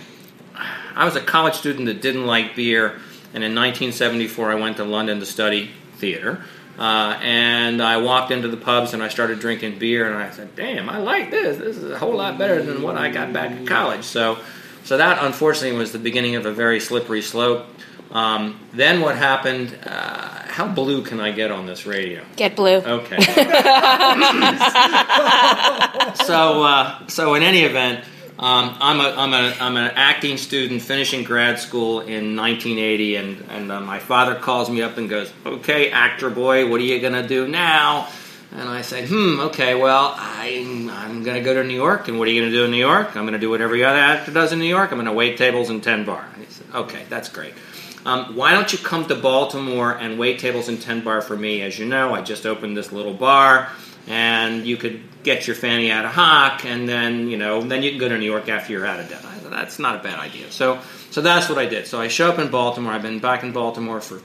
I 0.94 1.06
was 1.06 1.16
a 1.16 1.22
college 1.22 1.54
student 1.54 1.86
that 1.86 2.02
didn't 2.02 2.26
like 2.26 2.54
beer, 2.54 3.00
and 3.32 3.42
in 3.42 3.54
1974 3.54 4.50
I 4.50 4.54
went 4.56 4.76
to 4.76 4.84
London 4.84 5.20
to 5.20 5.26
study 5.26 5.70
theater. 5.96 6.44
Uh, 6.78 7.18
and 7.22 7.82
I 7.82 7.96
walked 7.96 8.30
into 8.30 8.48
the 8.48 8.58
pubs 8.58 8.92
and 8.92 9.02
I 9.02 9.08
started 9.08 9.40
drinking 9.40 9.78
beer, 9.78 10.06
and 10.06 10.22
I 10.22 10.30
said, 10.30 10.54
"Damn, 10.54 10.90
I 10.90 10.98
like 10.98 11.30
this. 11.30 11.56
This 11.56 11.78
is 11.78 11.90
a 11.90 11.98
whole 11.98 12.14
lot 12.14 12.36
better 12.36 12.62
than 12.62 12.82
what 12.82 12.98
I 12.98 13.08
got 13.08 13.32
back 13.32 13.50
in 13.50 13.66
college." 13.66 14.04
So, 14.04 14.36
so 14.84 14.98
that 14.98 15.24
unfortunately 15.24 15.78
was 15.78 15.92
the 15.92 15.98
beginning 15.98 16.36
of 16.36 16.44
a 16.44 16.52
very 16.52 16.78
slippery 16.78 17.22
slope. 17.22 17.66
Um, 18.10 18.60
then 18.74 19.00
what 19.00 19.16
happened? 19.16 19.78
Uh, 19.86 20.29
how 20.60 20.68
blue 20.68 21.02
can 21.02 21.20
I 21.20 21.32
get 21.32 21.50
on 21.50 21.64
this 21.64 21.86
radio? 21.86 22.22
Get 22.36 22.54
blue. 22.54 22.76
Okay. 22.76 23.16
so, 26.26 26.62
uh, 26.62 27.06
so 27.06 27.32
in 27.34 27.42
any 27.42 27.62
event, 27.62 28.04
um, 28.38 28.76
I'm 28.78 29.00
a 29.00 29.14
I'm 29.16 29.32
a 29.32 29.56
I'm 29.58 29.78
an 29.78 29.92
acting 29.94 30.36
student 30.36 30.82
finishing 30.82 31.24
grad 31.24 31.58
school 31.58 32.00
in 32.00 32.36
1980, 32.36 33.16
and 33.16 33.42
and 33.50 33.72
uh, 33.72 33.80
my 33.80 34.00
father 34.00 34.34
calls 34.34 34.68
me 34.68 34.82
up 34.82 34.98
and 34.98 35.08
goes, 35.08 35.32
"Okay, 35.46 35.90
actor 35.90 36.28
boy, 36.28 36.68
what 36.68 36.78
are 36.80 36.84
you 36.84 37.00
gonna 37.00 37.26
do 37.26 37.48
now?" 37.48 38.08
And 38.54 38.68
I 38.68 38.82
said, 38.82 39.08
"Hmm, 39.08 39.40
okay, 39.40 39.74
well, 39.74 40.14
I'm 40.18 40.90
I'm 40.90 41.22
gonna 41.22 41.42
go 41.42 41.54
to 41.54 41.64
New 41.64 41.74
York, 41.74 42.08
and 42.08 42.18
what 42.18 42.28
are 42.28 42.32
you 42.32 42.42
gonna 42.42 42.52
do 42.52 42.64
in 42.64 42.70
New 42.70 42.76
York? 42.76 43.16
I'm 43.16 43.24
gonna 43.24 43.38
do 43.38 43.48
what 43.48 43.62
every 43.62 43.82
other 43.82 43.98
actor 43.98 44.32
does 44.32 44.52
in 44.52 44.58
New 44.58 44.66
York. 44.66 44.92
I'm 44.92 44.98
gonna 44.98 45.12
wait 45.12 45.38
tables 45.38 45.70
in 45.70 45.80
ten 45.80 46.04
bar." 46.04 46.28
And 46.34 46.44
he 46.44 46.52
said, 46.52 46.66
"Okay, 46.74 47.04
that's 47.08 47.30
great." 47.30 47.54
Um, 48.04 48.36
why 48.36 48.52
don't 48.52 48.72
you 48.72 48.78
come 48.78 49.06
to 49.06 49.14
Baltimore 49.14 49.92
and 49.92 50.18
wait 50.18 50.38
tables 50.38 50.68
in 50.68 50.78
10 50.78 51.04
bar 51.04 51.20
for 51.20 51.36
me? 51.36 51.62
As 51.62 51.78
you 51.78 51.86
know, 51.86 52.14
I 52.14 52.22
just 52.22 52.46
opened 52.46 52.76
this 52.76 52.92
little 52.92 53.14
bar, 53.14 53.68
and 54.06 54.66
you 54.66 54.76
could 54.76 55.02
get 55.22 55.46
your 55.46 55.56
fanny 55.56 55.90
out 55.90 56.04
of 56.04 56.12
hock, 56.12 56.64
and 56.64 56.88
then 56.88 57.28
you 57.28 57.36
know, 57.36 57.60
then 57.62 57.82
you 57.82 57.90
can 57.90 57.98
go 57.98 58.08
to 58.08 58.16
New 58.16 58.24
York 58.24 58.48
after 58.48 58.72
you're 58.72 58.86
out 58.86 59.00
of 59.00 59.08
debt. 59.08 59.24
That's 59.50 59.78
not 59.78 59.96
a 59.96 60.02
bad 60.02 60.18
idea. 60.18 60.50
So, 60.50 60.78
so 61.10 61.20
that's 61.20 61.48
what 61.48 61.58
I 61.58 61.66
did. 61.66 61.86
So 61.86 62.00
I 62.00 62.08
show 62.08 62.30
up 62.30 62.38
in 62.38 62.50
Baltimore. 62.50 62.92
I've 62.92 63.02
been 63.02 63.18
back 63.18 63.42
in 63.42 63.52
Baltimore 63.52 64.00
for 64.00 64.22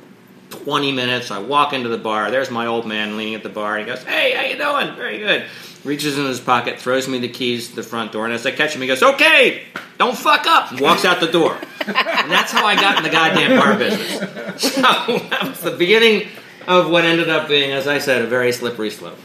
20 0.50 0.92
minutes. 0.92 1.32
I 1.32 1.40
walk 1.40 1.74
into 1.74 1.90
the 1.90 1.98
bar. 1.98 2.32
There's 2.32 2.52
my 2.52 2.66
old 2.68 2.86
man 2.86 3.18
leaning 3.18 3.36
at 3.36 3.44
the 3.44 3.50
bar. 3.50 3.78
He 3.78 3.86
goes, 3.86 4.04
"Hey, 4.04 4.34
how 4.34 4.44
you 4.44 4.58
doing? 4.58 4.96
Very 4.96 5.20
good." 5.20 5.46
Reaches 5.84 6.18
in 6.18 6.26
his 6.26 6.40
pocket, 6.40 6.80
throws 6.80 7.08
me 7.08 7.20
the 7.20 7.28
keys 7.30 7.70
to 7.70 7.76
the 7.76 7.84
front 7.84 8.12
door, 8.12 8.26
and 8.26 8.34
as 8.34 8.46
I 8.46 8.52
catch 8.52 8.74
him, 8.76 8.82
he 8.82 8.88
goes, 8.88 9.04
"Okay, 9.04 9.64
don't 10.00 10.18
fuck 10.18 10.48
up," 10.48 10.72
and 10.72 10.80
walks 10.80 11.06
out 11.06 11.20
the 11.20 11.28
door. 11.28 11.58
and 11.86 12.32
that's 12.32 12.52
how 12.52 12.66
I 12.66 12.76
got 12.76 12.98
in 12.98 13.04
the 13.04 13.10
goddamn 13.10 13.60
bar 13.60 13.76
business. 13.78 14.22
So 14.58 14.82
that 14.82 15.44
was 15.44 15.60
the 15.60 15.72
beginning 15.72 16.30
of 16.68 16.90
what 16.90 17.04
ended 17.04 17.30
up 17.30 17.50
being, 17.50 17.72
as 17.72 17.88
I 17.88 18.00
said, 18.00 18.22
a 18.22 18.28
very 18.28 18.52
slippery 18.54 18.90
slope. 18.90 19.20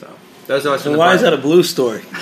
So 0.00 0.08
those 0.46 0.66
are 0.66 0.78
And 0.88 0.96
why 0.96 1.14
is 1.14 1.20
that 1.20 1.34
a 1.34 1.38
blue 1.38 1.62
story? 1.62 2.02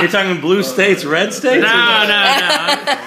You're 0.00 0.08
talking 0.08 0.40
blue 0.40 0.62
states, 0.62 1.04
red 1.04 1.32
states? 1.32 1.62
No, 1.62 2.06
no, 2.06 2.84
no. 2.86 2.98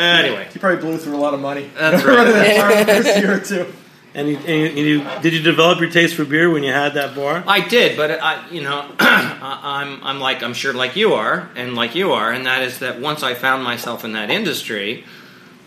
Anyway, 0.00 0.48
He 0.52 0.58
probably 0.58 0.80
blew 0.80 0.98
through 0.98 1.16
a 1.16 1.18
lot 1.18 1.34
of 1.34 1.40
money. 1.40 1.70
That's 1.76 2.04
Running 2.04 2.32
right. 2.34 2.42
that 2.56 2.86
bar 2.86 2.94
the 2.96 3.02
first 3.02 3.18
year 3.18 3.36
or 3.36 3.40
two. 3.40 3.72
And, 4.12 4.28
you, 4.28 4.38
and 4.38 4.76
you, 4.76 5.06
did 5.22 5.34
you 5.34 5.40
develop 5.40 5.78
your 5.80 5.88
taste 5.90 6.16
for 6.16 6.24
beer 6.24 6.50
when 6.50 6.64
you 6.64 6.72
had 6.72 6.94
that 6.94 7.14
bar? 7.14 7.44
I 7.46 7.60
did, 7.68 7.96
but 7.96 8.10
I, 8.20 8.48
you 8.50 8.60
know, 8.60 8.84
I- 8.98 9.60
I'm, 9.82 10.02
I'm 10.02 10.18
like, 10.18 10.42
I'm 10.42 10.52
sure, 10.54 10.72
like 10.74 10.96
you 10.96 11.12
are, 11.14 11.48
and 11.54 11.76
like 11.76 11.94
you 11.94 12.10
are, 12.12 12.32
and 12.32 12.44
that 12.46 12.62
is 12.62 12.80
that 12.80 13.00
once 13.00 13.22
I 13.22 13.34
found 13.34 13.62
myself 13.62 14.04
in 14.04 14.12
that 14.14 14.28
industry, 14.30 15.04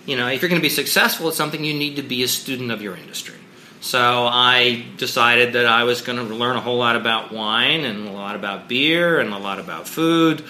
you 0.06 0.18
know, 0.18 0.28
if 0.28 0.42
you're 0.42 0.50
going 0.50 0.60
to 0.60 0.66
be 0.66 0.68
successful 0.70 1.30
at 1.30 1.36
something, 1.36 1.64
you 1.64 1.74
need 1.74 1.96
to 1.96 2.02
be 2.02 2.22
a 2.24 2.28
student 2.28 2.70
of 2.72 2.82
your 2.82 2.98
industry. 2.98 3.36
So 3.80 4.00
I 4.28 4.86
decided 4.98 5.54
that 5.54 5.66
I 5.66 5.86
was 5.86 6.02
going 6.02 6.18
to 6.18 6.34
learn 6.36 6.58
a 6.58 6.62
whole 6.62 6.78
lot 6.78 6.98
about 6.98 7.32
wine 7.32 7.86
and 7.86 8.10
a 8.10 8.12
lot 8.12 8.36
about 8.36 8.68
beer 8.68 9.22
and 9.22 9.34
a 9.34 9.38
lot 9.38 9.60
about 9.60 9.88
food, 9.88 10.44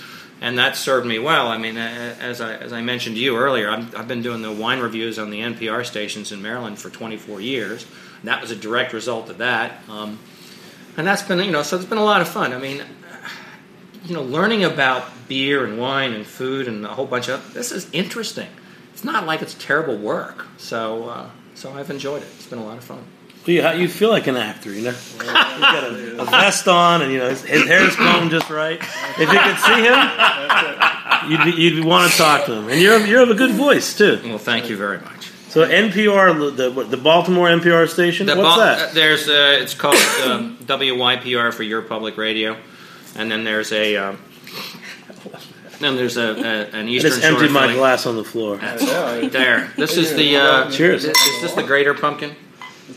and 0.43 0.59
that 0.59 0.75
served 0.75 1.07
me 1.07 1.17
well. 1.17 1.47
I 1.47 1.57
mean, 1.57 1.77
as 1.77 2.39
I, 2.39 2.53
as 2.53 2.71
I 2.71 2.81
mentioned 2.81 3.15
to 3.15 3.21
you 3.21 3.35
earlier, 3.35 3.71
I've, 3.71 3.95
I've 3.95 4.07
been 4.07 4.21
doing 4.21 4.43
the 4.43 4.51
wine 4.51 4.79
reviews 4.79 5.17
on 5.17 5.31
the 5.31 5.39
NPR 5.39 5.83
stations 5.83 6.31
in 6.31 6.43
Maryland 6.43 6.77
for 6.77 6.91
24 6.91 7.41
years. 7.41 7.87
That 8.23 8.41
was 8.41 8.51
a 8.51 8.55
direct 8.55 8.93
result 8.93 9.29
of 9.29 9.39
that. 9.39 9.81
Um, 9.89 10.19
and 10.97 11.07
that's 11.07 11.21
been 11.23 11.39
you 11.39 11.51
know 11.51 11.63
so 11.63 11.75
it's 11.75 11.85
been 11.85 11.97
a 11.97 12.03
lot 12.03 12.21
of 12.21 12.27
fun 12.27 12.53
i 12.53 12.57
mean 12.57 12.83
you 14.05 14.13
know 14.13 14.21
learning 14.21 14.63
about 14.63 15.05
beer 15.27 15.65
and 15.65 15.79
wine 15.79 16.13
and 16.13 16.25
food 16.25 16.67
and 16.67 16.85
a 16.85 16.89
whole 16.89 17.05
bunch 17.05 17.29
of 17.29 17.53
this 17.53 17.71
is 17.71 17.89
interesting 17.91 18.49
it's 18.91 19.03
not 19.03 19.25
like 19.25 19.41
it's 19.41 19.55
terrible 19.55 19.97
work 19.97 20.45
so 20.57 21.09
uh, 21.09 21.29
so 21.55 21.71
i've 21.73 21.89
enjoyed 21.89 22.21
it 22.21 22.27
it's 22.35 22.47
been 22.47 22.59
a 22.59 22.65
lot 22.65 22.77
of 22.77 22.83
fun 22.83 23.03
Well, 23.45 23.75
you, 23.75 23.81
you 23.83 23.87
feel 23.89 24.09
like 24.09 24.27
an 24.27 24.37
actor, 24.37 24.71
you 24.71 24.83
know. 24.83 24.91
He's 24.93 25.21
got 25.23 25.83
a, 25.83 26.21
a 26.21 26.25
vest 26.25 26.67
on, 26.67 27.01
and 27.01 27.11
you 27.11 27.17
know 27.19 27.29
his, 27.29 27.43
his 27.43 27.65
hair's 27.67 27.95
combed 27.95 28.31
just 28.31 28.49
right. 28.49 28.79
If 28.81 29.19
you 29.31 29.39
could 29.39 29.57
see 29.59 29.81
him, 29.83 31.29
you'd, 31.29 31.55
be- 31.55 31.61
you'd 31.61 31.85
want 31.85 32.09
to 32.11 32.17
talk 32.17 32.45
to 32.45 32.53
him, 32.53 32.69
and 32.69 32.79
you're 32.81 32.99
you 33.05 33.17
have 33.17 33.29
a 33.29 33.35
good 33.35 33.51
voice 33.51 33.97
too. 33.97 34.19
well 34.23 34.37
thank 34.37 34.69
you 34.69 34.77
very 34.77 34.99
much 34.99 35.31
So 35.49 35.67
NPR, 35.67 36.55
the 36.55 36.69
the 36.83 36.97
Baltimore 36.97 37.47
NPR 37.49 37.87
station, 37.89 38.25
The 38.27 38.35
what's 38.35 38.47
Bal- 38.47 38.57
that? 38.59 38.89
uh, 38.89 38.93
there's 38.93 39.27
uh, 39.27 39.57
it's 39.61 39.73
called 39.73 39.95
um, 40.25 40.57
wypr 40.57 41.53
for 41.53 41.63
your 41.63 41.81
public 41.81 42.17
radio 42.17 42.57
and 43.15 43.29
then 43.31 43.43
there's 43.43 43.71
a 43.71 43.95
um, 43.97 44.19
then 45.79 45.95
there's 45.97 46.17
a, 46.17 46.21
a 46.21 46.79
an 46.79 46.87
I 46.87 46.89
eastern 46.89 47.11
just 47.11 47.23
emptied 47.23 47.51
my 47.51 47.73
glass 47.73 48.05
on 48.05 48.15
the 48.15 48.23
floor. 48.23 48.57
There 48.57 49.71
this 49.77 49.97
is 49.97 50.15
the 50.15 50.37
uh, 50.37 50.71
Cheers. 50.71 51.05
is 51.05 51.13
this 51.41 51.53
the 51.53 51.63
greater 51.63 51.93
pumpkin 51.93 52.35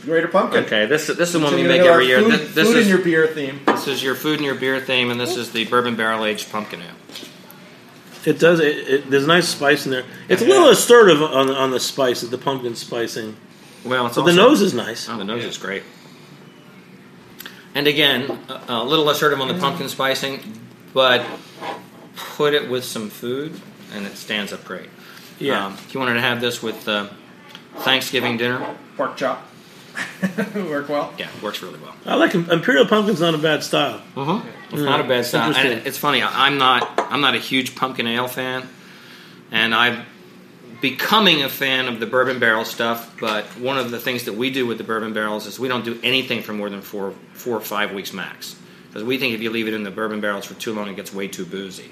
Greater 0.02 0.28
Pumpkin. 0.28 0.64
okay 0.64 0.86
this 0.86 1.06
this 1.06 1.18
is 1.28 1.32
the 1.32 1.38
one 1.40 1.54
we 1.54 1.62
make 1.64 1.80
every 1.82 2.06
year 2.06 2.20
Food, 2.22 2.32
This- 2.32 2.54
this 2.54 2.68
food 2.68 2.76
is 2.78 2.86
in 2.86 2.90
your 2.90 3.02
beer 3.04 3.26
theme. 3.26 3.60
This 3.66 3.86
is 3.88 4.02
your 4.02 4.14
food 4.14 4.36
and 4.36 4.44
your 4.44 4.54
beer 4.54 4.80
theme, 4.80 5.10
and 5.10 5.20
this 5.20 5.36
is 5.36 5.52
the 5.52 5.64
bourbon 5.66 5.96
barrel 5.96 6.24
aged 6.24 6.50
pumpkin 6.50 6.80
ale. 6.82 6.88
It 8.24 8.38
does. 8.40 8.58
It, 8.58 8.76
it, 8.88 9.10
there's 9.10 9.22
a 9.24 9.28
nice 9.28 9.48
spice 9.48 9.84
in 9.86 9.92
there. 9.92 10.04
It's 10.28 10.42
a 10.42 10.46
little 10.46 10.68
assertive 10.68 11.22
on 11.22 11.48
on 11.50 11.70
the 11.70 11.78
spice, 11.78 12.22
the 12.22 12.36
pumpkin 12.38 12.74
spicing. 12.74 13.36
Well, 13.84 14.06
it's 14.06 14.16
But 14.16 14.22
also, 14.22 14.32
the 14.32 14.36
nose 14.36 14.62
is 14.62 14.74
nice. 14.74 15.08
Oh, 15.08 15.16
the 15.16 15.22
nose 15.24 15.44
is 15.44 15.56
great. 15.58 15.84
and 17.74 17.86
again, 17.86 18.30
a, 18.48 18.64
a 18.68 18.84
little 18.84 19.08
assertive 19.10 19.40
on 19.40 19.48
the 19.48 19.54
pumpkin 19.54 19.88
spicing, 19.88 20.40
but 20.92 21.24
put 22.16 22.52
it 22.54 22.68
with 22.68 22.84
some 22.84 23.10
food, 23.10 23.60
and 23.92 24.06
it 24.06 24.16
stands 24.16 24.52
up 24.52 24.64
great. 24.64 24.88
Yeah. 25.38 25.66
Um, 25.66 25.74
if 25.74 25.94
you 25.94 26.00
wanted 26.00 26.14
to 26.14 26.20
have 26.22 26.40
this 26.40 26.62
with 26.62 26.88
uh, 26.88 27.08
Thanksgiving 27.78 28.38
dinner, 28.38 28.74
Pork 28.96 29.16
chop. 29.16 29.46
Work 30.54 30.88
well. 30.88 31.14
yeah, 31.18 31.28
works 31.42 31.62
really 31.62 31.78
well. 31.78 31.94
I 32.04 32.16
like 32.16 32.34
Imperial 32.34 32.86
Pumpkin's 32.86 33.20
not 33.20 33.34
a 33.34 33.38
bad 33.38 33.62
style. 33.62 34.02
It's 34.16 34.82
not 34.82 35.00
a 35.00 35.04
bad 35.04 35.24
style. 35.24 35.54
And 35.54 35.86
it's 35.86 35.98
funny. 35.98 36.22
I- 36.22 36.46
I'm 36.46 36.58
not. 36.58 36.98
I'm 37.10 37.20
not 37.20 37.34
a 37.34 37.38
huge 37.38 37.74
pumpkin 37.74 38.06
ale 38.06 38.28
fan, 38.28 38.68
and 39.50 39.74
I'm 39.74 40.04
becoming 40.80 41.42
a 41.42 41.48
fan 41.48 41.88
of 41.88 42.00
the 42.00 42.06
bourbon 42.06 42.38
barrel 42.38 42.64
stuff. 42.64 43.16
But 43.20 43.44
one 43.58 43.78
of 43.78 43.90
the 43.90 43.98
things 43.98 44.24
that 44.24 44.34
we 44.34 44.50
do 44.50 44.66
with 44.66 44.78
the 44.78 44.84
bourbon 44.84 45.12
barrels 45.12 45.46
is 45.46 45.58
we 45.58 45.68
don't 45.68 45.84
do 45.84 45.98
anything 46.02 46.42
for 46.42 46.52
more 46.52 46.68
than 46.68 46.82
four, 46.82 47.12
four 47.32 47.56
or 47.56 47.60
five 47.60 47.92
weeks 47.92 48.12
max, 48.12 48.56
because 48.88 49.04
we 49.04 49.18
think 49.18 49.34
if 49.34 49.40
you 49.40 49.50
leave 49.50 49.68
it 49.68 49.74
in 49.74 49.82
the 49.84 49.90
bourbon 49.90 50.20
barrels 50.20 50.44
for 50.44 50.54
too 50.54 50.74
long, 50.74 50.88
it 50.88 50.96
gets 50.96 51.12
way 51.14 51.28
too 51.28 51.46
boozy. 51.46 51.90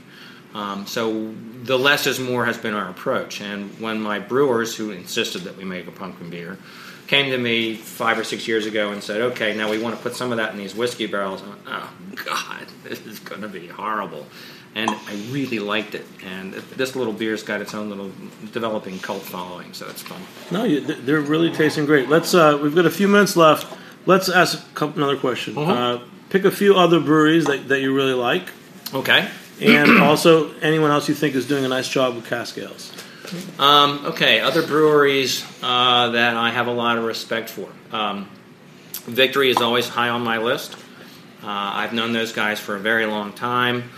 Um, 0.55 0.87
so 0.87 1.33
the 1.65 1.77
less 1.79 2.07
is 2.07 2.21
more 2.21 2.45
has 2.45 2.57
been 2.59 2.75
our 2.75 2.89
approach. 2.89 3.41
And 3.41 3.71
when 3.81 4.01
my 4.01 4.21
brewers, 4.21 4.77
who 4.77 4.91
insisted 4.93 5.43
that 5.43 5.57
we 5.57 5.65
make 5.65 5.89
a 5.89 5.91
pumpkin 5.91 6.31
beer, 6.31 6.59
came 7.15 7.31
to 7.31 7.39
me 7.39 7.75
five 7.75 8.19
or 8.19 8.25
six 8.25 8.49
years 8.49 8.67
ago 8.67 8.91
and 8.91 9.03
said, 9.03 9.21
"Okay, 9.21 9.55
now 9.57 9.71
we 9.71 9.79
want 9.79 9.97
to 9.97 10.03
put 10.03 10.17
some 10.17 10.33
of 10.33 10.39
that 10.39 10.53
in 10.53 10.59
these 10.59 10.75
whiskey 10.75 11.07
barrels." 11.07 11.43
I 11.43 11.49
went, 11.49 11.61
"Oh 11.67 11.91
God, 12.25 12.67
this 12.85 13.01
is 13.07 13.19
going 13.21 13.43
to 13.43 13.49
be 13.49 13.67
horrible," 13.69 14.27
and 14.75 14.91
I 14.91 15.15
really 15.31 15.59
liked 15.61 15.95
it. 15.95 16.07
And 16.27 16.55
this 16.55 16.97
little 16.97 17.13
beer's 17.13 17.43
got 17.43 17.61
its 17.61 17.75
own 17.75 17.89
little 17.89 18.11
developing 18.53 18.99
cult 18.99 19.23
following, 19.23 19.73
so 19.73 19.87
it's 19.89 20.03
fun. 20.03 20.21
No, 20.51 20.65
you, 20.65 20.81
they're 20.81 21.21
really 21.21 21.51
tasting 21.53 21.87
great. 21.87 22.09
Let's. 22.09 22.35
Uh, 22.35 22.59
we've 22.61 22.75
got 22.75 22.87
a 22.87 22.91
few 22.91 23.09
minutes 23.09 23.37
left. 23.37 23.67
Let's 24.07 24.29
ask 24.29 24.59
a 24.59 24.75
couple, 24.75 25.03
another 25.03 25.17
question. 25.19 25.57
Uh, 25.57 26.03
pick 26.31 26.45
a 26.45 26.51
few 26.51 26.75
other 26.77 27.01
breweries 27.01 27.47
that, 27.47 27.69
that 27.69 27.81
you 27.81 27.95
really 27.95 28.13
like, 28.13 28.49
Okay. 28.93 29.31
and 29.63 29.99
also 29.99 30.53
anyone 30.61 30.91
else 30.91 31.09
you 31.09 31.15
think 31.15 31.35
is 31.35 31.47
doing 31.47 31.65
a 31.65 31.69
nice 31.69 31.89
job 31.89 32.15
with 32.17 32.27
cask 32.27 32.59
ales. 32.59 32.93
Um, 33.59 34.07
okay, 34.07 34.41
other 34.41 34.67
breweries 34.67 35.45
uh, 35.63 36.11
that 36.11 36.37
I 36.37 36.51
have 36.51 36.67
a 36.67 36.73
lot 36.73 36.99
of 36.99 37.05
respect 37.05 37.49
for. 37.51 37.69
Um, 37.93 38.29
Victory 39.07 39.51
is 39.51 39.59
always 39.59 39.89
high 39.89 40.09
on 40.09 40.23
my 40.23 40.39
list. 40.39 40.75
Uh, 41.43 41.47
I've 41.49 41.93
known 41.93 42.13
those 42.13 42.33
guys 42.33 42.59
for 42.59 42.75
a 42.77 42.81
very 42.81 43.07
long 43.07 43.33
time. 43.33 43.91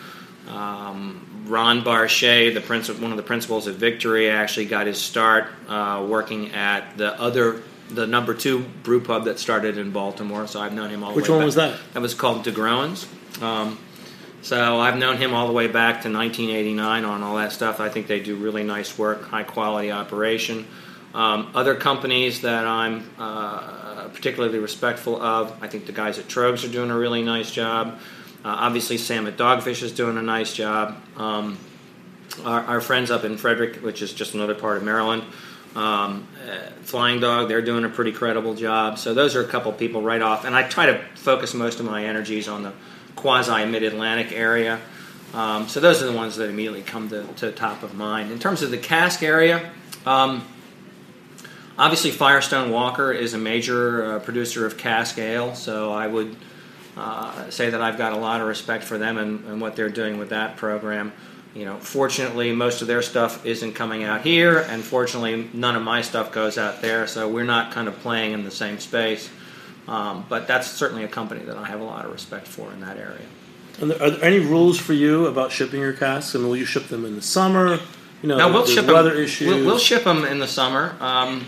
Um, 0.48 1.44
Ron 1.46 1.82
Barchet, 1.82 2.54
the 2.54 2.60
principal, 2.60 3.02
one 3.02 3.12
of 3.12 3.16
the 3.16 3.22
principals 3.22 3.68
at 3.68 3.74
Victory, 3.76 4.28
actually 4.28 4.66
got 4.66 4.86
his 4.86 5.00
start 5.00 5.46
uh, 5.68 6.04
working 6.08 6.52
at 6.52 6.96
the 6.96 7.18
other, 7.20 7.62
the 7.88 8.06
number 8.06 8.34
two 8.34 8.64
brew 8.82 9.00
pub 9.00 9.24
that 9.24 9.38
started 9.38 9.78
in 9.78 9.92
Baltimore. 9.92 10.46
So 10.48 10.60
I've 10.60 10.72
known 10.72 10.90
him 10.90 11.04
all 11.04 11.10
the 11.10 11.16
Which 11.16 11.28
one 11.28 11.38
back. 11.38 11.46
was 11.46 11.54
that? 11.54 11.78
That 11.94 12.00
was 12.00 12.14
called 12.14 12.44
DeGroens. 12.44 13.06
Um, 13.42 13.78
so 14.42 14.80
I've 14.80 14.96
known 14.96 15.16
him 15.16 15.34
all 15.34 15.46
the 15.46 15.52
way 15.52 15.66
back 15.66 16.02
to 16.02 16.12
1989 16.12 17.04
on 17.04 17.22
all 17.22 17.36
that 17.36 17.52
stuff. 17.52 17.80
I 17.80 17.88
think 17.88 18.06
they 18.06 18.20
do 18.20 18.36
really 18.36 18.62
nice 18.62 18.96
work, 18.98 19.24
high 19.24 19.42
quality 19.42 19.90
operation. 19.90 20.66
Um, 21.14 21.50
other 21.54 21.74
companies 21.74 22.42
that 22.42 22.66
I'm 22.66 23.10
uh, 23.18 24.08
particularly 24.08 24.58
respectful 24.58 25.20
of, 25.20 25.56
I 25.62 25.68
think 25.68 25.86
the 25.86 25.92
guys 25.92 26.18
at 26.18 26.26
Troegs 26.26 26.68
are 26.68 26.72
doing 26.72 26.90
a 26.90 26.96
really 26.96 27.22
nice 27.22 27.50
job. 27.50 27.98
Uh, 28.44 28.48
obviously, 28.48 28.98
Sam 28.98 29.26
at 29.26 29.36
Dogfish 29.36 29.82
is 29.82 29.92
doing 29.92 30.18
a 30.18 30.22
nice 30.22 30.52
job. 30.52 30.96
Um, 31.16 31.58
our, 32.44 32.60
our 32.64 32.80
friends 32.80 33.10
up 33.10 33.24
in 33.24 33.38
Frederick, 33.38 33.76
which 33.76 34.02
is 34.02 34.12
just 34.12 34.34
another 34.34 34.54
part 34.54 34.76
of 34.76 34.82
Maryland, 34.82 35.24
um, 35.74 36.26
uh, 36.48 36.70
Flying 36.82 37.20
Dog, 37.20 37.48
they're 37.48 37.62
doing 37.62 37.84
a 37.84 37.88
pretty 37.88 38.12
credible 38.12 38.54
job. 38.54 38.98
So 38.98 39.14
those 39.14 39.36
are 39.36 39.42
a 39.42 39.48
couple 39.48 39.72
people 39.72 40.02
right 40.02 40.22
off. 40.22 40.44
And 40.44 40.54
I 40.54 40.62
try 40.68 40.86
to 40.86 41.04
focus 41.14 41.54
most 41.54 41.80
of 41.80 41.86
my 41.86 42.04
energies 42.04 42.48
on 42.48 42.62
the 42.62 42.72
quasi 43.16 43.64
mid 43.64 43.82
Atlantic 43.82 44.32
area. 44.32 44.80
Um, 45.34 45.68
so 45.68 45.80
those 45.80 46.02
are 46.02 46.06
the 46.06 46.16
ones 46.16 46.36
that 46.36 46.48
immediately 46.48 46.82
come 46.82 47.08
to, 47.08 47.24
to 47.34 47.50
top 47.52 47.82
of 47.82 47.94
mind. 47.94 48.30
In 48.30 48.38
terms 48.38 48.62
of 48.62 48.70
the 48.70 48.78
cask 48.78 49.22
area, 49.22 49.70
um, 50.06 50.46
obviously 51.76 52.10
Firestone 52.10 52.70
Walker 52.70 53.12
is 53.12 53.34
a 53.34 53.38
major 53.38 54.04
uh, 54.04 54.18
producer 54.20 54.64
of 54.64 54.78
cask 54.78 55.18
ale, 55.18 55.54
so 55.54 55.92
I 55.92 56.06
would 56.06 56.36
uh, 56.96 57.50
say 57.50 57.70
that 57.70 57.82
I've 57.82 57.98
got 57.98 58.12
a 58.12 58.16
lot 58.16 58.40
of 58.40 58.46
respect 58.46 58.84
for 58.84 58.96
them 58.98 59.18
and, 59.18 59.44
and 59.44 59.60
what 59.60 59.76
they're 59.76 59.90
doing 59.90 60.18
with 60.18 60.30
that 60.30 60.56
program. 60.56 61.12
You 61.54 61.64
know, 61.64 61.76
fortunately, 61.78 62.52
most 62.52 62.82
of 62.82 62.88
their 62.88 63.02
stuff 63.02 63.44
isn't 63.44 63.72
coming 63.72 64.04
out 64.04 64.22
here, 64.22 64.58
and 64.58 64.84
fortunately, 64.84 65.48
none 65.52 65.74
of 65.74 65.82
my 65.82 66.02
stuff 66.02 66.30
goes 66.30 66.58
out 66.58 66.82
there. 66.82 67.06
So 67.06 67.28
we're 67.28 67.44
not 67.44 67.72
kind 67.72 67.88
of 67.88 67.98
playing 68.00 68.32
in 68.32 68.44
the 68.44 68.50
same 68.50 68.78
space. 68.78 69.30
Um, 69.88 70.26
but 70.28 70.46
that's 70.48 70.68
certainly 70.70 71.04
a 71.04 71.08
company 71.08 71.44
that 71.44 71.56
I 71.56 71.66
have 71.66 71.80
a 71.80 71.84
lot 71.84 72.04
of 72.04 72.12
respect 72.12 72.46
for 72.48 72.72
in 72.72 72.80
that 72.80 72.96
area. 72.96 73.20
And 73.80 73.90
there, 73.90 74.02
are 74.02 74.10
there 74.10 74.24
any 74.24 74.40
rules 74.40 74.78
for 74.78 74.94
you 74.94 75.26
about 75.26 75.52
shipping 75.52 75.80
your 75.80 75.92
casks? 75.92 76.34
I 76.34 76.38
mean, 76.38 76.48
will 76.48 76.56
you 76.56 76.64
ship 76.64 76.88
them 76.88 77.04
in 77.04 77.14
the 77.14 77.22
summer? 77.22 77.78
You 78.22 78.28
know, 78.30 78.38
No, 78.38 78.52
we'll 78.52 78.66
ship 78.66 78.86
weather 78.86 79.10
them. 79.14 79.22
issues. 79.22 79.48
We'll, 79.48 79.64
we'll 79.64 79.78
ship 79.78 80.04
them 80.04 80.24
in 80.24 80.38
the 80.38 80.48
summer. 80.48 80.96
Um, 81.00 81.46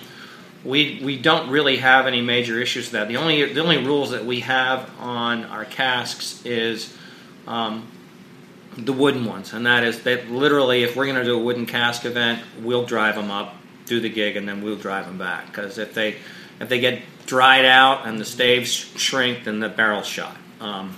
we 0.64 1.01
we 1.03 1.16
don't 1.16 1.51
really 1.51 1.77
have 1.79 2.07
any 2.07 2.20
major 2.20 2.61
issues 2.61 2.87
with 2.87 2.92
that. 2.92 3.09
The 3.09 3.16
only 3.16 3.53
the 3.53 3.61
only 3.61 3.79
rules 3.79 4.11
that 4.11 4.24
we 4.27 4.40
have 4.40 4.90
on 5.01 5.44
our 5.44 5.64
casks 5.64 6.44
is 6.44 6.94
um, 7.46 7.87
the 8.77 8.92
wooden 8.92 9.24
ones, 9.24 9.53
and 9.53 9.64
that 9.66 9.83
is 9.85 10.03
that 10.03 10.31
literally, 10.31 10.83
if 10.83 10.94
we're 10.96 11.07
going 11.07 11.16
to 11.16 11.24
do 11.24 11.37
a 11.38 11.42
wooden 11.42 11.64
cask 11.64 12.05
event, 12.05 12.42
we'll 12.61 12.85
drive 12.85 13.14
them 13.14 13.31
up, 13.31 13.55
do 13.87 14.01
the 14.01 14.09
gig, 14.11 14.37
and 14.37 14.48
then 14.48 14.61
we'll 14.62 14.77
drive 14.77 15.07
them 15.07 15.16
back. 15.16 15.46
Because 15.46 15.79
if 15.79 15.94
they 15.94 16.16
if 16.61 16.68
they 16.68 16.81
get 16.81 17.03
dried 17.29 17.64
out 17.64 18.07
and 18.07 18.19
the 18.19 18.25
staves 18.25 18.73
shrink, 18.73 19.47
and 19.47 19.62
the 19.62 19.69
barrel's 19.69 20.07
shot. 20.07 20.37
Um, 20.61 20.97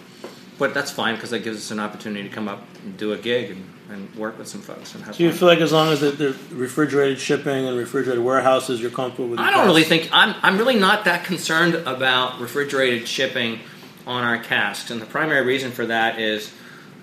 but 0.58 0.72
that's 0.72 0.90
fine 0.90 1.16
because 1.16 1.30
that 1.30 1.40
gives 1.40 1.58
us 1.58 1.70
an 1.70 1.80
opportunity 1.80 2.26
to 2.26 2.34
come 2.34 2.48
up 2.48 2.62
and 2.84 2.96
do 2.96 3.12
a 3.12 3.18
gig 3.18 3.50
and, 3.50 3.64
and 3.90 4.14
work 4.14 4.38
with 4.38 4.46
some 4.46 4.60
folks 4.60 4.94
and 4.94 5.02
have 5.04 5.16
Do 5.16 5.24
you 5.24 5.30
fun. 5.30 5.38
feel 5.38 5.48
like 5.48 5.58
as 5.60 5.72
long 5.72 5.88
as 5.88 6.00
they're 6.00 6.34
refrigerated 6.52 7.18
shipping 7.18 7.66
and 7.66 7.76
refrigerated 7.76 8.22
warehouses, 8.22 8.80
you're 8.80 8.90
comfortable 8.90 9.28
with? 9.28 9.38
the 9.38 9.44
I 9.44 9.50
don't 9.50 9.66
really 9.66 9.84
think 9.84 10.08
I'm. 10.12 10.34
I'm 10.42 10.56
really 10.56 10.78
not 10.78 11.04
that 11.04 11.24
concerned 11.24 11.74
about 11.74 12.40
refrigerated 12.40 13.08
shipping 13.08 13.60
on 14.06 14.22
our 14.22 14.38
casks, 14.38 14.90
and 14.90 15.02
the 15.02 15.06
primary 15.06 15.44
reason 15.44 15.72
for 15.72 15.86
that 15.86 16.18
is, 16.18 16.52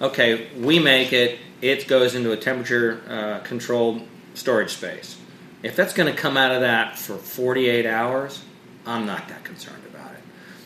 okay, 0.02 0.48
we 0.58 0.80
make 0.80 1.12
it. 1.13 1.38
It 1.62 1.88
goes 1.88 2.16
into 2.16 2.32
a 2.32 2.38
temperature 2.38 3.02
uh, 3.10 3.40
controlled 3.40 4.04
storage 4.36 4.72
space. 4.72 5.18
If 5.63 5.76
that's 5.76 5.94
going 5.94 6.13
to 6.13 6.18
come 6.20 6.38
out 6.38 6.52
of 6.52 6.62
that 6.62 7.00
for 7.00 7.18
48 7.18 7.88
hours, 7.88 8.44
I'm 8.88 9.06
not 9.06 9.28
that 9.28 9.43
concerned 9.43 9.84
about 9.93 10.12
it. 10.13 10.19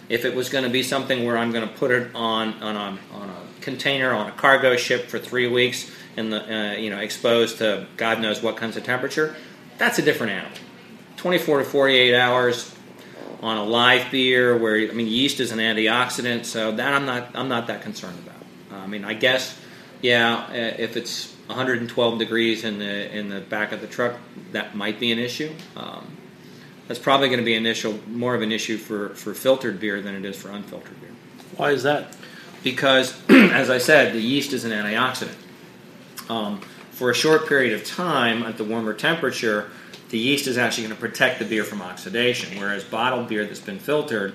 If 0.08 0.26
it 0.26 0.36
was 0.36 0.50
going 0.50 0.64
to 0.64 0.70
be 0.70 0.84
something 0.84 1.26
where 1.26 1.38
I'm 1.38 1.52
going 1.52 1.68
to 1.68 1.74
put 1.76 1.92
it 1.92 2.14
on 2.16 2.54
on 2.62 2.76
a, 2.76 3.16
on 3.16 3.30
a 3.30 3.62
container 3.62 4.14
on 4.14 4.28
a 4.28 4.32
cargo 4.32 4.76
ship 4.78 5.08
for 5.08 5.20
three 5.20 5.48
weeks 5.48 5.92
and 6.18 6.32
the 6.32 6.42
uh, 6.42 6.74
you 6.74 6.90
know 6.90 7.00
exposed 7.00 7.60
to 7.60 7.88
God 7.98 8.20
knows 8.22 8.42
what 8.42 8.58
kinds 8.58 8.78
of 8.78 8.84
temperature, 8.84 9.36
that's 9.78 10.00
a 10.00 10.02
different 10.02 10.34
animal. 10.34 10.58
24 11.18 11.60
to 11.60 11.66
48 11.66 12.16
hours 12.16 12.74
on 13.42 13.58
a 13.58 13.64
live 13.64 14.12
beer 14.12 14.58
where 14.58 14.76
I 14.76 14.94
mean 14.94 15.08
yeast 15.08 15.40
is 15.40 15.52
an 15.52 15.60
antioxidant, 15.60 16.46
so 16.46 16.72
that 16.72 16.94
I'm 16.94 17.06
not 17.06 17.36
I'm 17.36 17.50
not 17.50 17.68
that 17.68 17.82
concerned 17.82 18.20
about. 18.20 18.36
I 18.72 18.88
mean, 18.88 19.06
I 19.06 19.14
guess 19.14 19.58
yeah, 20.02 20.46
uh, 20.50 20.54
if 20.54 20.98
it's 20.98 21.34
112 21.48 22.20
degrees 22.20 22.64
in 22.64 22.80
the 22.80 23.16
in 23.16 23.30
the 23.30 23.40
back 23.40 23.72
of 23.72 23.82
the 23.82 23.88
truck, 23.88 24.18
that 24.52 24.76
might 24.76 25.00
be 25.00 25.12
an 25.12 25.20
issue. 25.20 25.54
Um, 25.76 26.18
that's 26.88 27.00
probably 27.00 27.28
going 27.28 27.40
to 27.40 27.46
be 27.46 27.56
an 27.56 27.66
issue, 27.66 28.00
more 28.08 28.36
of 28.36 28.42
an 28.42 28.52
issue 28.52 28.78
for, 28.78 29.10
for 29.10 29.34
filtered 29.34 29.80
beer 29.80 30.02
than 30.02 30.16
it 30.16 30.26
is 30.26 30.36
for 30.36 30.50
unfiltered 30.50 31.00
beer. 31.00 31.12
Why 31.58 31.72
is 31.72 31.84
that? 31.84 32.16
Because, 32.64 33.18
as 33.30 33.70
I 33.70 33.78
said, 33.78 34.14
the 34.14 34.22
yeast 34.22 34.54
is 34.54 34.66
an 34.66 34.72
antioxidant. 34.72 35.36
Um, 36.30 36.62
for 36.92 37.10
a 37.10 37.16
short 37.16 37.48
period 37.48 37.74
of 37.74 37.86
time 37.86 38.44
at 38.44 38.58
the 38.58 38.64
warmer 38.64 38.94
temperature, 38.94 39.70
the 40.10 40.20
yeast 40.20 40.48
is 40.48 40.58
actually 40.58 40.84
going 40.84 40.96
to 40.96 41.02
protect 41.02 41.40
the 41.40 41.46
beer 41.46 41.64
from 41.64 41.82
oxidation, 41.82 42.60
whereas 42.60 42.84
bottled 42.84 43.30
beer 43.30 43.46
that's 43.46 43.60
been 43.60 43.80
filtered 43.80 44.34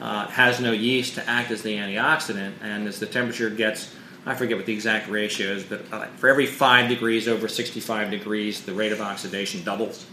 uh, 0.00 0.26
has 0.28 0.60
no 0.60 0.72
yeast 0.72 1.14
to 1.14 1.28
act 1.28 1.50
as 1.50 1.62
the 1.62 1.76
antioxidant, 1.76 2.52
and 2.62 2.86
as 2.86 3.00
the 3.00 3.06
temperature 3.06 3.50
gets 3.50 3.94
I 4.26 4.34
forget 4.34 4.56
what 4.56 4.66
the 4.66 4.72
exact 4.72 5.08
ratio 5.08 5.52
is, 5.52 5.62
but 5.62 5.82
uh, 5.92 6.06
for 6.16 6.28
every 6.28 6.46
five 6.46 6.88
degrees 6.88 7.28
over 7.28 7.46
65 7.46 8.10
degrees, 8.10 8.60
the 8.62 8.72
rate 8.72 8.90
of 8.90 9.00
oxidation 9.00 9.62
doubles. 9.62 10.04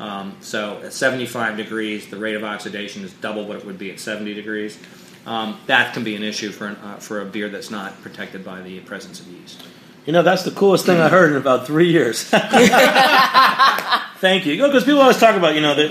Um, 0.00 0.36
so 0.40 0.80
at 0.84 0.92
75 0.92 1.56
degrees, 1.56 2.06
the 2.08 2.16
rate 2.16 2.34
of 2.36 2.44
oxidation 2.44 3.02
is 3.04 3.12
double 3.14 3.46
what 3.46 3.56
it 3.58 3.64
would 3.66 3.78
be 3.78 3.90
at 3.90 3.98
70 4.00 4.34
degrees. 4.34 4.78
Um, 5.26 5.58
that 5.66 5.92
can 5.92 6.04
be 6.04 6.14
an 6.14 6.22
issue 6.22 6.50
for, 6.50 6.66
an, 6.68 6.76
uh, 6.76 6.96
for 6.96 7.20
a 7.20 7.24
beer 7.24 7.48
that's 7.48 7.70
not 7.70 8.00
protected 8.02 8.44
by 8.44 8.62
the 8.62 8.80
presence 8.80 9.20
of 9.20 9.26
yeast. 9.26 9.62
You 10.06 10.12
know, 10.12 10.22
that's 10.22 10.42
the 10.44 10.52
coolest 10.52 10.86
thing 10.86 10.98
I 11.00 11.08
heard 11.08 11.30
in 11.32 11.36
about 11.36 11.66
three 11.66 11.90
years. 11.90 12.22
Thank 14.20 14.46
you. 14.46 14.56
Because 14.56 14.84
people 14.84 15.00
always 15.00 15.18
talk 15.18 15.36
about, 15.36 15.54
you 15.54 15.60
know, 15.60 15.74
that 15.74 15.90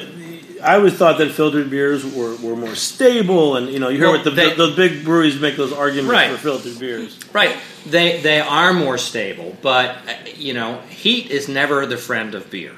I 0.64 0.76
always 0.76 0.94
thought 0.96 1.18
that 1.20 1.32
filtered 1.32 1.70
beers 1.70 2.04
were, 2.04 2.36
were 2.38 2.56
more 2.56 2.74
stable, 2.76 3.58
and 3.58 3.70
you 3.70 3.78
know, 3.80 3.90
you 3.90 3.98
hear 3.98 4.08
Well, 4.08 4.16
what 4.18 4.24
the, 4.24 4.32
they- 4.32 4.56
the, 4.56 4.68
the 4.68 4.76
big 4.76 5.04
breweries 5.06 5.40
make 5.40 5.56
those 5.56 5.72
arguments 5.72 6.12
Right. 6.12 6.32
for 6.32 6.38
filtered 6.38 6.80
beers. 6.80 7.18
Right. 7.32 7.56
They 7.86 8.20
they 8.22 8.40
are 8.42 8.74
more 8.74 8.98
stable, 8.98 9.56
but 9.62 9.92
uh, 9.92 10.14
you 10.36 10.54
know, 10.56 10.82
heat 10.90 11.30
is 11.30 11.48
never 11.48 11.86
the 11.86 11.96
friend 11.98 12.34
of 12.36 12.50
beer. 12.50 12.74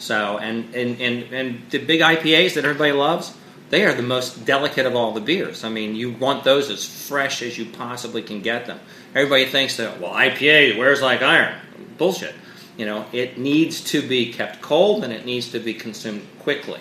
So 0.00 0.38
and 0.38 0.74
and 0.74 1.00
and, 1.00 1.32
and 1.32 1.70
the 1.70 1.78
big 1.78 2.00
IPAs 2.00 2.54
that 2.54 2.64
everybody 2.64 2.92
loves, 2.92 3.32
they 3.68 3.84
are 3.84 3.94
the 3.94 4.02
most 4.02 4.44
delicate 4.44 4.86
of 4.86 4.96
all 4.96 5.12
the 5.12 5.20
beers. 5.20 5.62
I 5.62 5.68
mean, 5.68 5.94
you 5.94 6.10
want 6.12 6.42
those 6.42 6.70
as 6.70 6.84
fresh 6.84 7.42
as 7.42 7.56
you 7.56 7.66
possibly 7.66 8.22
can 8.22 8.40
get 8.40 8.66
them. 8.66 8.80
Everybody 9.14 9.44
thinks 9.44 9.76
that, 9.76 10.00
well, 10.00 10.12
IPA 10.12 10.76
wears 10.78 11.00
like 11.00 11.22
iron. 11.22 11.54
Bullshit. 11.96 12.34
You 12.76 12.86
know, 12.86 13.04
it 13.12 13.38
needs 13.38 13.82
to 13.92 14.06
be 14.06 14.32
kept 14.32 14.62
cold 14.62 15.04
and 15.04 15.12
it 15.12 15.26
needs 15.26 15.50
to 15.52 15.60
be 15.60 15.74
consumed 15.74 16.26
quickly. 16.40 16.80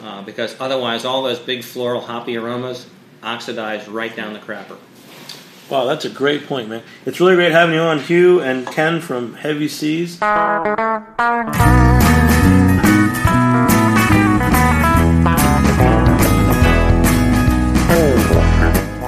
Uh, 0.00 0.22
because 0.22 0.54
otherwise, 0.60 1.04
all 1.04 1.22
those 1.22 1.38
big 1.38 1.64
floral 1.64 2.00
hoppy 2.00 2.36
aromas 2.36 2.86
oxidize 3.22 3.88
right 3.88 4.14
down 4.14 4.32
the 4.32 4.38
crapper. 4.38 4.78
Wow, 5.70 5.86
that's 5.86 6.04
a 6.04 6.10
great 6.10 6.46
point, 6.46 6.68
man. 6.68 6.82
It's 7.06 7.20
really 7.20 7.34
great 7.36 7.52
having 7.52 7.74
you 7.74 7.80
on, 7.80 8.00
Hugh 8.00 8.40
and 8.40 8.66
Ken 8.66 9.00
from 9.00 9.34
Heavy 9.34 9.68
Seas. 9.68 10.20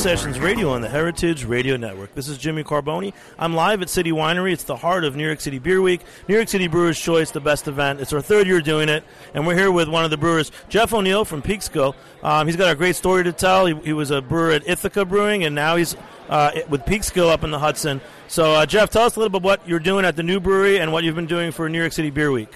Sessions 0.00 0.40
Radio 0.40 0.70
on 0.70 0.80
the 0.80 0.88
Heritage 0.88 1.44
Radio 1.44 1.76
Network. 1.76 2.14
This 2.14 2.26
is 2.26 2.38
Jimmy 2.38 2.64
Carbone. 2.64 3.12
I'm 3.38 3.54
live 3.54 3.82
at 3.82 3.90
City 3.90 4.12
Winery. 4.12 4.54
It's 4.54 4.64
the 4.64 4.74
heart 4.74 5.04
of 5.04 5.14
New 5.14 5.26
York 5.26 5.42
City 5.42 5.58
Beer 5.58 5.82
Week. 5.82 6.00
New 6.26 6.34
York 6.34 6.48
City 6.48 6.68
Brewers 6.68 6.98
Choice, 6.98 7.32
the 7.32 7.40
best 7.40 7.68
event. 7.68 8.00
It's 8.00 8.10
our 8.14 8.22
third 8.22 8.46
year 8.46 8.62
doing 8.62 8.88
it, 8.88 9.04
and 9.34 9.46
we're 9.46 9.58
here 9.58 9.70
with 9.70 9.90
one 9.90 10.02
of 10.02 10.10
the 10.10 10.16
brewers, 10.16 10.52
Jeff 10.70 10.94
O'Neill 10.94 11.26
from 11.26 11.42
Peekskill. 11.42 11.94
Um, 12.22 12.46
he's 12.46 12.56
got 12.56 12.72
a 12.72 12.74
great 12.74 12.96
story 12.96 13.24
to 13.24 13.32
tell. 13.32 13.66
He, 13.66 13.74
he 13.74 13.92
was 13.92 14.10
a 14.10 14.22
brewer 14.22 14.52
at 14.52 14.66
Ithaca 14.66 15.04
Brewing, 15.04 15.44
and 15.44 15.54
now 15.54 15.76
he's 15.76 15.94
uh, 16.30 16.52
with 16.70 16.86
Peekskill 16.86 17.28
up 17.28 17.44
in 17.44 17.50
the 17.50 17.58
Hudson. 17.58 18.00
So, 18.26 18.54
uh, 18.54 18.64
Jeff, 18.64 18.88
tell 18.88 19.04
us 19.04 19.16
a 19.16 19.18
little 19.20 19.38
bit 19.38 19.42
what 19.42 19.68
you're 19.68 19.80
doing 19.80 20.06
at 20.06 20.16
the 20.16 20.22
new 20.22 20.40
brewery 20.40 20.80
and 20.80 20.94
what 20.94 21.04
you've 21.04 21.14
been 21.14 21.26
doing 21.26 21.52
for 21.52 21.68
New 21.68 21.78
York 21.78 21.92
City 21.92 22.08
Beer 22.08 22.32
Week. 22.32 22.48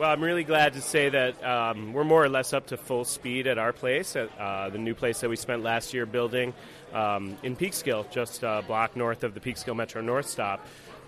Well, 0.00 0.10
I'm 0.10 0.24
really 0.24 0.44
glad 0.44 0.72
to 0.74 0.80
say 0.80 1.10
that 1.10 1.44
um, 1.44 1.92
we're 1.92 2.04
more 2.04 2.24
or 2.24 2.30
less 2.30 2.54
up 2.54 2.68
to 2.68 2.78
full 2.78 3.04
speed 3.04 3.46
at 3.46 3.58
our 3.58 3.70
place, 3.70 4.16
at 4.16 4.30
uh, 4.38 4.70
the 4.70 4.78
new 4.78 4.94
place 4.94 5.20
that 5.20 5.28
we 5.28 5.36
spent 5.36 5.62
last 5.62 5.92
year 5.92 6.06
building 6.06 6.54
um, 6.92 7.36
in 7.42 7.56
Peekskill, 7.56 8.10
just 8.10 8.42
a 8.42 8.62
block 8.66 8.96
north 8.96 9.24
of 9.24 9.34
the 9.34 9.40
Peekskill 9.40 9.76
Metro 9.76 10.02
North 10.02 10.26
stop. 10.26 10.66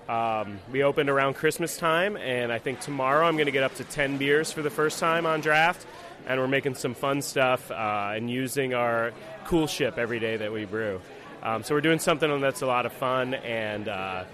Um, 0.09 0.59
we 0.70 0.83
opened 0.83 1.09
around 1.09 1.35
Christmas 1.35 1.76
time, 1.76 2.16
and 2.16 2.53
I 2.53 2.59
think 2.59 2.80
tomorrow 2.80 3.26
I'm 3.26 3.35
going 3.35 3.47
to 3.47 3.53
get 3.53 3.62
up 3.62 3.74
to 3.76 3.85
10 3.85 4.18
beers 4.18 4.53
for 4.53 4.62
the 4.62 4.70
first 4.70 4.99
time 4.99 5.26
on 5.26 5.41
draft. 5.41 5.87
And 6.26 6.39
we're 6.41 6.49
making 6.49 6.76
some 6.76 6.95
fun 6.95 7.20
stuff 7.20 7.70
uh, 7.70 8.12
and 8.14 8.30
using 8.30 8.74
our 8.74 9.12
coolship 9.45 9.99
every 9.99 10.20
day 10.20 10.37
that 10.37 10.53
we 10.53 10.64
brew. 10.64 11.01
Um, 11.43 11.64
so 11.64 11.74
we're 11.74 11.80
doing 11.80 11.99
something 11.99 12.41
that's 12.41 12.62
a 12.62 12.66
lot 12.66 12.87
of 12.87 12.93
fun, 12.93 13.35
and 13.35 13.89
uh, 13.89 14.24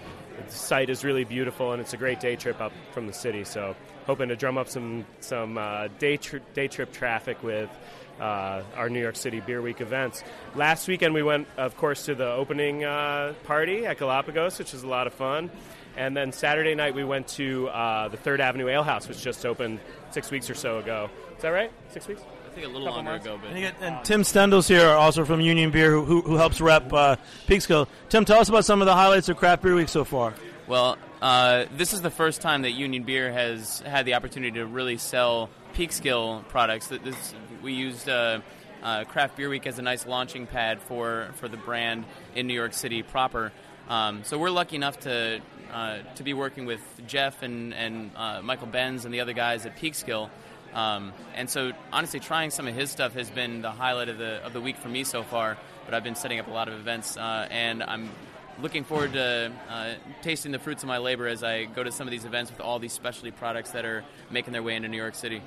the 0.47 0.51
site 0.53 0.89
is 0.89 1.03
really 1.03 1.23
beautiful, 1.23 1.71
and 1.71 1.81
it's 1.81 1.93
a 1.93 1.97
great 1.97 2.19
day 2.19 2.35
trip 2.35 2.61
up 2.61 2.71
from 2.91 3.07
the 3.07 3.13
city. 3.13 3.43
So 3.43 3.75
hoping 4.05 4.29
to 4.29 4.35
drum 4.35 4.57
up 4.57 4.67
some 4.67 5.05
some 5.19 5.57
uh, 5.57 5.87
day 5.99 6.17
tri- 6.17 6.41
day 6.53 6.67
trip 6.67 6.91
traffic 6.91 7.41
with 7.43 7.69
uh, 8.19 8.63
our 8.75 8.89
New 8.89 9.01
York 9.01 9.15
City 9.15 9.39
Beer 9.39 9.61
Week 9.61 9.81
events. 9.81 10.23
Last 10.55 10.87
weekend 10.87 11.13
we 11.13 11.23
went, 11.23 11.47
of 11.57 11.77
course, 11.77 12.05
to 12.05 12.15
the 12.15 12.29
opening 12.29 12.83
uh, 12.83 13.33
party 13.43 13.85
at 13.85 13.97
Galapagos, 13.97 14.59
which 14.59 14.73
was 14.73 14.83
a 14.83 14.87
lot 14.87 15.07
of 15.07 15.13
fun. 15.13 15.49
And 15.97 16.15
then 16.15 16.31
Saturday 16.31 16.75
night 16.75 16.95
we 16.95 17.03
went 17.03 17.27
to 17.29 17.67
uh, 17.69 18.07
the 18.07 18.17
Third 18.17 18.41
Avenue 18.41 18.67
Ale 18.67 18.83
House, 18.83 19.07
which 19.07 19.21
just 19.21 19.45
opened 19.45 19.79
six 20.11 20.31
weeks 20.31 20.49
or 20.49 20.55
so 20.55 20.79
ago. 20.79 21.09
Is 21.35 21.41
that 21.41 21.49
right? 21.49 21.71
Six 21.91 22.07
weeks? 22.07 22.21
I 22.59 22.61
think 22.63 22.73
a 22.73 22.77
little 22.77 22.87
Couple 22.87 23.03
longer 23.03 23.11
months. 23.11 23.25
ago, 23.25 23.39
but 23.41 23.47
And, 23.51 23.57
you 23.59 23.65
get- 23.65 23.75
and 23.81 24.03
Tim 24.03 24.21
Stendahl's 24.23 24.67
here, 24.67 24.87
also 24.89 25.23
from 25.23 25.39
Union 25.39 25.71
Beer, 25.71 25.91
who, 25.91 26.03
who, 26.03 26.21
who 26.21 26.35
helps 26.35 26.59
rep 26.59 26.91
uh, 26.91 27.15
Peekskill. 27.47 27.87
Tim, 28.09 28.25
tell 28.25 28.39
us 28.39 28.49
about 28.49 28.65
some 28.65 28.81
of 28.81 28.85
the 28.85 28.93
highlights 28.93 29.29
of 29.29 29.37
Craft 29.37 29.61
Beer 29.63 29.75
Week 29.75 29.87
so 29.87 30.03
far. 30.03 30.33
well, 30.67 30.97
uh, 31.21 31.65
this 31.77 31.93
is 31.93 32.01
the 32.01 32.09
first 32.09 32.41
time 32.41 32.63
that 32.63 32.71
Union 32.71 33.03
Beer 33.03 33.31
has 33.31 33.79
had 33.81 34.05
the 34.05 34.15
opportunity 34.15 34.57
to 34.59 34.65
really 34.65 34.97
sell 34.97 35.49
Peekskill 35.73 36.47
products. 36.49 36.87
That 36.87 37.03
this 37.03 37.33
we 37.61 37.73
used 37.73 38.07
uh, 38.09 38.39
uh, 38.83 39.03
Craft 39.05 39.37
Beer 39.37 39.49
Week 39.49 39.65
as 39.67 39.79
a 39.79 39.81
nice 39.81 40.05
launching 40.05 40.45
pad 40.47 40.81
for 40.81 41.29
for 41.35 41.47
the 41.47 41.57
brand 41.57 42.05
in 42.35 42.47
New 42.47 42.53
York 42.53 42.73
City 42.73 43.03
proper. 43.03 43.51
Um, 43.89 44.23
so 44.23 44.37
we're 44.37 44.49
lucky 44.51 44.75
enough 44.77 44.99
to 45.01 45.41
uh, 45.73 45.97
to 46.15 46.23
be 46.23 46.33
working 46.33 46.65
with 46.65 46.81
Jeff 47.07 47.41
and 47.43 47.73
and 47.73 48.11
uh, 48.15 48.41
Michael 48.41 48.67
Benz 48.67 49.03
and 49.05 49.13
the 49.13 49.19
other 49.21 49.33
guys 49.33 49.65
at 49.65 49.75
Peekskill. 49.77 50.29
Um, 50.73 51.13
and 51.35 51.49
so, 51.49 51.71
honestly, 51.91 52.19
trying 52.19 52.51
some 52.51 52.67
of 52.67 52.75
his 52.75 52.91
stuff 52.91 53.13
has 53.13 53.29
been 53.29 53.61
the 53.61 53.71
highlight 53.71 54.09
of 54.09 54.17
the 54.17 54.43
of 54.45 54.53
the 54.53 54.61
week 54.61 54.77
for 54.77 54.89
me 54.89 55.03
so 55.03 55.23
far. 55.23 55.57
But 55.85 55.93
I've 55.93 56.03
been 56.03 56.15
setting 56.15 56.39
up 56.39 56.47
a 56.47 56.51
lot 56.51 56.67
of 56.67 56.75
events, 56.75 57.17
uh, 57.17 57.47
and 57.49 57.81
I'm 57.81 58.09
looking 58.61 58.83
forward 58.83 59.13
to 59.13 59.51
uh, 59.69 59.93
tasting 60.21 60.51
the 60.51 60.59
fruits 60.59 60.83
of 60.83 60.87
my 60.87 60.97
labor 60.97 61.27
as 61.27 61.43
I 61.43 61.65
go 61.65 61.83
to 61.83 61.91
some 61.91 62.07
of 62.07 62.11
these 62.11 62.25
events 62.25 62.51
with 62.51 62.61
all 62.61 62.79
these 62.79 62.93
specialty 62.93 63.31
products 63.31 63.71
that 63.71 63.85
are 63.85 64.03
making 64.29 64.53
their 64.53 64.63
way 64.63 64.75
into 64.75 64.87
New 64.87 64.97
York 64.97 65.15
City. 65.15 65.41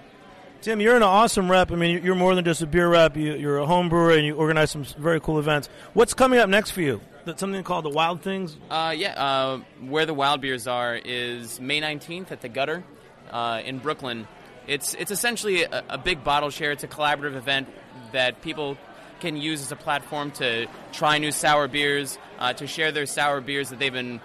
Tim, 0.62 0.80
you're 0.80 0.94
an 0.94 1.02
awesome 1.02 1.50
rep. 1.50 1.72
I 1.72 1.74
mean, 1.74 2.04
you're 2.04 2.14
more 2.14 2.36
than 2.36 2.44
just 2.44 2.62
a 2.62 2.66
beer 2.66 2.88
rep. 2.88 3.16
You, 3.16 3.34
you're 3.34 3.58
a 3.58 3.66
home 3.66 3.88
brewer, 3.88 4.12
and 4.12 4.24
you 4.24 4.36
organize 4.36 4.70
some 4.70 4.84
very 4.84 5.20
cool 5.20 5.40
events. 5.40 5.68
What's 5.92 6.14
coming 6.14 6.38
up 6.38 6.48
next 6.48 6.70
for 6.70 6.82
you? 6.82 7.00
Something 7.36 7.62
called 7.64 7.84
the 7.84 7.90
Wild 7.90 8.22
Things. 8.22 8.56
Uh, 8.70 8.94
yeah, 8.96 9.12
uh, 9.14 9.60
where 9.80 10.06
the 10.06 10.14
wild 10.14 10.40
beers 10.40 10.68
are 10.68 10.94
is 10.96 11.60
May 11.60 11.80
19th 11.80 12.30
at 12.30 12.40
the 12.40 12.48
Gutter 12.48 12.84
uh, 13.30 13.60
in 13.64 13.78
Brooklyn. 13.78 14.28
It's 14.66 14.94
it's 14.94 15.10
essentially 15.10 15.64
a, 15.64 15.84
a 15.88 15.98
big 15.98 16.22
bottle 16.24 16.50
share. 16.50 16.70
It's 16.72 16.84
a 16.84 16.88
collaborative 16.88 17.36
event 17.36 17.68
that 18.12 18.42
people 18.42 18.76
can 19.20 19.36
use 19.36 19.60
as 19.62 19.70
a 19.72 19.76
platform 19.76 20.30
to 20.32 20.66
try 20.92 21.18
new 21.18 21.30
sour 21.32 21.68
beers, 21.68 22.18
uh, 22.38 22.52
to 22.54 22.66
share 22.66 22.90
their 22.92 23.06
sour 23.06 23.40
beers 23.40 23.70
that 23.70 23.78
they've 23.78 23.92
been 23.92 24.20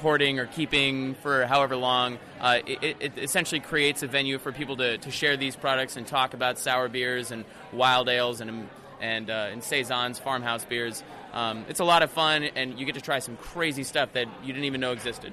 hoarding 0.00 0.38
or 0.38 0.46
keeping 0.46 1.14
for 1.16 1.44
however 1.46 1.76
long. 1.76 2.18
Uh, 2.40 2.58
it- 2.66 2.96
it 3.00 3.12
essentially 3.18 3.60
creates 3.60 4.02
a 4.02 4.06
venue 4.06 4.38
for 4.38 4.52
people 4.52 4.76
to, 4.76 4.98
to 4.98 5.10
share 5.10 5.36
these 5.36 5.56
products 5.56 5.96
and 5.96 6.06
talk 6.06 6.34
about 6.34 6.58
sour 6.58 6.88
beers 6.88 7.30
and 7.32 7.44
wild 7.72 8.08
ales 8.08 8.40
and 8.40 8.68
and 9.00 9.30
uh, 9.30 9.48
and 9.50 9.64
saisons, 9.64 10.20
farmhouse 10.20 10.64
beers. 10.64 11.02
Um, 11.32 11.64
it's 11.68 11.80
a 11.80 11.84
lot 11.84 12.02
of 12.04 12.10
fun, 12.12 12.44
and 12.44 12.78
you 12.78 12.86
get 12.86 12.94
to 12.94 13.00
try 13.00 13.18
some 13.18 13.36
crazy 13.36 13.82
stuff 13.82 14.12
that 14.12 14.26
you 14.44 14.52
didn't 14.52 14.66
even 14.66 14.80
know 14.80 14.92
existed. 14.92 15.32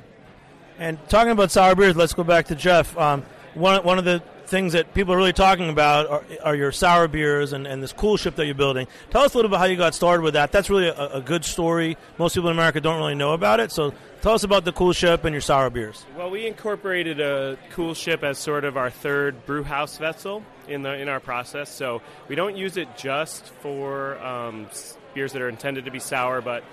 And 0.80 0.98
talking 1.10 1.32
about 1.32 1.52
sour 1.52 1.76
beers, 1.76 1.96
let's 1.96 2.14
go 2.14 2.24
back 2.24 2.48
to 2.48 2.56
Jeff. 2.56 2.98
Um, 2.98 3.24
one, 3.54 3.84
one 3.84 4.00
of 4.00 4.06
the 4.06 4.24
things 4.50 4.74
that 4.74 4.94
people 4.94 5.14
are 5.14 5.18
really 5.18 5.34
talking 5.34 5.70
about 5.70 6.08
are, 6.08 6.24
are 6.44 6.56
your 6.56 6.72
sour 6.72 7.08
beers 7.08 7.54
and, 7.54 7.68
and 7.68 7.82
this 7.82 7.94
coolship 7.94 8.36
that 8.36 8.46
you're 8.46 8.56
building. 8.56 8.88
Tell 9.12 9.22
us 9.22 9.34
a 9.34 9.38
little 9.38 9.50
bit 9.50 9.60
how 9.60 9.66
you 9.66 9.78
got 9.78 9.94
started 9.94 10.24
with 10.24 10.34
that. 10.34 10.52
That's 10.52 10.70
really 10.70 10.88
a, 10.88 11.18
a 11.18 11.22
good 11.22 11.46
story. 11.46 11.98
Most 12.18 12.34
people 12.34 12.50
in 12.50 12.56
America 12.56 12.82
don't 12.82 12.98
really 12.98 13.16
know 13.16 13.34
about 13.34 13.60
it. 13.60 13.72
So 13.72 13.94
tell 14.22 14.34
us 14.34 14.44
about 14.44 14.66
the 14.66 14.74
coolship 14.74 15.24
and 15.24 15.34
your 15.34 15.42
sour 15.42 15.70
beers. 15.70 16.04
Well, 16.18 16.32
we 16.32 16.48
incorporated 16.48 17.20
a 17.20 17.58
coolship 17.74 18.24
as 18.24 18.40
sort 18.40 18.66
of 18.66 18.76
our 18.76 18.90
third 18.90 19.46
brew 19.46 19.64
house 19.64 19.98
vessel 19.98 20.44
in 20.68 20.82
the 20.82 20.94
in 20.94 21.08
our 21.08 21.20
process. 21.20 21.70
So 21.70 22.02
we 22.28 22.36
don't 22.36 22.58
use 22.58 22.76
it 22.76 22.98
just 22.98 23.46
for 23.62 24.20
um, 24.20 24.68
beers 25.14 25.32
that 25.34 25.42
are 25.42 25.50
intended 25.50 25.86
to 25.86 25.92
be 25.92 26.00
sour, 26.00 26.42
but 26.42 26.64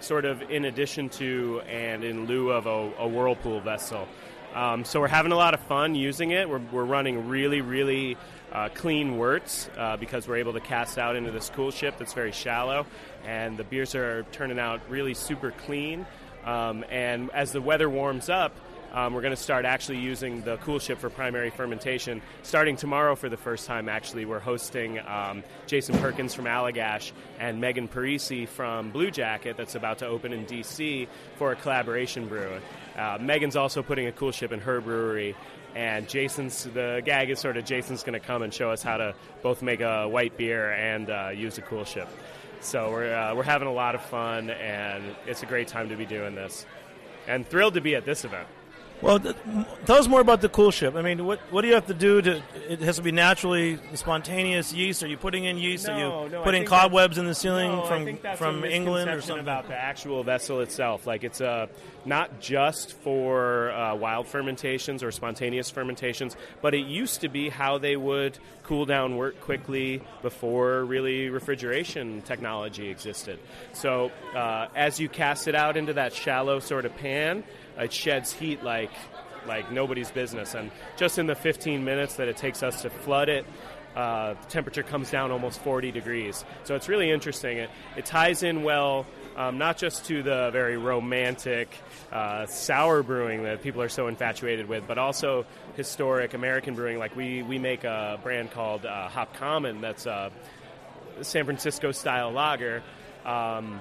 sort 0.00 0.24
of 0.24 0.50
in 0.50 0.64
addition 0.64 1.08
to 1.08 1.60
and 1.68 2.04
in 2.04 2.26
lieu 2.26 2.50
of 2.50 2.66
a, 2.66 2.92
a 2.98 3.08
whirlpool 3.08 3.60
vessel. 3.60 4.08
Um, 4.56 4.86
so 4.86 5.00
we're 5.00 5.08
having 5.08 5.32
a 5.32 5.36
lot 5.36 5.52
of 5.52 5.60
fun 5.60 5.94
using 5.94 6.30
it. 6.30 6.48
We're, 6.48 6.62
we're 6.72 6.86
running 6.86 7.28
really, 7.28 7.60
really 7.60 8.16
uh, 8.50 8.70
clean 8.72 9.18
worts 9.18 9.68
uh, 9.76 9.98
because 9.98 10.26
we're 10.26 10.38
able 10.38 10.54
to 10.54 10.60
cast 10.60 10.96
out 10.96 11.14
into 11.14 11.30
this 11.30 11.50
coolship 11.50 11.98
that's 11.98 12.14
very 12.14 12.32
shallow, 12.32 12.86
and 13.26 13.58
the 13.58 13.64
beers 13.64 13.94
are 13.94 14.22
turning 14.32 14.58
out 14.58 14.80
really 14.88 15.12
super 15.12 15.50
clean. 15.50 16.06
Um, 16.46 16.86
and 16.88 17.30
as 17.32 17.52
the 17.52 17.60
weather 17.60 17.90
warms 17.90 18.30
up, 18.30 18.56
um, 18.96 19.12
we're 19.12 19.20
going 19.20 19.36
to 19.36 19.40
start 19.40 19.66
actually 19.66 19.98
using 19.98 20.40
the 20.40 20.56
coolship 20.56 20.96
for 20.96 21.10
primary 21.10 21.50
fermentation. 21.50 22.22
Starting 22.42 22.76
tomorrow, 22.76 23.14
for 23.14 23.28
the 23.28 23.36
first 23.36 23.66
time, 23.66 23.90
actually, 23.90 24.24
we're 24.24 24.40
hosting 24.40 24.98
um, 25.00 25.44
Jason 25.66 25.98
Perkins 25.98 26.32
from 26.32 26.46
Allagash 26.46 27.12
and 27.38 27.60
Megan 27.60 27.88
Parisi 27.88 28.48
from 28.48 28.90
Bluejacket, 28.90 29.58
that's 29.58 29.74
about 29.74 29.98
to 29.98 30.06
open 30.06 30.32
in 30.32 30.46
DC 30.46 31.06
for 31.36 31.52
a 31.52 31.56
collaboration 31.56 32.26
brew. 32.26 32.58
Uh, 32.96 33.18
Megan's 33.20 33.54
also 33.54 33.82
putting 33.82 34.08
a 34.08 34.12
coolship 34.12 34.50
in 34.50 34.60
her 34.60 34.80
brewery, 34.80 35.36
and 35.74 36.08
Jason's 36.08 36.64
the 36.64 37.02
gag 37.04 37.28
is 37.28 37.38
sort 37.38 37.58
of 37.58 37.66
Jason's 37.66 38.02
going 38.02 38.18
to 38.18 38.26
come 38.26 38.40
and 38.40 38.52
show 38.52 38.70
us 38.70 38.82
how 38.82 38.96
to 38.96 39.14
both 39.42 39.60
make 39.60 39.82
a 39.82 40.08
white 40.08 40.38
beer 40.38 40.72
and 40.72 41.10
uh, 41.10 41.28
use 41.34 41.58
a 41.58 41.62
coolship. 41.62 42.08
So 42.60 42.90
we're 42.90 43.14
uh, 43.14 43.34
we're 43.34 43.42
having 43.42 43.68
a 43.68 43.74
lot 43.74 43.94
of 43.94 44.00
fun, 44.00 44.48
and 44.48 45.04
it's 45.26 45.42
a 45.42 45.46
great 45.46 45.68
time 45.68 45.90
to 45.90 45.96
be 45.96 46.06
doing 46.06 46.34
this, 46.34 46.64
and 47.28 47.46
thrilled 47.46 47.74
to 47.74 47.82
be 47.82 47.94
at 47.94 48.06
this 48.06 48.24
event. 48.24 48.48
Well, 49.02 49.20
th- 49.20 49.36
tell 49.84 49.96
us 49.96 50.08
more 50.08 50.20
about 50.22 50.40
the 50.40 50.48
coolship. 50.48 50.96
I 50.96 51.02
mean, 51.02 51.26
what 51.26 51.38
what 51.50 51.60
do 51.62 51.68
you 51.68 51.74
have 51.74 51.86
to 51.86 51.94
do 51.94 52.22
to? 52.22 52.42
It 52.68 52.80
has 52.80 52.96
to 52.96 53.02
be 53.02 53.12
naturally 53.12 53.78
spontaneous 53.94 54.72
yeast. 54.72 55.02
Are 55.02 55.06
you 55.06 55.18
putting 55.18 55.44
in 55.44 55.58
yeast? 55.58 55.86
Are 55.88 55.96
No, 55.98 56.24
you 56.24 56.30
no, 56.30 56.42
putting 56.42 56.64
cobwebs 56.64 57.18
in 57.18 57.26
the 57.26 57.34
ceiling 57.34 57.70
No, 57.72 57.82
from 57.84 58.16
from 58.36 58.64
a 58.64 58.68
England 58.68 59.10
or 59.10 59.20
something? 59.20 59.42
about 59.42 59.68
the 59.68 59.76
actual 59.76 60.22
vessel 60.24 60.60
itself. 60.60 61.06
Like 61.06 61.24
it's 61.24 61.42
uh, 61.42 61.66
not 62.06 62.40
just 62.40 62.94
for 62.94 63.70
uh, 63.70 63.94
wild 63.94 64.28
fermentations 64.28 65.02
or 65.02 65.12
spontaneous 65.12 65.68
fermentations, 65.68 66.34
but 66.62 66.74
it 66.74 66.86
used 66.86 67.20
to 67.20 67.28
be 67.28 67.50
how 67.50 67.76
they 67.76 67.96
would 67.96 68.38
cool 68.62 68.86
down 68.86 69.16
wort 69.16 69.38
quickly 69.42 70.02
before 70.22 70.84
really 70.86 71.28
refrigeration 71.28 72.22
technology 72.22 72.88
existed. 72.88 73.38
So 73.74 74.10
uh, 74.34 74.68
as 74.74 74.98
you 74.98 75.08
cast 75.10 75.48
it 75.48 75.54
out 75.54 75.76
into 75.76 75.92
that 75.92 76.14
shallow 76.14 76.60
sort 76.60 76.86
of 76.86 76.96
pan, 76.96 77.44
it 77.78 77.92
sheds 77.92 78.32
heat 78.32 78.62
like 78.62 78.90
like 79.46 79.70
nobody's 79.70 80.10
business. 80.10 80.54
And 80.54 80.70
just 80.96 81.18
in 81.18 81.26
the 81.26 81.34
15 81.34 81.84
minutes 81.84 82.16
that 82.16 82.28
it 82.28 82.36
takes 82.36 82.62
us 82.62 82.82
to 82.82 82.90
flood 82.90 83.28
it, 83.28 83.46
uh, 83.94 84.34
the 84.34 84.48
temperature 84.48 84.82
comes 84.82 85.10
down 85.10 85.30
almost 85.30 85.60
40 85.62 85.90
degrees. 85.90 86.44
So 86.64 86.74
it's 86.74 86.88
really 86.88 87.10
interesting. 87.10 87.58
It, 87.58 87.70
it 87.96 88.04
ties 88.04 88.42
in 88.42 88.62
well, 88.62 89.06
um, 89.36 89.56
not 89.56 89.78
just 89.78 90.04
to 90.06 90.22
the 90.22 90.50
very 90.52 90.76
romantic 90.76 91.74
uh, 92.12 92.44
sour 92.46 93.02
brewing 93.02 93.44
that 93.44 93.62
people 93.62 93.80
are 93.80 93.88
so 93.88 94.08
infatuated 94.08 94.68
with, 94.68 94.86
but 94.86 94.98
also 94.98 95.46
historic 95.76 96.34
American 96.34 96.74
brewing. 96.74 96.98
Like 96.98 97.16
we, 97.16 97.42
we 97.42 97.58
make 97.58 97.84
a 97.84 98.20
brand 98.22 98.50
called 98.50 98.84
uh, 98.84 99.08
Hop 99.08 99.34
Common 99.34 99.80
that's 99.80 100.04
a 100.04 100.30
San 101.22 101.46
Francisco 101.46 101.90
style 101.92 102.30
lager. 102.30 102.82
Um, 103.24 103.80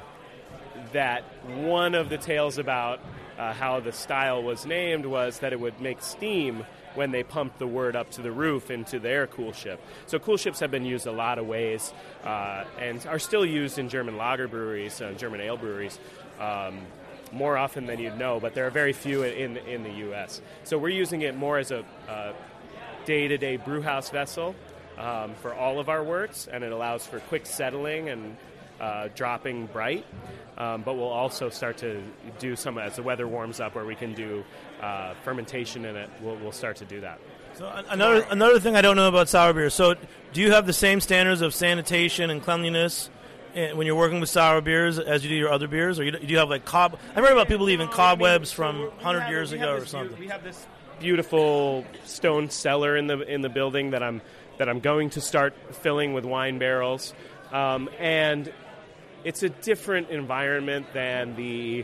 that 0.94 1.24
one 1.46 1.96
of 1.96 2.10
the 2.10 2.18
tales 2.18 2.58
about 2.58 3.00
uh, 3.38 3.54
how 3.54 3.80
the 3.80 3.92
style 3.92 4.44
was 4.44 4.66
named 4.66 5.06
was 5.06 5.40
that 5.40 5.54
it 5.54 5.60
would 5.60 5.80
make 5.82 6.02
steam 6.02 6.66
when 6.96 7.12
they 7.12 7.24
pumped 7.24 7.60
the 7.60 7.68
wort 7.68 7.96
up 7.96 8.10
to 8.12 8.22
the 8.22 8.32
roof 8.32 8.72
into 8.72 9.00
their 9.00 9.28
coolship. 9.28 9.78
So 10.08 10.18
coolships 10.18 10.60
have 10.62 10.72
been 10.72 10.86
used 10.86 11.08
a 11.08 11.12
lot 11.12 11.38
of 11.38 11.46
ways 11.46 11.94
uh, 12.24 12.64
and 12.80 13.06
are 13.06 13.20
still 13.20 13.46
used 13.46 13.78
in 13.78 13.90
German 13.90 14.16
lager 14.18 14.48
breweries, 14.48 15.02
uh, 15.02 15.12
German 15.18 15.42
ale 15.42 15.58
breweries. 15.58 16.00
Um, 16.40 16.80
more 17.32 17.58
often 17.58 17.86
than 17.86 18.00
you'd 18.00 18.18
know, 18.18 18.40
but 18.40 18.54
there 18.54 18.66
are 18.66 18.70
very 18.70 18.94
few 18.94 19.24
in 19.24 19.58
in 19.58 19.84
the 19.84 19.90
U.S. 19.90 20.42
So 20.64 20.78
we're 20.78 20.90
using 20.90 21.22
it 21.24 21.36
more 21.36 21.58
as 21.58 21.72
a 21.72 21.84
day-to-day 23.06 23.58
brewhouse 23.58 24.10
vessel 24.10 24.56
um, 24.98 25.34
for 25.36 25.54
all 25.54 25.80
of 25.80 25.90
our 25.90 26.04
worts, 26.04 26.48
and 26.48 26.64
it 26.64 26.72
allows 26.72 27.06
for 27.06 27.20
quick 27.22 27.46
settling 27.46 28.10
and 28.10 28.38
uh, 28.80 29.10
dropping 29.16 29.68
bright. 29.68 30.06
Um, 30.58 30.84
but 30.84 30.96
we'll 30.96 31.08
also 31.08 31.50
start 31.50 31.78
to 31.80 32.02
do 32.40 32.56
some 32.56 32.78
as 32.78 32.96
the 32.96 33.04
weather 33.04 33.28
warms 33.28 33.60
up, 33.60 33.76
where 33.76 33.86
we 33.86 33.96
can 33.96 34.14
do 34.14 34.44
uh, 34.82 35.14
fermentation 35.24 35.84
in 35.86 35.98
it. 35.98 36.10
We'll, 36.22 36.38
we'll 36.38 36.54
start 36.54 36.78
to 36.78 36.86
do 36.86 37.02
that. 37.02 37.20
So 37.56 37.72
another 37.90 38.26
another 38.30 38.60
thing 38.60 38.76
I 38.76 38.82
don't 38.82 38.98
know 38.98 39.08
about 39.08 39.30
sour 39.30 39.54
beer. 39.54 39.70
So 39.70 39.96
do 40.34 40.42
you 40.42 40.52
have 40.52 40.66
the 40.66 40.74
same 40.74 41.00
standards 41.00 41.42
of 41.42 41.54
sanitation 41.54 42.30
and 42.30 42.44
cleanliness 42.44 43.10
eh, 43.54 43.72
when 43.72 43.88
you're 43.88 43.96
working 43.96 44.20
with 44.20 44.30
sour 44.30 44.60
beers 44.60 45.00
as 45.00 45.24
you 45.24 45.30
do 45.30 45.36
your 45.36 45.52
other 45.52 45.68
beers, 45.68 45.98
or 45.98 46.04
you, 46.04 46.12
do 46.12 46.28
you 46.28 46.38
have 46.38 46.50
like 46.50 46.66
cob? 46.66 47.00
I've 47.16 47.24
heard 47.24 47.32
about 47.32 47.48
people 47.48 47.66
leaving 47.66 47.88
cobwebs 47.88 48.52
from 48.52 48.92
hundred 49.00 49.30
years 49.30 49.54
ago 49.54 49.74
or 49.74 49.86
something. 49.86 50.20
we 50.20 50.28
have 50.28 50.44
this 50.44 50.68
beautiful 51.00 51.86
stone 52.04 52.50
cellar 52.50 52.98
in 52.98 53.08
the 53.08 53.22
in 53.22 53.42
the 53.42 53.50
building 53.50 53.92
that 53.92 54.04
I'm 54.04 54.22
that 54.58 54.68
I'm 54.68 54.82
going 54.82 55.10
to 55.12 55.22
start 55.22 55.54
filling 55.76 56.14
with 56.14 56.26
wine 56.26 56.60
barrels, 56.60 57.14
um, 57.54 57.90
and 58.00 58.52
it's 59.26 59.44
a 59.44 59.50
different 59.50 60.10
environment 60.12 60.86
than 60.94 61.36
the 61.36 61.84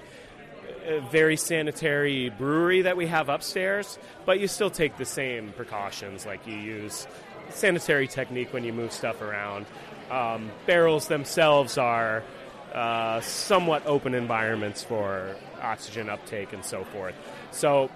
uh, 0.88 1.00
very 1.10 1.36
sanitary 1.36 2.30
brewery 2.30 2.84
that 2.84 2.96
we 2.96 3.08
have 3.08 3.30
upstairs, 3.30 3.98
but 4.26 4.40
you 4.40 4.48
still 4.48 4.70
take 4.70 4.98
the 4.98 5.06
same 5.06 5.52
precautions. 5.54 6.26
Like 6.26 6.46
you 6.46 6.56
use 6.56 7.08
sanitary 7.50 8.08
technique 8.08 8.54
when 8.54 8.64
you 8.64 8.72
move 8.72 8.94
stuff 8.94 9.22
around. 9.22 9.66
Um, 10.12 10.52
barrels 10.68 11.08
themselves 11.08 11.78
are 11.78 12.24
uh, 12.74 13.22
somewhat 13.22 13.86
open 13.88 14.14
environments 14.14 14.84
for 14.84 15.36
oxygen 15.62 16.10
uptake 16.10 16.54
and 16.54 16.64
so 16.64 16.84
forth. 16.86 17.16
So 17.52 17.90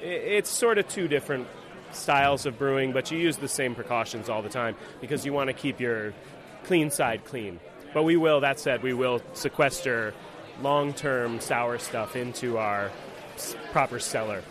it's 0.00 0.50
sort 0.50 0.78
of 0.78 0.88
two 0.88 1.08
different 1.08 1.46
styles 1.92 2.46
of 2.46 2.58
brewing, 2.58 2.92
but 2.92 3.10
you 3.10 3.18
use 3.18 3.36
the 3.36 3.48
same 3.48 3.74
precautions 3.74 4.28
all 4.28 4.42
the 4.42 4.48
time 4.48 4.76
because 5.00 5.26
you 5.26 5.32
want 5.32 5.48
to 5.48 5.54
keep 5.54 5.78
your 5.78 6.14
clean 6.64 6.90
side 6.90 7.24
clean. 7.24 7.60
But 7.96 8.02
we 8.02 8.18
will, 8.18 8.40
that 8.40 8.60
said, 8.60 8.82
we 8.82 8.92
will 8.92 9.22
sequester 9.32 10.12
long 10.60 10.92
term 10.92 11.40
sour 11.40 11.78
stuff 11.78 12.14
into 12.14 12.58
our 12.58 12.90
s- 13.36 13.56
proper 13.72 13.98
cellar. 14.00 14.42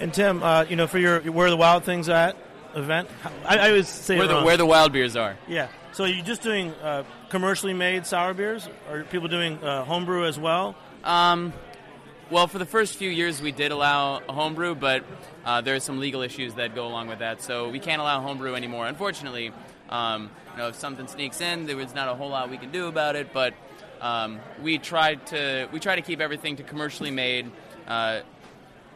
And 0.00 0.14
Tim, 0.14 0.42
uh, 0.42 0.64
you 0.66 0.76
know, 0.76 0.86
for 0.86 0.98
your 0.98 1.20
where 1.20 1.48
are 1.48 1.50
the 1.50 1.58
wild 1.58 1.84
things 1.84 2.08
at 2.08 2.34
event, 2.74 3.10
I, 3.44 3.58
I 3.58 3.68
always 3.68 3.86
say 3.88 4.16
Where 4.16 4.28
the, 4.28 4.40
where 4.40 4.56
the 4.56 4.64
wild 4.64 4.94
beers 4.94 5.14
are. 5.14 5.36
Yeah. 5.46 5.68
So 5.92 6.06
you're 6.06 6.24
just 6.24 6.40
doing 6.40 6.72
uh, 6.82 7.04
commercially 7.28 7.74
made 7.74 8.06
sour 8.06 8.32
beers, 8.32 8.66
or 8.88 9.00
are 9.00 9.04
people 9.04 9.28
doing 9.28 9.62
uh, 9.62 9.84
homebrew 9.84 10.24
as 10.24 10.38
well? 10.38 10.74
Um, 11.04 11.52
well, 12.30 12.46
for 12.46 12.56
the 12.58 12.64
first 12.64 12.96
few 12.96 13.10
years, 13.10 13.42
we 13.42 13.52
did 13.52 13.72
allow 13.72 14.20
homebrew, 14.20 14.74
but 14.74 15.04
uh, 15.44 15.60
there 15.60 15.74
are 15.74 15.80
some 15.80 16.00
legal 16.00 16.22
issues 16.22 16.54
that 16.54 16.74
go 16.74 16.86
along 16.86 17.08
with 17.08 17.18
that, 17.18 17.42
so 17.42 17.68
we 17.68 17.78
can't 17.78 18.00
allow 18.00 18.22
homebrew 18.22 18.54
anymore. 18.54 18.86
Unfortunately, 18.86 19.52
um, 19.88 20.30
you 20.52 20.58
know, 20.58 20.68
if 20.68 20.76
something 20.76 21.06
sneaks 21.06 21.40
in, 21.40 21.66
there 21.66 21.76
was 21.76 21.94
not 21.94 22.08
a 22.08 22.14
whole 22.14 22.30
lot 22.30 22.50
we 22.50 22.58
can 22.58 22.70
do 22.70 22.86
about 22.86 23.16
it. 23.16 23.32
But 23.32 23.54
um, 24.00 24.40
we 24.62 24.78
tried 24.78 25.26
to 25.28 25.68
we 25.72 25.80
try 25.80 25.96
to 25.96 26.02
keep 26.02 26.20
everything 26.20 26.56
to 26.56 26.62
commercially 26.62 27.10
made. 27.10 27.50
Uh, 27.86 28.20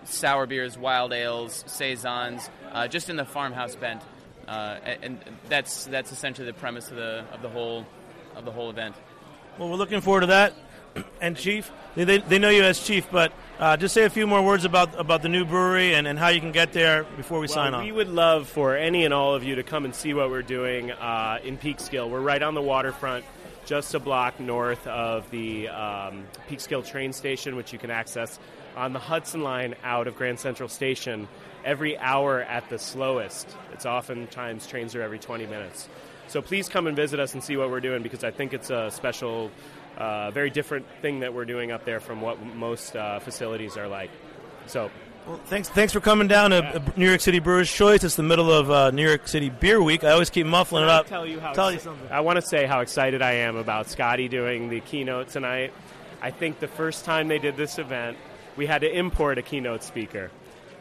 sour 0.05 0.47
beers, 0.47 0.79
wild 0.79 1.13
ales, 1.13 1.65
saisons, 1.67 2.49
uh, 2.73 2.89
just 2.89 3.11
in 3.11 3.17
the 3.17 3.25
farmhouse 3.25 3.77
bent, 3.77 4.03
uh, 4.49 4.79
and, 5.03 5.19
that's 5.49 5.85
that's 5.85 6.13
essentially 6.13 6.47
the 6.47 6.55
premise 6.55 6.91
of 6.91 6.97
the 6.97 7.25
of 7.33 7.43
the 7.43 7.49
whole 7.49 7.87
of 8.37 8.45
the 8.45 8.51
whole 8.51 8.71
event. 8.71 8.97
Well, 9.59 9.69
we're 9.69 9.77
looking 9.77 10.01
forward 10.01 10.21
to 10.23 10.27
that. 10.29 10.55
And 11.21 11.37
Chief, 11.37 11.71
they, 11.95 12.19
they 12.19 12.41
know 12.41 12.49
you 12.49 12.65
as 12.65 12.83
Chief, 12.83 13.09
but 13.13 13.33
uh, 13.61 13.77
just 13.77 13.93
say 13.95 14.05
a 14.05 14.11
few 14.11 14.27
more 14.27 14.43
words 14.43 14.65
about 14.65 14.99
about 14.99 15.23
the 15.23 15.29
new 15.29 15.45
brewery 15.45 15.95
and, 15.95 16.07
and 16.07 16.19
how 16.19 16.29
you 16.29 16.41
can 16.41 16.51
get 16.51 16.73
there 16.73 17.05
before 17.17 17.39
we 17.39 17.47
Well, 17.47 17.55
sign 17.55 17.75
off. 17.75 17.85
We 17.85 17.93
would 17.93 18.09
love 18.09 18.49
for 18.49 18.77
any 18.77 19.05
and 19.05 19.13
all 19.13 19.35
of 19.35 19.45
you 19.45 19.55
to 19.57 19.63
come 19.63 19.85
and 19.85 19.95
see 19.95 20.15
what 20.15 20.31
we're 20.31 20.43
doing 20.43 20.91
uh, 20.91 21.39
in 21.45 21.59
Peekskill. 21.59 22.09
We're 22.11 22.21
right 22.21 22.43
on 22.43 22.55
the 22.55 22.63
waterfront, 22.63 23.25
just 23.67 23.95
a 23.95 24.01
block 24.01 24.41
north 24.41 24.85
of 24.87 25.31
the 25.31 25.69
um, 25.69 26.25
Peekskill 26.49 26.87
train 26.87 27.13
station, 27.13 27.55
which 27.55 27.73
you 27.73 27.79
can 27.79 27.91
access 27.91 28.39
on 28.77 28.93
the 28.93 28.99
Hudson 28.99 29.43
Line 29.43 29.75
out 29.85 30.07
of 30.07 30.17
Grand 30.17 30.41
Central 30.41 30.69
Station 30.69 31.29
every 31.65 31.99
hour 31.99 32.41
at 32.43 32.69
the 32.71 32.79
slowest. 32.79 33.47
It's 33.73 33.85
oftentimes 33.85 34.67
trains 34.67 34.95
are 34.95 35.03
every 35.03 35.19
20 35.19 35.47
minutes. 35.47 35.89
So 36.29 36.41
please 36.41 36.69
come 36.69 36.87
and 36.87 36.97
visit 36.97 37.19
us 37.19 37.35
and 37.35 37.43
see 37.43 37.57
what 37.57 37.71
we're 37.71 37.81
doing 37.81 38.03
because 38.03 38.23
I 38.23 38.31
think 38.31 38.55
it's 38.55 38.71
a 38.71 38.91
special, 38.93 39.51
uh, 40.01 40.31
very 40.31 40.51
different 40.51 40.87
thing 41.03 41.21
that 41.21 41.35
we're 41.35 41.45
doing 41.45 41.71
up 41.71 41.85
there 41.85 42.01
from 42.01 42.21
what 42.21 42.43
most 42.43 42.97
uh, 42.97 43.19
facilities 43.21 43.77
are 43.77 43.87
like. 43.87 44.11
So 44.67 44.91
Well, 45.27 45.39
thanks, 45.47 45.69
thanks 45.69 45.93
for 45.93 46.01
coming 46.01 46.27
down 46.27 46.51
to 46.51 46.65
uh, 46.65 46.81
New 46.97 47.07
York 47.07 47.21
City 47.21 47.39
Brewers 47.39 47.71
Choice. 47.71 48.03
It's 48.03 48.17
the 48.17 48.23
middle 48.23 48.51
of 48.51 48.71
uh, 48.71 48.91
New 48.93 49.07
York 49.07 49.29
City 49.29 49.51
Beer 49.51 49.83
Week. 49.83 50.03
I 50.03 50.13
always 50.13 50.31
keep 50.31 50.47
muffling 50.47 50.85
it 50.85 50.89
up. 50.89 51.07
Tell 51.07 51.27
you 51.27 51.39
how. 51.39 51.53
Tell 51.53 51.71
you 51.71 51.79
something. 51.79 52.11
I 52.11 52.21
want 52.21 52.37
to 52.37 52.43
say 52.43 52.65
how 52.67 52.81
excited 52.81 53.21
I 53.21 53.33
am 53.33 53.57
about 53.57 53.89
Scotty 53.91 54.29
doing 54.29 54.71
the 54.71 54.81
keynote 54.81 55.29
tonight. 55.29 55.73
I 56.23 56.31
think 56.31 56.61
the 56.61 56.69
first 56.69 57.05
time 57.05 57.29
they 57.29 57.39
did 57.39 57.57
this 57.57 57.79
event, 57.79 58.17
we 58.57 58.67
had 58.67 58.81
to 58.81 58.91
import 58.91 59.39
a 59.39 59.43
keynote 59.43 59.83
speaker, 59.83 60.31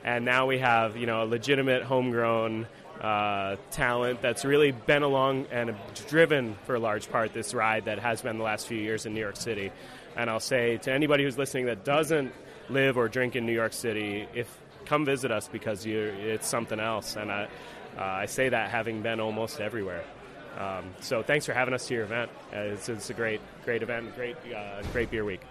and 0.04 0.24
now 0.24 0.46
we 0.46 0.60
have 0.60 0.96
you 0.96 1.06
know 1.06 1.24
a 1.24 1.26
legitimate 1.26 1.84
homegrown 1.84 2.68
uh, 3.02 3.56
talent 3.72 4.22
that's 4.22 4.44
really 4.44 4.72
been 4.72 5.04
along 5.04 5.46
and 5.52 5.76
driven 6.08 6.56
for 6.66 6.76
a 6.76 6.80
large 6.80 7.10
part 7.10 7.34
this 7.34 7.54
ride 7.54 7.86
that 7.86 8.00
has 8.00 8.22
been 8.22 8.38
the 8.38 8.44
last 8.44 8.68
few 8.68 8.78
years 8.78 9.06
in 9.06 9.14
New 9.14 9.22
York 9.22 9.38
City. 9.38 9.72
And 10.16 10.30
I'll 10.30 10.40
say 10.40 10.78
to 10.78 10.92
anybody 10.92 11.24
who's 11.24 11.38
listening 11.38 11.68
that 11.68 11.86
doesn't 11.86 12.34
live 12.70 12.98
or 12.98 13.08
drink 13.08 13.36
in 13.36 13.46
New 13.46 13.54
York 13.54 13.74
City, 13.74 14.28
if 14.34 14.48
come 14.86 15.06
visit 15.06 15.32
us 15.32 15.48
because 15.48 15.86
it's 15.86 16.48
something 16.48 16.80
else. 16.80 17.16
And 17.16 17.32
I, 17.32 17.48
uh, 17.98 18.04
I 18.04 18.26
say 18.26 18.50
that 18.50 18.72
having 18.72 19.02
been 19.02 19.20
almost 19.20 19.62
everywhere. 19.62 20.04
Um, 20.58 20.86
so 21.00 21.22
thanks 21.22 21.46
for 21.46 21.54
having 21.54 21.74
us 21.74 21.88
to 21.88 21.94
your 21.94 22.04
event. 22.04 22.32
Uh, 22.52 22.60
it's, 22.60 22.90
it's 22.90 23.10
a 23.10 23.14
great, 23.14 23.40
great 23.66 23.84
event, 23.84 24.16
great, 24.16 24.36
uh, 24.54 24.82
great 24.92 25.12
beer 25.12 25.24
week. 25.24 25.42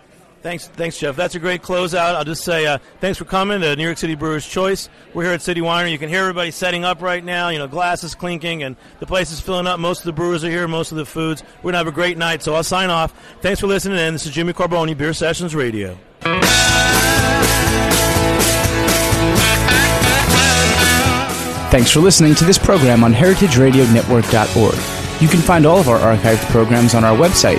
Thanks, 0.41 0.69
thanks, 0.69 0.99
Jeff. 0.99 1.17
That's 1.17 1.35
a 1.35 1.41
great 1.41 1.63
closeout. 1.63 2.15
I'll 2.15 2.25
just 2.25 2.45
say 2.45 2.65
uh, 2.65 2.79
thanks 3.01 3.19
for 3.19 3.25
coming 3.25 3.61
to 3.61 3.75
New 3.75 3.83
York 3.83 3.99
City 3.99 4.15
Brewers 4.15 4.47
Choice. 4.47 4.89
We're 5.13 5.25
here 5.25 5.33
at 5.33 5.43
City 5.43 5.61
Winery. 5.61 5.91
You 5.91 5.99
can 5.99 6.09
hear 6.09 6.21
everybody 6.21 6.53
setting 6.53 6.85
up 6.85 7.03
right 7.03 7.25
now. 7.25 7.49
You 7.49 7.59
know, 7.59 7.67
glasses 7.67 8.15
clinking, 8.15 8.63
and 8.63 8.77
the 9.01 9.07
place 9.07 9.33
is 9.33 9.41
filling 9.41 9.67
up. 9.67 9.81
Most 9.81 10.01
of 10.01 10.05
the 10.05 10.13
brewers 10.13 10.45
are 10.45 10.51
here. 10.51 10.69
Most 10.69 10.93
of 10.93 10.99
the 10.99 11.05
foods. 11.05 11.43
We're 11.63 11.73
gonna 11.73 11.79
have 11.79 11.87
a 11.89 11.93
great 11.93 12.19
night. 12.19 12.43
So 12.43 12.55
I'll 12.55 12.63
sign 12.63 12.89
off. 12.89 13.13
Thanks 13.41 13.61
for 13.61 13.67
listening. 13.67 13.99
And 13.99 14.15
this 14.15 14.27
is 14.27 14.33
Jimmy 14.33 14.53
Carbone, 14.53 14.97
Beer 14.97 15.13
Sessions 15.13 15.57
Radio. 15.57 15.99
Thanks 21.71 21.91
for 21.91 22.01
listening 22.01 22.35
to 22.37 22.45
this 22.45 22.59
program 22.59 23.05
on 23.05 23.13
heritageradionetwork.org. 23.13 25.21
You 25.21 25.29
can 25.29 25.41
find 25.41 25.67
all 25.67 25.79
of 25.79 25.89
our 25.89 25.99
archived 25.99 26.49
programs 26.51 26.95
on 26.95 27.05
our 27.05 27.17
website 27.17 27.59